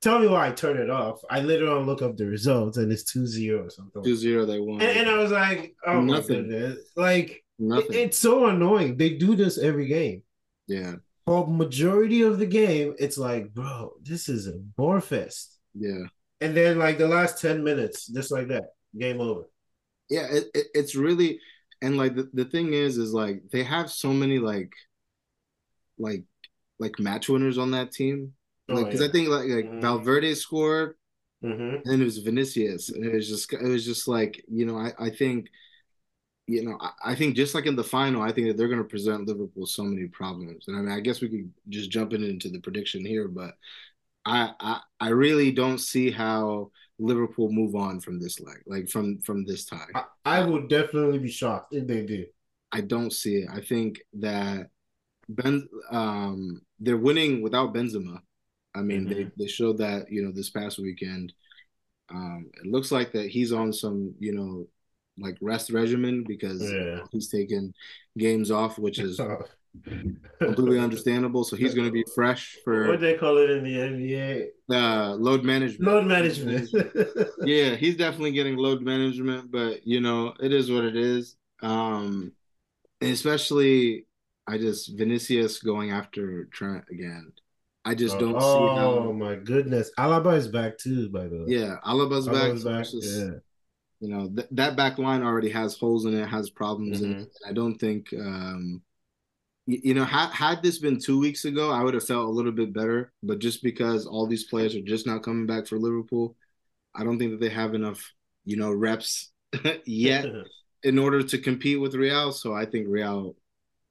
tell 0.00 0.20
me 0.20 0.28
why 0.28 0.46
I 0.46 0.52
turn 0.52 0.76
it 0.76 0.90
off. 0.90 1.20
I 1.28 1.40
literally 1.40 1.84
look 1.84 2.00
up 2.00 2.16
the 2.16 2.26
results 2.26 2.76
and 2.76 2.92
it's 2.92 3.12
2-0 3.12 3.66
or 3.66 3.70
something. 3.70 4.04
2-0 4.04 4.46
they 4.46 4.60
won. 4.60 4.80
And, 4.80 4.98
and 4.98 5.10
I 5.10 5.16
was 5.16 5.32
like, 5.32 5.74
oh 5.84 6.00
Nothing. 6.00 6.76
like 6.94 7.30
it- 7.30 7.40
Nothing. 7.58 7.92
it's 7.92 8.18
so 8.18 8.46
annoying. 8.46 8.96
They 8.96 9.14
do 9.14 9.34
this 9.34 9.58
every 9.58 9.86
game. 9.88 10.22
yeah, 10.68 10.94
For 11.26 11.46
majority 11.46 12.22
of 12.22 12.38
the 12.38 12.46
game, 12.46 12.94
it's 12.98 13.16
like, 13.16 13.54
bro, 13.54 13.92
this 14.02 14.28
is 14.28 14.46
a 14.46 14.52
bore 14.52 15.00
fest. 15.00 15.58
yeah. 15.74 16.04
And 16.40 16.54
then 16.54 16.78
like 16.78 16.98
the 16.98 17.08
last 17.08 17.40
10 17.40 17.64
minutes, 17.64 18.06
just 18.08 18.30
like 18.30 18.48
that, 18.48 18.74
game 18.98 19.20
over. 19.20 19.44
Yeah, 20.10 20.26
it, 20.30 20.44
it, 20.54 20.66
it's 20.74 20.94
really 20.94 21.40
and 21.80 21.96
like 21.96 22.14
the, 22.14 22.28
the 22.34 22.44
thing 22.44 22.74
is 22.74 22.98
is 22.98 23.12
like 23.14 23.42
they 23.50 23.62
have 23.62 23.90
so 23.90 24.12
many 24.12 24.38
like 24.38 24.72
like 25.98 26.24
like 26.78 26.98
match 26.98 27.28
winners 27.28 27.58
on 27.58 27.70
that 27.72 27.92
team. 27.92 28.34
Oh, 28.68 28.74
Like 28.74 28.86
because 28.86 29.00
yeah. 29.00 29.06
I 29.08 29.10
think 29.10 29.28
like 29.28 29.48
like 29.48 29.64
Mhm. 29.66 29.80
Valverde 29.80 30.34
scored 30.34 30.96
Mm-hmm. 31.42 31.86
and 31.88 32.00
it 32.00 32.04
was 32.04 32.18
Vinicius 32.18 32.88
and 32.88 33.04
it 33.04 33.12
was 33.14 33.28
just 33.28 33.52
it 33.52 33.62
was 33.62 33.84
just 33.84 34.08
like 34.08 34.42
you 34.50 34.64
know 34.64 34.78
I 34.78 34.92
I 34.98 35.10
think 35.10 35.48
you 36.46 36.64
know 36.64 36.78
I, 36.80 37.12
I 37.12 37.14
think 37.14 37.36
just 37.36 37.54
like 37.54 37.66
in 37.66 37.76
the 37.76 37.84
final 37.84 38.22
I 38.22 38.32
think 38.32 38.48
that 38.48 38.56
they're 38.56 38.68
going 38.68 38.82
to 38.82 38.88
present 38.88 39.26
Liverpool 39.26 39.66
so 39.66 39.84
many 39.84 40.08
problems 40.08 40.64
and 40.68 40.76
I 40.76 40.80
mean 40.80 40.92
I 40.92 41.00
guess 41.00 41.20
we 41.20 41.28
could 41.28 41.50
just 41.68 41.90
jump 41.90 42.12
in 42.12 42.22
into 42.22 42.48
the 42.48 42.60
prediction 42.60 43.04
here 43.04 43.28
but 43.28 43.54
I 44.24 44.50
I 44.60 44.80
I 45.00 45.08
really 45.10 45.52
don't 45.52 45.78
see 45.78 46.10
how 46.10 46.70
Liverpool 46.98 47.50
move 47.50 47.74
on 47.74 48.00
from 48.00 48.20
this 48.20 48.40
leg 48.40 48.62
like 48.66 48.88
from 48.88 49.18
from 49.20 49.44
this 49.44 49.64
tie. 49.64 49.86
I, 49.94 50.04
I 50.24 50.44
would 50.44 50.68
definitely 50.68 51.18
be 51.18 51.30
shocked 51.30 51.74
if 51.74 51.86
they 51.86 52.02
do. 52.02 52.26
I 52.72 52.80
don't 52.80 53.12
see 53.12 53.36
it. 53.36 53.48
I 53.52 53.60
think 53.60 54.00
that 54.14 54.68
Ben 55.28 55.68
um 55.90 56.60
they're 56.80 56.96
winning 56.96 57.42
without 57.42 57.74
Benzema. 57.74 58.20
I 58.74 58.82
mean, 58.82 59.04
they 59.06 59.30
they 59.38 59.46
showed 59.46 59.78
that, 59.78 60.10
you 60.10 60.22
know, 60.22 60.32
this 60.32 60.50
past 60.50 60.78
weekend. 60.78 61.32
Um 62.10 62.50
it 62.62 62.66
looks 62.66 62.92
like 62.92 63.12
that 63.12 63.30
he's 63.30 63.52
on 63.52 63.72
some, 63.72 64.14
you 64.18 64.32
know, 64.34 64.66
like 65.18 65.36
rest 65.40 65.70
regimen 65.70 66.24
because 66.26 66.62
Yeah. 66.62 67.00
he's 67.12 67.28
taking 67.28 67.72
games 68.18 68.50
off, 68.50 68.78
which 68.78 68.98
is 68.98 69.20
completely 70.40 70.78
understandable. 70.78 71.44
So 71.44 71.56
he's 71.56 71.74
going 71.74 71.86
to 71.86 71.92
be 71.92 72.04
fresh 72.14 72.56
for 72.64 72.88
What 72.88 73.00
they 73.00 73.14
call 73.14 73.38
it 73.38 73.50
in 73.50 73.64
the 73.64 73.76
NBA? 73.76 74.46
uh 74.70 75.14
load 75.14 75.44
management. 75.44 75.90
Load 75.90 76.06
management. 76.06 76.68
yeah, 77.44 77.74
he's 77.76 77.96
definitely 77.96 78.32
getting 78.32 78.56
load 78.56 78.82
management, 78.82 79.50
but 79.50 79.86
you 79.86 80.00
know, 80.00 80.34
it 80.40 80.52
is 80.52 80.70
what 80.70 80.84
it 80.84 80.96
is. 80.96 81.36
Um, 81.62 82.32
especially, 83.00 84.06
I 84.46 84.58
just 84.58 84.96
Vinicius 84.96 85.60
going 85.62 85.90
after 85.90 86.44
Trent 86.46 86.84
again. 86.90 87.32
I 87.84 87.94
just 87.94 88.18
don't 88.18 88.32
see 88.40 88.46
oh 88.46 89.02
how. 89.04 89.12
my 89.12 89.34
goodness. 89.34 89.90
Alaba 89.98 90.36
is 90.36 90.48
back 90.48 90.78
too, 90.78 91.10
by 91.10 91.24
the 91.28 91.36
way. 91.38 91.44
Yeah, 91.48 91.76
Alaba's 91.84 92.26
back. 92.26 92.36
Alaba's 92.36 92.64
back. 92.64 92.80
it's 92.80 92.92
just, 92.92 93.20
Yeah. 93.20 93.30
You 94.04 94.10
know, 94.10 94.28
th- 94.28 94.48
that 94.52 94.76
back 94.76 94.98
line 94.98 95.22
already 95.22 95.50
has 95.50 95.78
holes 95.78 96.04
in 96.06 96.14
it, 96.14 96.26
has 96.28 96.50
problems 96.50 97.00
in 97.02 97.12
Mhm. 97.12 97.22
it. 97.22 97.28
I 97.48 97.52
don't 97.52 97.76
think. 97.78 98.12
Um, 98.14 98.82
y- 99.66 99.80
you 99.84 99.94
know, 99.94 100.04
had 100.04 100.30
had 100.30 100.62
this 100.62 100.78
been 100.78 100.98
two 101.00 101.18
weeks 101.20 101.44
ago, 101.44 101.70
I 101.70 101.82
would 101.82 101.94
have 101.94 102.06
felt 102.06 102.26
a 102.28 102.32
little 102.32 102.52
bit 102.52 102.72
better. 102.72 103.12
But 103.22 103.38
just 103.40 103.62
because 103.62 104.06
all 104.06 104.26
these 104.26 104.44
players 104.44 104.74
are 104.76 104.82
just 104.82 105.06
now 105.06 105.18
coming 105.18 105.46
back 105.46 105.66
for 105.66 105.78
Liverpool, 105.78 106.36
I 106.94 107.04
don't 107.04 107.18
think 107.18 107.32
that 107.32 107.40
they 107.40 107.50
have 107.50 107.74
enough, 107.74 108.12
you 108.44 108.56
know, 108.56 108.72
reps 108.72 109.32
yet 109.86 110.32
in 110.82 110.98
order 110.98 111.22
to 111.22 111.38
compete 111.38 111.80
with 111.80 111.94
Real. 111.94 112.32
So 112.32 112.54
I 112.54 112.66
think 112.66 112.88
Real, 112.88 113.36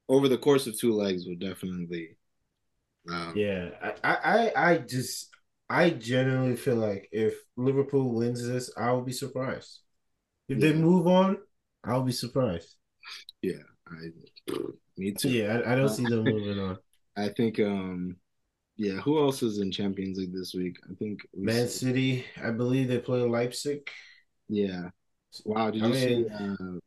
over 0.08 0.28
the 0.28 0.38
course 0.38 0.66
of 0.68 0.78
two 0.78 0.94
legs, 0.94 1.26
will 1.26 1.36
definitely. 1.36 2.16
Um, 3.10 3.34
Yeah, 3.36 3.70
I, 4.04 4.14
I, 4.54 4.70
I 4.72 4.78
just, 4.78 5.30
I 5.68 5.90
genuinely 5.90 6.56
feel 6.56 6.76
like 6.76 7.08
if 7.12 7.34
Liverpool 7.56 8.12
wins 8.14 8.46
this, 8.46 8.70
I 8.76 8.92
will 8.92 9.02
be 9.02 9.12
surprised. 9.12 9.80
If 10.48 10.60
they 10.60 10.72
move 10.74 11.06
on, 11.06 11.38
I'll 11.84 12.02
be 12.02 12.12
surprised. 12.12 12.76
Yeah, 13.42 13.62
I, 13.88 14.52
me 14.96 15.12
too. 15.12 15.30
Yeah, 15.30 15.60
I, 15.64 15.72
I 15.72 15.76
don't 15.76 15.88
see 15.88 16.04
them 16.04 16.24
moving 16.24 16.58
on. 16.58 16.78
I 17.16 17.28
think. 17.28 17.58
Um, 17.60 18.16
yeah. 18.76 18.94
Who 19.02 19.18
else 19.20 19.42
is 19.42 19.58
in 19.60 19.70
Champions 19.70 20.18
League 20.18 20.34
this 20.34 20.52
week? 20.54 20.76
I 20.90 20.94
think. 20.94 21.20
Man 21.34 21.68
see- 21.68 21.86
City, 21.86 22.24
I 22.42 22.50
believe 22.50 22.88
they 22.88 22.98
play 22.98 23.20
Leipzig. 23.20 23.88
Yeah. 24.48 24.88
Wow. 25.44 25.70
Did 25.70 25.84
I 25.84 25.86
you 25.88 25.94
see? 25.94 26.26
Uh, 26.28 26.78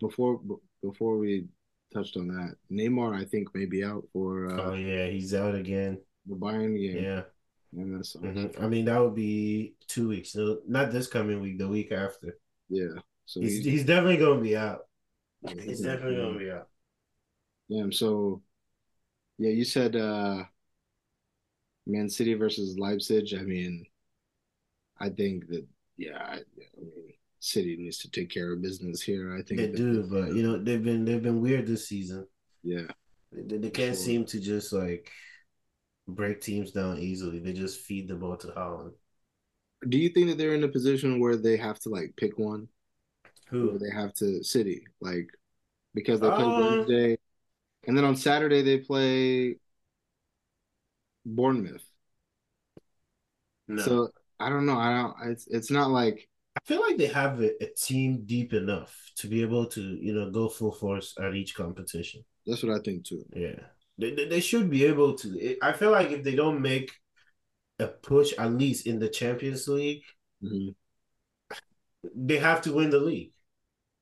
before 0.00 0.40
before 0.82 1.16
we 1.18 1.46
touched 1.94 2.16
on 2.16 2.28
that, 2.28 2.54
Neymar, 2.70 3.18
I 3.18 3.24
think, 3.24 3.54
may 3.54 3.64
be 3.66 3.84
out 3.84 4.04
for 4.12 4.50
uh, 4.50 4.62
Oh 4.70 4.74
yeah, 4.74 5.06
he's 5.06 5.34
out 5.34 5.54
again. 5.54 5.98
the 6.26 6.34
Bayern 6.36 6.76
game. 6.76 7.02
Yeah, 7.02 7.22
And 7.72 7.96
that's, 7.96 8.14
Mhm. 8.16 8.60
I 8.62 8.68
mean 8.68 8.84
that 8.86 8.98
would 9.00 9.14
be 9.14 9.74
two 9.88 10.08
weeks. 10.08 10.34
No, 10.34 10.60
not 10.66 10.92
this 10.92 11.06
coming 11.08 11.40
week, 11.40 11.58
the 11.58 11.68
week 11.68 11.92
after. 11.92 12.38
yeah. 12.68 13.00
So 13.26 13.40
He's 13.40 13.56
he's, 13.56 13.64
he's 13.64 13.84
definitely 13.84 14.18
gonna 14.18 14.40
be 14.40 14.56
out. 14.56 14.86
he's 15.48 15.62
He's 15.64 15.80
definitely 15.80 16.16
gonna 16.16 16.38
be 16.38 16.50
out. 16.50 16.68
Damn. 17.70 17.90
So, 17.92 18.42
yeah, 19.38 19.50
you 19.50 19.64
said 19.64 19.96
uh, 19.96 20.44
Man 21.86 22.08
City 22.08 22.34
versus 22.34 22.78
Leipzig. 22.78 23.34
I 23.38 23.42
mean, 23.42 23.84
I 24.98 25.08
think 25.10 25.48
that 25.48 25.66
yeah, 25.96 26.18
I, 26.18 26.34
I 26.36 26.80
mean, 26.80 27.12
City 27.40 27.76
needs 27.76 27.98
to 27.98 28.10
take 28.10 28.30
care 28.30 28.52
of 28.52 28.62
business 28.62 29.02
here. 29.02 29.34
I 29.34 29.42
think 29.42 29.60
They 29.60 29.66
that- 29.68 29.76
do, 29.76 30.02
but 30.04 30.34
you 30.34 30.42
know 30.42 30.56
they've 30.58 30.82
been 30.82 31.04
they've 31.04 31.22
been 31.22 31.40
weird 31.40 31.66
this 31.66 31.88
season. 31.88 32.26
yeah, 32.62 32.86
They, 33.32 33.58
they 33.58 33.70
can't 33.70 33.94
Sure. 33.96 34.04
seem 34.04 34.24
to 34.26 34.40
just 34.40 34.72
like 34.72 35.10
break 36.08 36.40
teams 36.40 36.72
down 36.72 36.98
easily. 36.98 37.38
They 37.38 37.52
just 37.52 37.80
feed 37.80 38.08
the 38.08 38.14
ball 38.16 38.36
to 38.38 38.48
Haaland. 38.48 38.92
Do 39.88 39.98
you 39.98 40.08
think 40.08 40.28
that 40.28 40.38
they're 40.38 40.54
in 40.54 40.64
a 40.64 40.68
position 40.68 41.20
where 41.20 41.36
they 41.36 41.56
have 41.56 41.78
to 41.80 41.88
like 41.90 42.14
pick 42.16 42.38
one? 42.38 42.68
Who 43.50 43.78
they 43.78 43.90
have 43.90 44.12
to 44.14 44.42
City 44.44 44.82
like 45.00 45.28
because 45.94 46.20
they 46.20 46.30
play 46.30 46.48
Uh, 46.48 46.48
Wednesday, 46.48 47.18
and 47.86 47.96
then 47.96 48.04
on 48.04 48.16
Saturday 48.16 48.62
they 48.62 48.78
play 48.78 49.56
Bournemouth. 51.26 51.84
no. 53.68 53.82
So 53.82 54.08
I 54.40 54.48
don't 54.48 54.66
know. 54.66 54.76
I 54.78 54.92
don't. 54.94 55.30
It's 55.30 55.46
it's 55.48 55.70
not 55.70 55.90
like 55.90 56.28
I 56.56 56.60
feel 56.64 56.80
like 56.82 56.96
they 56.98 57.06
have 57.06 57.40
a, 57.40 57.62
a 57.62 57.68
team 57.74 58.24
deep 58.26 58.52
enough 58.52 59.10
to 59.16 59.26
be 59.28 59.42
able 59.42 59.66
to, 59.66 59.80
you 59.82 60.12
know, 60.12 60.30
go 60.30 60.48
full 60.48 60.72
force 60.72 61.14
at 61.18 61.34
each 61.34 61.54
competition. 61.54 62.24
that's 62.46 62.62
what 62.62 62.72
I 62.78 62.80
think 62.82 63.04
too. 63.04 63.24
Yeah, 63.34 63.60
they, 63.98 64.14
they, 64.14 64.26
they 64.28 64.40
should 64.40 64.70
be 64.70 64.84
able 64.84 65.14
to. 65.16 65.38
It- 65.38 65.58
I 65.62 65.72
feel 65.72 65.90
like 65.90 66.10
if 66.10 66.22
they 66.24 66.34
don't 66.34 66.60
make 66.62 66.90
a 67.78 67.86
push, 67.88 68.32
at 68.38 68.52
least 68.52 68.86
in 68.86 68.98
the 68.98 69.08
Champions 69.08 69.68
League, 69.68 70.02
Mhm. 70.42 70.74
they 72.14 72.38
have 72.38 72.62
to 72.62 72.72
win 72.72 72.90
the 72.90 73.00
league. 73.00 73.32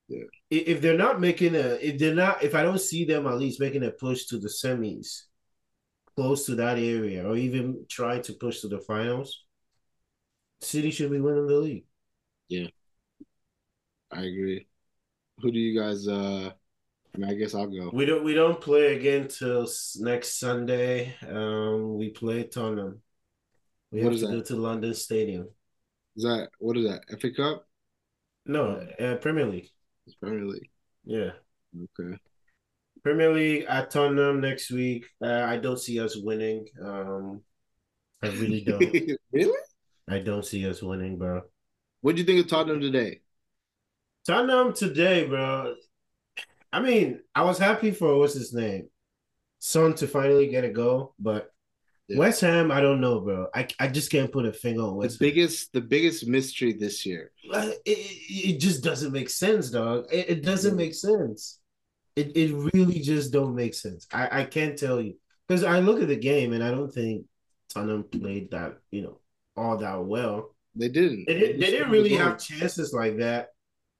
Yeah. 0.07 0.23
If 0.49 0.81
they're 0.81 0.97
not 0.97 1.19
making 1.19 1.55
a, 1.55 1.77
if 1.81 1.97
they're 1.97 2.13
not, 2.13 2.43
if 2.43 2.53
I 2.53 2.61
don't 2.63 2.79
see 2.79 3.05
them 3.05 3.25
at 3.25 3.37
least 3.39 3.59
making 3.59 3.83
a 3.83 3.91
push 3.91 4.25
to 4.27 4.37
the 4.37 4.47
semis, 4.49 5.23
close 6.15 6.45
to 6.45 6.55
that 6.55 6.77
area, 6.77 7.27
or 7.27 7.35
even 7.35 7.85
try 7.89 8.19
to 8.19 8.33
push 8.33 8.61
to 8.61 8.67
the 8.67 8.79
finals, 8.79 9.43
City 10.61 10.91
should 10.91 11.11
be 11.11 11.19
winning 11.19 11.47
the 11.47 11.55
league. 11.57 11.85
Yeah, 12.47 12.67
I 14.11 14.21
agree. 14.21 14.67
Who 15.39 15.51
do 15.51 15.59
you 15.59 15.79
guys? 15.79 16.07
uh 16.07 16.51
I 17.23 17.33
guess 17.35 17.53
I'll 17.55 17.67
go. 17.67 17.89
We 17.93 18.05
don't 18.05 18.23
we 18.23 18.33
don't 18.33 18.59
play 18.59 18.95
again 18.95 19.27
till 19.27 19.67
next 19.99 20.39
Sunday. 20.39 21.15
Um, 21.27 21.97
we 21.97 22.09
play 22.09 22.43
Tottenham. 22.43 23.01
We 23.91 24.03
What 24.03 24.11
have 24.13 24.21
to 24.21 24.27
that? 24.27 24.33
go 24.33 24.41
to 24.41 24.55
London 24.55 24.93
Stadium. 24.93 25.47
Is 26.17 26.23
that 26.23 26.49
what 26.59 26.77
is 26.77 26.85
that? 26.87 27.01
FA 27.19 27.31
Cup? 27.31 27.65
No, 28.45 28.75
uh, 28.99 29.15
Premier 29.17 29.45
League. 29.45 29.69
It's 30.05 30.15
Premier 30.15 30.45
League. 30.45 30.69
Yeah, 31.05 31.31
Okay. 31.99 32.17
Premier 33.03 33.33
League 33.33 33.65
at 33.67 33.91
Tottenham 33.91 34.41
next 34.41 34.71
week. 34.71 35.05
Uh, 35.21 35.43
I 35.47 35.57
don't 35.57 35.79
see 35.79 35.99
us 35.99 36.15
winning. 36.17 36.67
Um, 36.81 37.41
I 38.21 38.27
really 38.29 38.61
don't. 38.65 38.81
really? 39.31 39.59
I 40.07 40.19
don't 40.19 40.45
see 40.45 40.67
us 40.67 40.81
winning, 40.81 41.17
bro. 41.17 41.41
What 42.01 42.15
do 42.15 42.21
you 42.21 42.25
think 42.25 42.39
of 42.41 42.47
Tottenham 42.49 42.81
today? 42.81 43.21
Tottenham 44.25 44.73
today, 44.73 45.27
bro. 45.27 45.75
I 46.75 46.81
mean, 46.81 47.21
I 47.33 47.43
was 47.43 47.57
happy 47.57 47.91
for 47.91 48.17
what's 48.17 48.33
his 48.33 48.53
name, 48.53 48.89
Son, 49.59 49.93
to 49.95 50.07
finally 50.07 50.47
get 50.47 50.63
a 50.65 50.69
goal, 50.81 51.13
but 51.19 51.43
Yeah. 52.07 52.19
West 52.19 52.41
Ham, 52.41 52.69
I 52.77 52.81
don't 52.85 53.01
know, 53.05 53.17
bro. 53.25 53.47
I 53.59 53.61
I 53.83 53.87
just 53.97 54.11
can't 54.11 54.31
put 54.35 54.45
a 54.45 54.53
finger 54.53 54.81
on 54.83 54.89
The 54.89 54.95
West 55.01 55.19
Ham. 55.19 55.25
biggest, 55.27 55.73
the 55.73 55.81
biggest 55.81 56.27
mystery 56.27 56.73
this 56.73 56.97
year. 57.09 57.31
It, 57.43 57.79
it, 57.93 57.99
it 58.51 58.57
just 58.59 58.83
doesn't 58.83 59.13
make 59.19 59.29
sense, 59.29 59.65
dog. 59.71 60.05
It, 60.11 60.25
it 60.33 60.41
doesn't 60.43 60.75
Yeah. 60.77 60.83
make 60.85 60.95
sense. 61.09 61.59
It 62.15 62.27
it 62.41 62.49
really 62.73 62.99
just 63.11 63.27
don't 63.37 63.55
make 63.55 63.73
sense. 63.73 64.01
I, 64.21 64.23
I 64.41 64.43
can't 64.55 64.77
tell 64.77 64.99
you 65.05 65.13
because 65.47 65.63
I 65.63 65.79
look 65.87 65.99
at 66.01 66.09
the 66.13 66.21
game 66.31 66.53
and 66.53 66.63
I 66.63 66.71
don't 66.75 66.93
think 66.99 67.25
Tottenham 67.73 68.03
played 68.03 68.51
that 68.51 68.71
you 68.91 69.01
know 69.03 69.15
all 69.57 69.77
that 69.77 69.99
well. 70.13 70.55
They 70.75 70.89
didn't. 70.89 71.25
They, 71.27 71.37
didn't- 71.39 71.59
they 71.61 71.71
didn't 71.71 71.89
really 71.95 72.15
have 72.23 72.37
chances 72.49 72.93
like 73.01 73.15
that. 73.25 73.54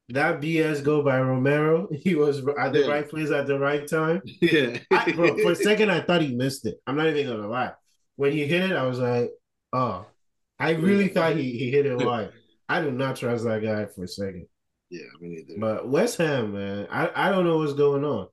That 0.10 0.40
BS 0.40 0.84
go 0.84 1.02
by 1.02 1.20
Romero, 1.20 1.88
he 1.92 2.16
was 2.16 2.46
at 2.60 2.74
the 2.74 2.82
Yeah. 2.82 2.88
right 2.88 3.10
place 3.10 3.32
at 3.32 3.48
the 3.48 3.58
right 3.60 3.88
time. 3.88 4.22
Yeah, 4.42 4.78
I, 4.92 5.12
bro, 5.12 5.36
for 5.40 5.52
a 5.52 5.56
second, 5.56 5.90
I 5.92 6.02
thought 6.06 6.22
he 6.22 6.36
missed 6.36 6.66
it. 6.66 6.76
I'm 6.86 6.96
not 6.96 7.08
even 7.08 7.26
gonna 7.28 7.48
lie. 7.50 7.74
When 8.16 8.32
he 8.32 8.46
hit 8.46 8.70
it, 8.72 8.76
I 8.76 8.86
was 8.86 9.00
like, 9.00 9.32
oh, 9.74 10.06
I 10.60 10.72
really 10.72 11.08
thought 11.10 11.36
he, 11.36 11.58
he 11.58 11.72
hit 11.72 11.86
it 11.86 11.98
wide. 11.98 12.32
I 12.70 12.82
do 12.82 12.92
not 12.92 13.16
trust 13.18 13.44
that 13.46 13.62
guy 13.64 13.86
for 13.88 14.04
a 14.04 14.08
second. 14.08 14.48
yeah, 14.90 15.02
me 15.20 15.44
neither. 15.48 15.60
But 15.60 15.88
West 15.90 16.18
Ham, 16.18 16.54
man, 16.54 16.88
I, 16.90 17.10
I 17.14 17.30
don't 17.32 17.44
know 17.46 17.58
what's 17.58 17.74
going 17.74 18.06
on. 18.06 18.28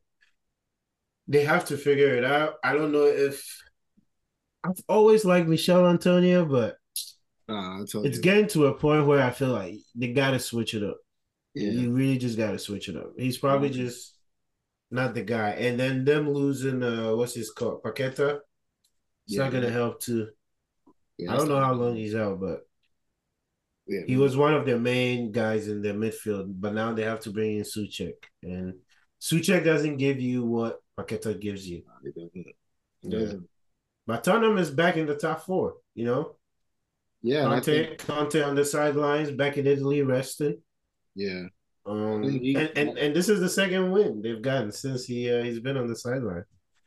They 1.28 1.44
have 1.44 1.64
to 1.66 1.76
figure 1.76 2.14
it 2.16 2.24
out. 2.24 2.54
I 2.62 2.74
don't 2.74 2.92
know 2.92 3.06
if 3.06 3.44
I've 4.64 4.80
always 4.88 5.24
liked 5.24 5.48
Michail 5.48 5.86
Antonio, 5.86 6.44
but 6.44 6.76
told 7.48 8.06
it's 8.06 8.16
you. 8.16 8.22
getting 8.22 8.46
to 8.48 8.66
a 8.66 8.74
point 8.74 9.06
where 9.06 9.22
I 9.22 9.30
feel 9.30 9.48
like 9.50 9.74
they 9.94 10.12
gotta 10.12 10.38
switch 10.38 10.74
it 10.74 10.82
up. 10.82 10.98
Yeah, 11.54 11.70
You 11.70 11.92
really 11.92 12.18
just 12.18 12.36
gotta 12.38 12.58
switch 12.58 12.88
it 12.88 12.96
up. 12.96 13.12
He's 13.18 13.38
probably 13.38 13.70
Mhm. 13.70 13.74
just 13.74 14.16
not 14.90 15.14
the 15.14 15.22
guy. 15.22 15.50
And 15.50 15.78
then 15.78 16.04
them 16.04 16.30
losing 16.30 16.82
uh 16.82 17.14
what's 17.14 17.34
his 17.34 17.50
called? 17.50 17.82
Paqueta. 17.82 18.40
It's 19.26 19.36
Yeah. 19.36 19.44
not 19.44 19.52
gonna 19.52 19.70
help 19.70 20.00
too. 20.00 20.30
yeah, 21.18 21.32
I 21.32 21.36
don't 21.36 21.48
know 21.48 21.60
how 21.60 21.74
long 21.74 21.94
he's 21.96 22.14
out, 22.14 22.40
but 22.40 22.66
Yeah, 23.86 24.02
he 24.06 24.16
was 24.16 24.36
one 24.36 24.54
of 24.54 24.64
the 24.64 24.78
main 24.78 25.32
guys 25.32 25.68
in 25.68 25.82
the 25.82 25.88
midfield. 25.90 26.46
But 26.60 26.72
now 26.72 26.92
they 26.94 27.02
have 27.02 27.20
to 27.20 27.30
bring 27.30 27.56
in 27.56 27.64
Soucek, 27.64 28.14
and 28.42 28.74
Soucek 29.20 29.64
doesn't 29.64 29.96
give 29.98 30.20
you 30.20 30.44
what 30.44 30.80
Paqueta 30.96 31.38
gives 31.38 31.68
you. 31.68 31.82
He 32.02 32.10
doesn't. 32.12 32.30
He 32.34 32.54
Yeah. 33.02 33.10
doesn't. 33.18 33.48
But 34.06 34.24
Tottenham 34.24 34.56
is 34.58 34.70
back 34.70 34.96
in 34.96 35.06
the 35.06 35.16
top 35.16 35.44
four. 35.44 35.76
You 35.94 36.04
know, 36.06 36.36
Yeah, 37.22 37.44
Conte, 37.44 37.64
think, 37.64 37.98
Conte 37.98 38.40
on 38.42 38.54
the 38.56 38.64
sidelines, 38.64 39.30
back 39.30 39.56
in 39.58 39.66
Italy, 39.66 40.02
resting. 40.02 40.62
Yeah, 41.14 41.44
Um, 41.86 42.22
he- 42.22 42.54
and, 42.56 42.70
and 42.76 42.98
and 42.98 43.16
this 43.16 43.28
is 43.28 43.40
the 43.40 43.48
second 43.48 43.90
win 43.92 44.22
they've 44.22 44.42
gotten 44.42 44.72
since 44.72 45.04
he 45.04 45.30
uh, 45.32 45.42
he's 45.42 45.60
been 45.60 45.76
on 45.76 45.86
the 45.86 45.96
sideline. 45.96 46.44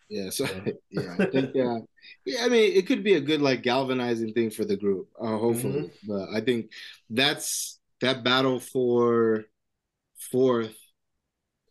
yeah. 0.10 0.30
So 0.30 0.46
Yeah. 0.46 0.72
yeah, 0.92 1.16
I 1.20 1.26
think 1.26 1.50
uh, 1.56 1.80
yeah. 2.26 2.46
I 2.46 2.50
mean, 2.50 2.74
it 2.74 2.88
could 2.88 3.04
be 3.04 3.16
a 3.16 3.22
good 3.22 3.42
like 3.42 3.62
galvanizing 3.64 4.34
thing 4.34 4.50
for 4.52 4.66
the 4.66 4.78
group. 4.78 5.08
Uh, 5.20 5.38
hopefully, 5.38 5.92
Mm-hmm. 5.92 6.08
but 6.12 6.30
I 6.38 6.42
think 6.42 6.72
that's 7.10 7.80
that 8.02 8.24
battle 8.24 8.60
for 8.60 9.46
fourth 10.32 10.76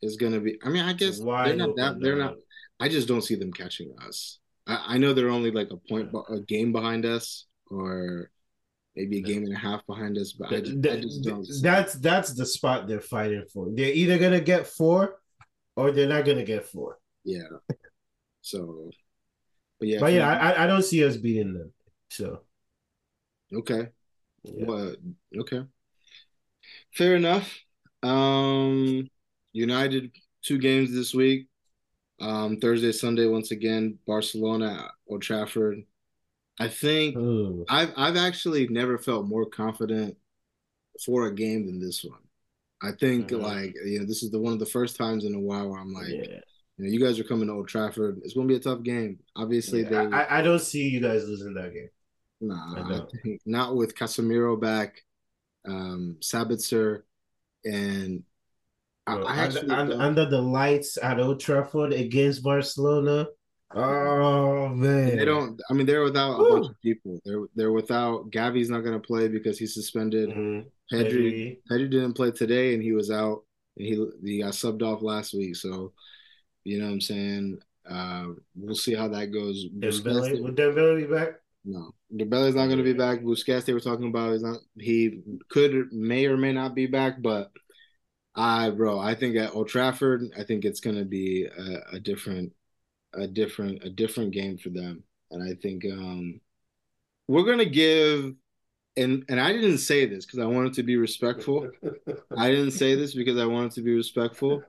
is 0.03 0.17
going 0.17 0.33
to 0.33 0.41
be. 0.41 0.59
I 0.63 0.69
mean, 0.69 0.85
I 0.85 0.93
guess 0.93 1.19
Wide 1.21 1.49
they're 1.51 1.57
not 1.57 1.77
that. 1.77 2.01
They're 2.01 2.17
not. 2.17 2.35
I 2.81 2.89
just 2.89 3.09
don't 3.09 3.23
see 3.23 3.37
them 3.37 3.53
catching 3.53 3.95
us. 4.07 4.39
I, 4.67 4.95
I 4.95 4.99
know 4.99 5.13
they're 5.13 5.31
only 5.31 5.51
like 5.51 5.71
a 5.71 5.77
point, 5.89 6.11
a 6.29 6.41
game 6.41 6.73
behind 6.73 7.07
us, 7.07 7.47
or 7.71 8.31
maybe 8.97 9.19
a 9.19 9.23
game 9.23 9.45
and 9.45 9.53
a 9.53 9.59
half 9.59 9.85
behind 9.87 10.19
us. 10.19 10.33
But 10.33 10.53
I 10.53 10.61
just, 10.61 10.87
I 10.87 11.01
just 11.01 11.25
don't. 11.25 11.47
that's 11.63 11.95
that's 11.95 12.33
the 12.35 12.47
spot 12.47 12.87
they're 12.87 13.01
fighting 13.01 13.45
for. 13.53 13.69
They're 13.73 13.93
either 13.93 14.19
gonna 14.19 14.41
get 14.41 14.67
four 14.67 15.21
or 15.77 15.91
they're 15.91 16.09
not 16.09 16.25
gonna 16.25 16.45
get 16.45 16.67
four. 16.67 16.99
Yeah. 17.25 17.43
So, 18.43 18.91
but 19.79 19.89
yeah. 19.89 20.01
but 20.01 20.13
yeah, 20.13 20.35
me- 20.35 20.41
I, 20.41 20.65
I 20.65 20.67
don't 20.67 20.85
see 20.85 21.05
us 21.05 21.17
beating 21.17 21.55
them. 21.55 21.73
So 22.11 22.41
okay. 23.53 23.89
yeah. 24.45 24.67
What? 24.67 24.97
Okay. 25.39 25.63
Fair 26.93 27.17
enough. 27.17 27.59
Um, 28.03 29.09
United 29.53 30.13
two 30.43 30.59
games 30.59 30.93
this 30.93 31.15
week. 31.15 31.49
Um, 32.21 32.59
Thursday, 32.59 32.93
Sunday 32.93 33.27
once 33.27 33.51
again. 33.51 33.99
Barcelona, 34.07 34.91
Old 35.09 35.23
Trafford. 35.23 35.83
I 36.59 36.69
think 36.69 37.17
Ooh. 37.17 37.65
I've 37.69 37.93
I've 37.97 38.17
actually 38.17 38.69
never 38.69 38.99
felt 38.99 39.27
more 39.27 39.47
confident 39.47 40.17
for 41.05 41.27
a 41.27 41.35
game 41.35 41.67
than 41.67 41.81
this 41.81 42.05
one. 42.05 42.21
I 42.83 42.93
think 42.93 43.31
Mhm. 43.31 43.43
like 43.43 43.75
you 43.85 43.99
know 43.99 44.07
this 44.07 44.23
is 44.23 44.31
the 44.31 44.39
one 44.39 44.53
of 44.53 44.59
the 44.59 44.67
first 44.67 44.97
times 44.97 45.25
in 45.25 45.35
a 45.35 45.41
while 45.41 45.69
where 45.71 45.81
I'm 45.81 45.93
like 45.93 46.09
yeah. 46.09 46.41
you 46.77 46.85
know 46.85 46.91
you 46.91 47.01
guys 47.01 47.19
are 47.19 47.25
coming 47.25 47.49
to 47.49 47.55
Old 47.55 47.69
Trafford. 47.69 48.21
It's 48.23 48.35
going 48.35 48.47
to 48.47 48.53
be 48.53 48.59
a 48.59 48.63
tough 48.63 48.83
game. 48.83 49.19
Obviously 49.37 49.83
Yeah, 49.83 49.89
they 49.89 50.17
I, 50.17 50.39
I 50.39 50.43
don't 50.43 50.61
see 50.61 50.89
you 50.89 51.01
guys 51.01 51.27
losing 51.27 51.55
that 51.55 51.73
game. 51.73 51.91
Nah, 52.41 52.75
I 52.77 53.39
not 53.47 53.75
with 53.75 53.97
Casemiro 53.97 54.61
back, 54.61 55.03
um, 55.65 56.19
Sabitzer, 56.21 57.03
and 57.65 58.23
Bro, 59.07 59.25
I 59.25 59.37
actually 59.37 59.71
under, 59.71 60.01
under 60.01 60.27
the 60.27 60.41
lights 60.41 60.97
at 61.03 61.21
Old 61.21 61.41
Trafford 61.41 61.93
against 61.93 62.43
Barcelona. 62.43 63.29
Oh 63.73 64.69
man, 64.69 65.17
they 65.17 65.25
don't. 65.25 65.61
I 65.69 65.75
mean, 65.75 65.87
they're 65.87 66.05
without 66.05 66.39
a 66.39 66.49
bunch 66.49 66.67
of 66.69 66.81
people. 66.81 67.21
They're 67.25 67.47
they're 67.55 67.73
without. 67.73 68.31
Gavi's 68.31 68.71
not 68.71 68.81
going 68.81 69.01
to 69.01 69.07
play 69.07 69.29
because 69.29 69.59
he's 69.59 69.75
suspended. 69.75 70.31
Mhm. 70.31 70.67
Pedri 70.93 71.11
Pedri. 71.11 71.59
Pedri 71.71 71.91
didn't 71.91 72.15
play 72.15 72.31
today, 72.31 72.75
and 72.75 72.83
he 72.83 72.93
was 72.93 73.11
out. 73.11 73.43
And 73.77 73.87
he 73.87 74.07
he 74.25 74.43
got 74.43 74.53
subbed 74.53 74.83
off 74.83 75.03
last 75.03 75.35
week. 75.35 75.57
So, 75.57 75.93
you 76.63 76.79
know 76.79 76.85
what 76.87 76.93
I'm 76.93 77.01
saying. 77.01 77.59
Uh, 77.89 78.29
we'll 78.55 78.75
see 78.77 78.95
how 78.95 79.09
that 79.09 79.33
goes. 79.33 79.67
Dembele. 79.79 80.43
Would 80.43 80.57
Dembele 80.57 80.97
be 81.01 81.13
back? 81.13 81.41
No, 81.65 81.93
Dembele's 82.15 82.55
not 82.55 82.67
going 82.67 82.79
to 82.79 82.85
be 82.85 82.93
back. 82.93 83.21
Busquets, 83.21 83.65
they 83.65 83.73
were 83.73 83.81
talking 83.81 84.09
about, 84.09 84.33
is 84.35 84.43
not. 84.43 84.59
He 84.79 85.21
could, 85.49 85.93
may 85.93 86.27
or 86.27 86.37
may 86.37 86.53
not 86.53 86.75
be 86.75 86.87
back, 86.87 87.21
but 87.23 87.51
I, 88.35 88.71
bro, 88.71 88.99
I 88.99 89.15
think 89.15 89.37
at 89.37 89.55
Old 89.55 89.69
Trafford, 89.69 90.23
I 90.39 90.45
think 90.45 90.65
it's 90.65 90.81
going 90.81 90.97
to 90.97 91.05
be 91.05 91.47
a, 91.47 91.97
a 91.97 92.01
different, 92.01 92.53
a 93.17 93.27
different, 93.27 93.85
a 93.85 93.91
different 93.91 94.33
game 94.33 94.59
for 94.59 94.71
them, 94.71 95.03
and 95.31 95.43
I 95.43 95.55
think 95.55 95.85
um, 95.87 96.41
we're 97.29 97.45
going 97.45 97.59
to 97.59 97.67
give, 97.67 98.35
and 98.97 99.25
and 99.29 99.41
I 99.41 99.53
didn't 99.53 99.79
say 99.79 100.07
this 100.07 100.25
because 100.27 100.39
I 100.41 100.47
wanted 100.47 100.75
to 100.75 100.83
be 100.83 100.97
respectful. 100.97 101.71
I 102.37 102.51
didn't 102.51 102.73
say 102.73 102.95
this 102.95 103.15
because 103.15 103.39
I 103.39 103.47
wanted 103.47 103.73
to 103.73 103.83
be 103.83 103.95
respectful, 103.95 104.63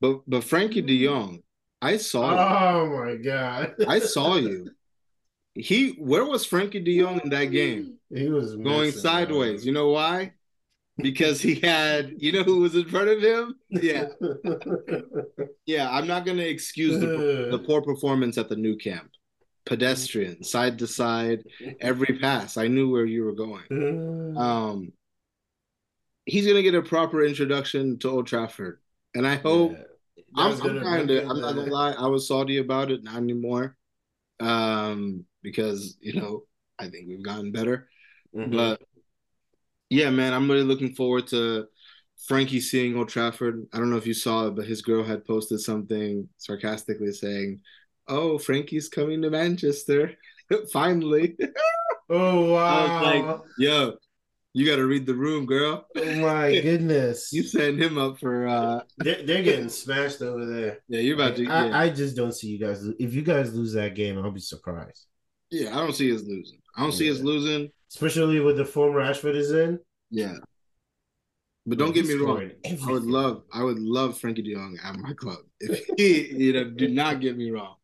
but 0.00 0.20
but 0.26 0.42
Frenkie 0.42 0.86
De 0.86 1.04
Jong, 1.06 1.42
I 1.80 1.96
saw. 1.96 2.30
you. 2.32 2.38
Oh 2.38 3.04
my 3.04 3.16
god! 3.16 3.74
I 3.88 3.98
saw 3.98 4.36
you. 4.36 4.70
He 5.54 5.90
where 5.98 6.24
was 6.24 6.46
Frenkie 6.46 6.84
De 6.84 6.98
Jong 7.00 7.20
in 7.24 7.30
that 7.30 7.46
game? 7.46 7.98
He 8.12 8.28
was 8.28 8.54
Going 8.56 8.86
missing, 8.86 9.00
sideways. 9.00 9.60
bro. 9.62 9.66
You 9.66 9.72
know 9.72 9.90
why? 9.90 10.32
Because 10.98 11.40
he 11.40 11.54
had, 11.54 12.12
you 12.18 12.32
know, 12.32 12.42
who 12.42 12.60
was 12.60 12.74
in 12.74 12.86
front 12.86 13.08
of 13.08 13.22
him? 13.22 13.54
Yeah, 13.70 14.08
yeah. 15.66 15.90
I'm 15.90 16.06
not 16.06 16.26
gonna 16.26 16.42
excuse 16.42 17.00
the, 17.00 17.48
the 17.50 17.58
poor 17.58 17.80
performance 17.80 18.36
at 18.36 18.48
the 18.48 18.56
Nou 18.56 18.76
Camp. 18.76 19.10
Pedestrian, 19.64 20.42
side 20.42 20.78
to 20.80 20.86
side, 20.86 21.44
every 21.80 22.18
pass. 22.18 22.56
I 22.56 22.66
knew 22.66 22.90
where 22.90 23.06
you 23.06 23.24
were 23.24 23.32
going. 23.32 24.36
Um, 24.36 24.92
he's 26.26 26.46
gonna 26.46 26.62
get 26.62 26.74
a 26.74 26.82
proper 26.82 27.24
introduction 27.24 27.98
to 28.00 28.10
Old 28.10 28.26
Trafford, 28.26 28.80
and 29.14 29.26
I 29.26 29.36
hope. 29.36 29.72
Yeah. 29.72 29.84
I'm, 30.34 30.60
I'm 30.62 30.82
kind 30.82 31.10
of. 31.10 31.30
I'm 31.30 31.40
not 31.40 31.54
gonna 31.54 31.70
lie. 31.70 31.92
I 31.92 32.06
was 32.06 32.26
salty 32.26 32.58
about 32.58 32.90
it. 32.90 33.04
Not 33.04 33.16
anymore, 33.16 33.76
um, 34.40 35.24
because 35.42 35.96
you 36.00 36.20
know 36.20 36.44
I 36.78 36.88
think 36.88 37.08
we've 37.08 37.22
gotten 37.22 37.52
better. 37.52 37.88
Mm-hmm. 38.34 38.56
But 38.56 38.82
yeah, 39.92 40.08
man, 40.08 40.32
I'm 40.32 40.50
really 40.50 40.64
looking 40.64 40.94
forward 40.94 41.26
to 41.28 41.66
Frenkie 42.28 42.62
seeing 42.62 42.96
Old 42.96 43.10
Trafford. 43.10 43.66
I 43.74 43.78
don't 43.78 43.90
know 43.90 43.98
if 43.98 44.06
you 44.06 44.14
saw 44.14 44.46
it, 44.46 44.56
but 44.56 44.64
his 44.64 44.80
girl 44.80 45.04
had 45.04 45.26
posted 45.26 45.60
something 45.60 46.26
sarcastically 46.38 47.12
saying, 47.12 47.60
"Oh, 48.08 48.38
Frenkie's 48.38 48.88
coming 48.88 49.20
to 49.20 49.30
Manchester 49.30 50.14
finally." 50.72 51.36
oh 52.08 52.52
wow! 52.54 53.02
like, 53.02 53.40
yo, 53.58 53.96
you 54.54 54.64
got 54.64 54.76
to 54.76 54.86
read 54.86 55.04
the 55.04 55.14
room, 55.14 55.44
girl. 55.44 55.86
Oh 55.94 56.14
my 56.16 56.52
goodness! 56.62 57.30
you 57.30 57.42
send 57.42 57.78
him 57.78 57.98
up 57.98 58.18
for. 58.18 58.46
uh 58.48 58.80
they're, 58.96 59.22
they're 59.26 59.42
getting 59.42 59.68
smashed 59.68 60.22
over 60.22 60.46
there. 60.46 60.78
Yeah, 60.88 61.00
you're 61.00 61.16
about 61.16 61.36
to. 61.36 61.46
I, 61.46 61.66
yeah. 61.66 61.78
I 61.80 61.90
just 61.90 62.16
don't 62.16 62.32
see 62.32 62.46
you 62.46 62.58
guys. 62.58 62.82
If 62.98 63.12
you 63.12 63.20
guys 63.20 63.52
lose 63.52 63.74
that 63.74 63.94
game, 63.94 64.18
I'll 64.18 64.30
be 64.30 64.40
surprised. 64.40 65.04
Yeah, 65.50 65.76
I 65.76 65.80
don't 65.80 65.94
see 65.94 66.14
us 66.14 66.22
losing. 66.22 66.60
I 66.74 66.80
don't 66.80 66.92
yeah. 66.92 66.96
see 66.96 67.10
us 67.10 67.20
losing 67.20 67.70
especially 67.94 68.40
with 68.40 68.56
the 68.56 68.64
form 68.64 68.94
Rashford 68.94 69.36
is 69.36 69.52
in. 69.52 69.78
Yeah. 70.10 70.34
But 71.66 71.78
don't 71.78 71.92
get 71.92 72.06
me 72.06 72.14
wrong. 72.14 72.50
Everything. 72.64 72.88
I 72.88 72.92
would 72.92 73.04
love, 73.04 73.42
I 73.52 73.62
would 73.62 73.78
love 73.78 74.18
Frenkie 74.18 74.44
De 74.44 74.54
Jong 74.54 74.78
at 74.82 74.96
my 74.96 75.12
club. 75.12 75.38
If 75.60 75.84
he, 75.96 76.34
you 76.34 76.52
know, 76.52 76.70
do 76.70 76.88
not 76.88 77.20
get 77.20 77.36
me 77.36 77.50
wrong. 77.50 77.76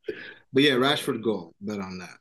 But 0.53 0.63
yeah, 0.63 0.73
Rashford 0.73 1.23
goal. 1.23 1.55
Bet 1.61 1.79
on 1.79 1.99
that 1.99 2.17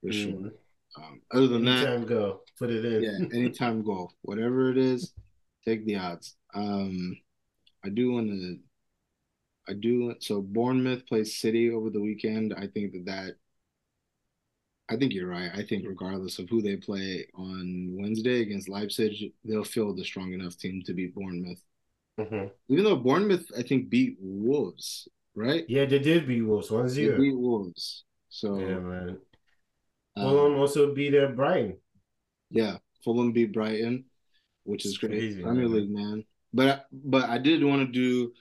for 0.00 0.08
mm. 0.08 0.22
sure. 0.22 0.52
Um, 0.96 1.20
other 1.30 1.48
than 1.48 1.68
anytime 1.68 2.00
that, 2.00 2.08
go 2.08 2.40
put 2.58 2.70
it 2.70 2.84
in. 2.84 3.02
Yeah, 3.02 3.38
anytime 3.38 3.84
goal, 3.84 4.12
whatever 4.22 4.70
it 4.70 4.78
is, 4.78 5.12
take 5.66 5.84
the 5.84 5.96
odds. 5.96 6.36
Um, 6.54 7.18
I 7.84 7.90
do 7.90 8.12
want 8.12 8.28
to. 8.28 8.58
I 9.68 9.74
do 9.74 10.14
so. 10.20 10.40
Bournemouth 10.40 11.06
plays 11.06 11.38
City 11.38 11.70
over 11.70 11.90
the 11.90 12.00
weekend. 12.00 12.54
I 12.56 12.68
think 12.68 12.92
that 12.92 13.04
that 13.06 13.34
I 14.88 14.96
think 14.96 15.12
you're 15.12 15.28
right. 15.28 15.50
I 15.54 15.62
think 15.62 15.84
regardless 15.86 16.38
of 16.38 16.48
who 16.48 16.62
they 16.62 16.76
play 16.76 17.26
on 17.34 17.96
Wednesday 17.98 18.42
against 18.42 18.68
Leipzig, 18.68 19.32
they'll 19.44 19.64
field 19.64 19.98
a 19.98 20.04
strong 20.04 20.32
enough 20.32 20.56
team 20.56 20.82
to 20.86 20.94
beat 20.94 21.14
Bournemouth. 21.14 21.60
Mm-hmm. 22.20 22.46
Even 22.68 22.84
though 22.84 22.96
Bournemouth, 22.96 23.50
I 23.58 23.62
think, 23.62 23.90
beat 23.90 24.16
Wolves, 24.20 25.08
right? 25.34 25.64
Yeah, 25.68 25.84
they 25.86 25.98
did 25.98 26.26
beat 26.26 26.42
Wolves 26.42 26.70
1 26.70 26.88
0. 26.88 27.18
beat 27.18 27.36
Wolves. 27.36 28.04
So, 28.28 28.58
yeah, 28.58 28.78
man. 28.78 29.18
Um, 30.16 30.30
Fulham 30.30 30.54
um, 30.54 30.60
also 30.60 30.94
beat 30.94 31.14
uh, 31.14 31.28
Brighton. 31.28 31.78
Yeah, 32.50 32.76
Fulham 33.04 33.32
beat 33.32 33.52
Brighton, 33.52 34.04
which 34.64 34.86
is 34.86 34.98
great. 34.98 35.10
Crazy, 35.10 35.42
Premier 35.42 35.68
League, 35.68 35.90
man. 35.90 36.24
But 36.52 36.86
but 36.92 37.28
I 37.28 37.38
did 37.38 37.62
want 37.62 37.86
to 37.86 37.92
do 37.92 38.32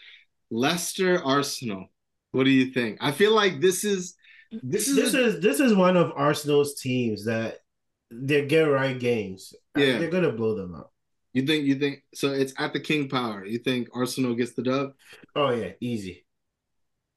Leicester 0.49 1.21
Arsenal. 1.23 1.87
What 2.31 2.45
do 2.45 2.51
you 2.51 2.71
think? 2.71 2.97
I 3.01 3.11
feel 3.11 3.33
like 3.33 3.59
this 3.59 3.83
is 3.83 4.15
this 4.63 4.87
is 4.87 4.95
this 4.95 5.13
a, 5.13 5.25
is 5.25 5.39
this 5.39 5.59
is 5.59 5.73
one 5.73 5.97
of 5.97 6.11
Arsenal's 6.15 6.79
teams 6.79 7.25
that 7.25 7.59
they 8.11 8.45
get 8.45 8.63
right 8.63 8.97
games. 8.97 9.53
Yeah, 9.75 9.97
they're 9.97 10.09
gonna 10.09 10.31
blow 10.31 10.55
them 10.55 10.75
up. 10.75 10.91
You 11.33 11.45
think? 11.45 11.65
You 11.65 11.75
think? 11.75 12.03
So 12.13 12.31
it's 12.31 12.53
at 12.57 12.73
the 12.73 12.79
King 12.79 13.09
Power. 13.09 13.45
You 13.45 13.59
think 13.59 13.89
Arsenal 13.93 14.35
gets 14.35 14.53
the 14.53 14.63
dub? 14.63 14.93
Oh 15.35 15.49
yeah, 15.51 15.71
easy. 15.81 16.25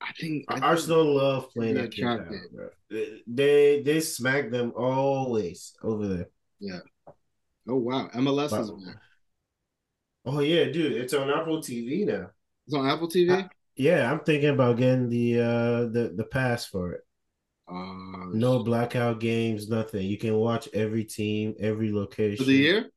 I 0.00 0.12
think, 0.12 0.44
I 0.48 0.58
Arsenal 0.60 1.04
think 1.04 1.16
love 1.16 1.50
playing 1.52 1.76
at 1.76 1.90
King 1.92 2.04
Power, 2.04 2.40
bro. 2.52 2.68
They 3.26 3.82
they 3.82 4.00
smack 4.00 4.50
them 4.50 4.72
always 4.76 5.74
over 5.82 6.08
there. 6.08 6.28
Yeah. 6.58 6.80
Oh 7.68 7.76
wow, 7.76 8.08
MLS 8.14 8.52
wow. 8.52 8.60
is 8.60 8.70
on 8.70 8.84
there. 8.84 9.02
Oh 10.24 10.40
yeah, 10.40 10.64
dude, 10.64 10.92
it's 10.92 11.14
on 11.14 11.30
Apple 11.30 11.58
TV 11.58 12.06
now. 12.06 12.30
It's 12.66 12.74
on 12.74 12.88
Apple 12.88 13.08
TV. 13.08 13.30
I, 13.30 13.48
yeah, 13.76 14.10
I'm 14.10 14.20
thinking 14.20 14.50
about 14.50 14.78
getting 14.78 15.08
the 15.08 15.40
uh 15.40 15.80
the 15.86 16.12
the 16.16 16.24
pass 16.24 16.66
for 16.66 16.92
it. 16.92 17.02
Uh, 17.70 18.26
no 18.32 18.62
blackout 18.62 19.20
games, 19.20 19.68
nothing. 19.68 20.06
You 20.06 20.16
can 20.16 20.34
watch 20.36 20.68
every 20.72 21.04
team, 21.04 21.54
every 21.60 21.92
location. 21.92 22.38
For 22.38 22.44
the 22.44 22.56
year? 22.56 22.90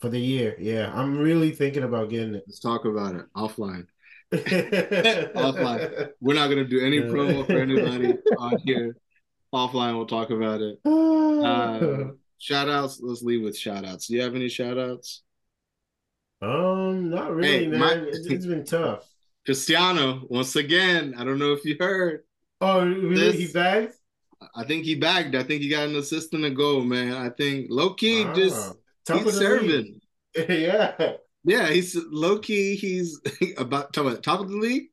For 0.00 0.08
the 0.08 0.20
year, 0.20 0.54
yeah. 0.58 0.92
I'm 0.94 1.18
really 1.18 1.50
thinking 1.52 1.82
about 1.82 2.10
getting 2.10 2.34
it. 2.34 2.44
Let's 2.46 2.60
talk 2.60 2.84
about 2.84 3.14
it 3.14 3.24
offline. 3.34 3.86
offline. 4.32 6.10
We're 6.20 6.34
not 6.34 6.48
gonna 6.48 6.64
do 6.64 6.80
any 6.80 7.00
promo 7.00 7.46
for 7.46 7.58
anybody 7.58 8.14
on 8.38 8.58
here. 8.58 8.96
Offline, 9.54 9.96
we'll 9.96 10.06
talk 10.06 10.30
about 10.30 10.60
it. 10.60 10.78
Uh, 11.38 12.08
shout 12.38 12.68
outs. 12.68 12.98
Let's 13.00 13.22
leave 13.22 13.44
with 13.44 13.56
shout 13.56 13.84
outs. 13.84 14.08
Do 14.08 14.16
you 14.16 14.22
have 14.22 14.34
any 14.34 14.48
shout 14.48 14.76
outs? 14.76 15.22
Um, 16.42 17.10
not 17.10 17.32
really, 17.32 17.48
hey, 17.48 17.66
man. 17.68 17.78
My, 17.78 17.92
it's 18.08 18.44
been 18.44 18.64
tough. 18.64 19.08
Cristiano, 19.46 20.22
once 20.28 20.56
again, 20.56 21.14
I 21.16 21.22
don't 21.22 21.38
know 21.38 21.52
if 21.52 21.64
you 21.64 21.76
heard. 21.78 22.24
Oh, 22.60 22.84
really? 22.84 23.14
This, 23.14 23.36
he 23.36 23.52
bagged? 23.52 23.92
I 24.54 24.64
think 24.64 24.84
he 24.84 24.94
bagged. 24.94 25.34
I 25.34 25.42
think 25.42 25.62
he 25.62 25.68
got 25.68 25.88
an 25.88 25.96
assist 25.96 26.34
and 26.34 26.44
a 26.44 26.50
goal, 26.50 26.82
man. 26.82 27.12
I 27.12 27.30
think 27.30 27.66
low 27.70 27.94
key 27.94 28.24
ah, 28.24 28.34
just 28.34 28.74
he's 29.06 29.34
serving. 29.34 30.00
yeah. 30.48 31.16
Yeah, 31.44 31.68
he's 31.68 31.96
low 32.10 32.38
key. 32.38 32.76
He's 32.76 33.20
about 33.56 33.92
top 33.92 34.06
of, 34.06 34.22
top 34.22 34.40
of 34.40 34.50
the 34.50 34.56
league. 34.56 34.88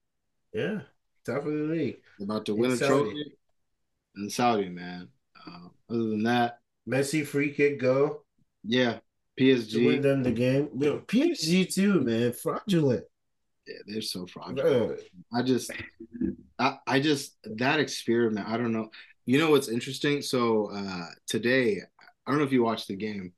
Yeah, 0.54 0.82
top 1.26 1.40
of 1.40 1.46
the 1.46 1.52
league. 1.52 1.98
About 2.22 2.46
to 2.46 2.56
win 2.56 2.72
in 2.72 2.76
a 2.76 2.78
Saudi. 2.78 3.04
trophy 3.04 3.36
in 4.16 4.30
Saudi, 4.30 4.70
man. 4.70 5.10
Uh, 5.46 5.68
other 5.90 6.04
than 6.04 6.24
that, 6.24 6.60
Messi 6.88 7.26
free 7.26 7.52
kick 7.52 7.80
go. 7.80 8.24
Yeah, 8.64 9.00
PSG 9.40 9.72
to 9.72 9.86
win 9.86 10.02
them 10.02 10.24
the 10.24 10.32
game. 10.32 10.70
Yo, 10.80 11.00
PSG 11.00 11.74
too, 11.74 12.02
man. 12.02 12.32
Fraudulent. 12.34 13.04
Yeah, 13.68 13.76
they're 13.88 14.02
so 14.02 14.26
fraudulent. 14.28 15.02
I 15.34 15.42
just, 15.42 15.72
I, 16.60 16.78
I 16.88 17.00
just 17.00 17.36
that 17.58 17.80
experiment. 17.80 18.48
I 18.48 18.58
don't 18.58 18.72
know. 18.72 18.90
You 19.26 19.40
know 19.40 19.52
what's 19.52 19.70
interesting? 19.70 20.22
So 20.22 20.72
uh 20.72 21.08
today, 21.28 21.82
I 22.26 22.32
don't 22.32 22.40
know 22.40 22.46
if 22.46 22.52
you 22.52 22.64
watched 22.64 22.88
the 22.88 22.96
game, 22.96 23.34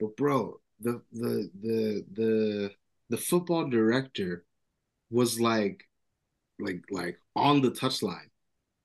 but 0.00 0.16
bro, 0.16 0.60
the 0.80 1.02
the 1.12 1.50
the 1.60 2.04
the 2.12 2.70
the 3.10 3.16
football 3.16 3.68
director 3.68 4.44
was 5.10 5.40
like 5.40 5.84
like 6.58 6.82
like 6.90 7.18
on 7.34 7.60
the 7.60 7.70
touchline, 7.70 8.30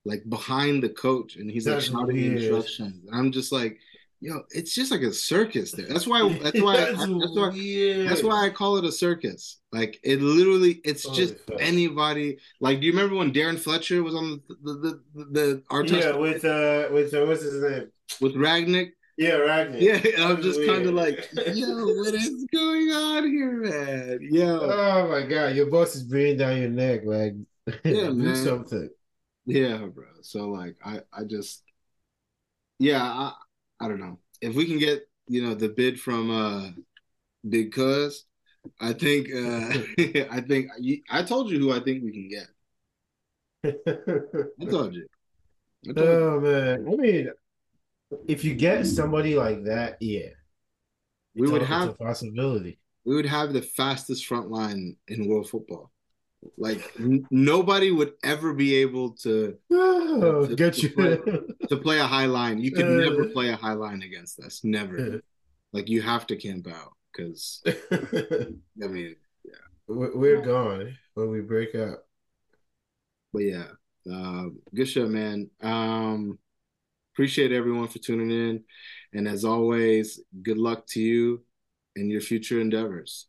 like 0.06 0.24
behind 0.28 0.84
the 0.84 0.90
coach, 0.90 1.36
and 1.36 1.50
he's 1.50 1.66
That's 1.66 1.90
like 1.90 2.00
shouting 2.00 2.38
instructions. 2.38 3.06
And 3.06 3.16
I'm 3.16 3.32
just 3.32 3.52
like, 3.52 3.80
yo, 4.20 4.42
it's 4.52 4.74
just 4.74 4.92
like 4.92 5.02
a 5.02 5.14
circus 5.14 5.72
there. 5.72 5.88
That's 5.88 6.08
why. 6.08 6.28
That's 6.42 6.62
why. 6.62 6.78
that's, 6.78 7.02
I, 7.02 7.08
that's 7.08 7.36
why. 7.36 8.06
That's 8.08 8.24
why 8.24 8.46
I 8.46 8.50
call 8.50 8.78
it 8.78 8.86
a 8.86 8.92
circus. 8.92 9.60
Like 9.72 10.00
it 10.04 10.22
literally, 10.22 10.82
it's 10.84 11.06
oh, 11.06 11.14
just 11.14 11.36
anybody. 11.60 12.38
Like, 12.60 12.80
do 12.80 12.88
you 12.88 12.94
remember 12.94 13.16
when 13.16 13.32
Darren 13.32 13.60
Fletcher 13.60 14.04
was 14.04 14.16
on 14.16 14.42
the 14.48 14.56
the 14.56 15.02
the, 15.14 15.34
the, 15.34 15.64
the 15.84 15.98
yeah 15.98 16.16
with 16.16 16.46
uh 16.46 16.88
with 16.92 17.14
uh, 17.14 17.26
what's 17.26 17.44
his 17.44 17.62
name 17.62 17.92
with 18.22 18.36
Rangnick. 18.36 18.92
Yeah, 19.18 19.32
Rangnick. 19.32 19.82
Yeah, 19.82 20.26
I'm 20.26 20.42
just 20.42 20.64
kind 20.66 20.86
of 20.86 20.94
like, 20.94 21.28
yo, 21.34 21.86
what 21.96 22.14
is 22.14 22.46
going 22.54 22.92
on 22.92 23.28
here, 23.28 23.52
man? 23.52 24.20
Yo. 24.22 24.60
Oh 24.72 25.08
my 25.10 25.24
god, 25.24 25.56
your 25.56 25.68
boss 25.68 25.96
is 25.96 26.04
breathing 26.04 26.38
down 26.38 26.58
your 26.58 26.70
neck. 26.70 27.02
Like, 27.04 27.34
yeah, 27.84 28.10
do 28.10 28.36
something. 28.36 28.90
Yeah, 29.46 29.78
bro. 29.78 30.06
So 30.22 30.50
like, 30.50 30.76
I 30.84 31.02
I 31.12 31.24
just, 31.24 31.64
yeah, 32.80 33.02
I 33.02 33.34
I 33.80 33.88
don't 33.88 34.00
know 34.00 34.20
if 34.42 34.56
we 34.56 34.66
can 34.66 34.80
get 34.80 35.08
you 35.28 35.44
know 35.44 35.54
the 35.54 35.70
bid 35.70 36.00
from 36.00 36.32
uh 36.32 36.70
Big 37.48 37.72
Cuz. 37.72 38.26
I 38.80 38.94
think 38.94 39.30
uh 39.34 39.70
I 40.32 40.42
think 40.42 40.70
I 41.10 41.24
told 41.24 41.50
you 41.50 41.60
who 41.60 41.72
I 41.72 41.80
think 41.80 42.04
we 42.04 42.12
can 42.12 42.28
get. 42.28 42.48
I 44.60 44.66
told 44.66 44.94
you. 44.94 45.08
I 45.90 45.94
told 45.94 45.98
oh 45.98 46.36
you. 46.36 46.42
man, 46.42 46.88
I 46.88 46.96
mean, 46.96 47.30
if 48.28 48.44
you 48.44 48.56
get 48.56 48.86
somebody 48.86 49.36
like 49.36 49.64
that, 49.66 49.98
yeah, 50.02 50.30
we 51.36 51.50
would 51.50 51.64
have 51.64 51.90
a 51.90 51.94
possibility. 51.94 52.80
We 53.06 53.16
would 53.16 53.26
have 53.26 53.54
the 53.54 53.62
fastest 53.62 54.26
front 54.26 54.52
line 54.52 54.98
in 55.08 55.28
world 55.28 55.50
football. 55.50 55.92
Like 56.58 56.94
n- 57.00 57.26
nobody 57.32 57.92
would 57.92 58.14
ever 58.24 58.54
be 58.54 58.76
able 58.76 59.12
to, 59.18 59.58
oh, 59.72 60.48
to 60.48 60.56
get 60.56 60.76
to 60.76 60.82
you 60.82 60.90
play, 60.90 61.18
to 61.70 61.78
play 61.78 62.00
a 62.00 62.08
high 62.08 62.26
line. 62.26 62.60
You 62.60 62.72
could 62.72 62.86
uh, 62.86 63.10
never 63.10 63.26
play 63.30 63.50
a 63.50 63.56
high 63.56 63.74
line 63.74 64.02
against 64.04 64.40
us. 64.40 64.64
Never. 64.64 65.22
Like 65.74 65.90
you 65.90 66.02
have 66.02 66.28
to 66.28 66.36
camp 66.36 66.68
out 66.68 66.94
because 67.12 67.62
I 67.92 68.88
mean, 68.88 69.16
yeah, 69.44 69.54
we're 69.88 70.42
gone 70.42 70.98
when 71.16 71.30
we 71.30 71.42
break 71.42 71.76
up. 71.76 72.04
But 73.34 73.40
yeah, 73.40 73.68
uh, 74.12 74.46
good 74.74 74.88
show, 74.88 75.08
man. 75.08 75.50
Um, 75.62 76.40
appreciate 77.14 77.52
everyone 77.52 77.88
for 77.88 78.00
tuning 78.00 78.32
in, 78.32 78.64
and 79.14 79.28
as 79.28 79.44
always, 79.44 80.20
good 80.42 80.58
luck 80.58 80.86
to 80.88 81.02
you 81.02 81.44
in 81.96 82.10
your 82.10 82.22
future 82.22 82.62
endeavors. 82.62 83.28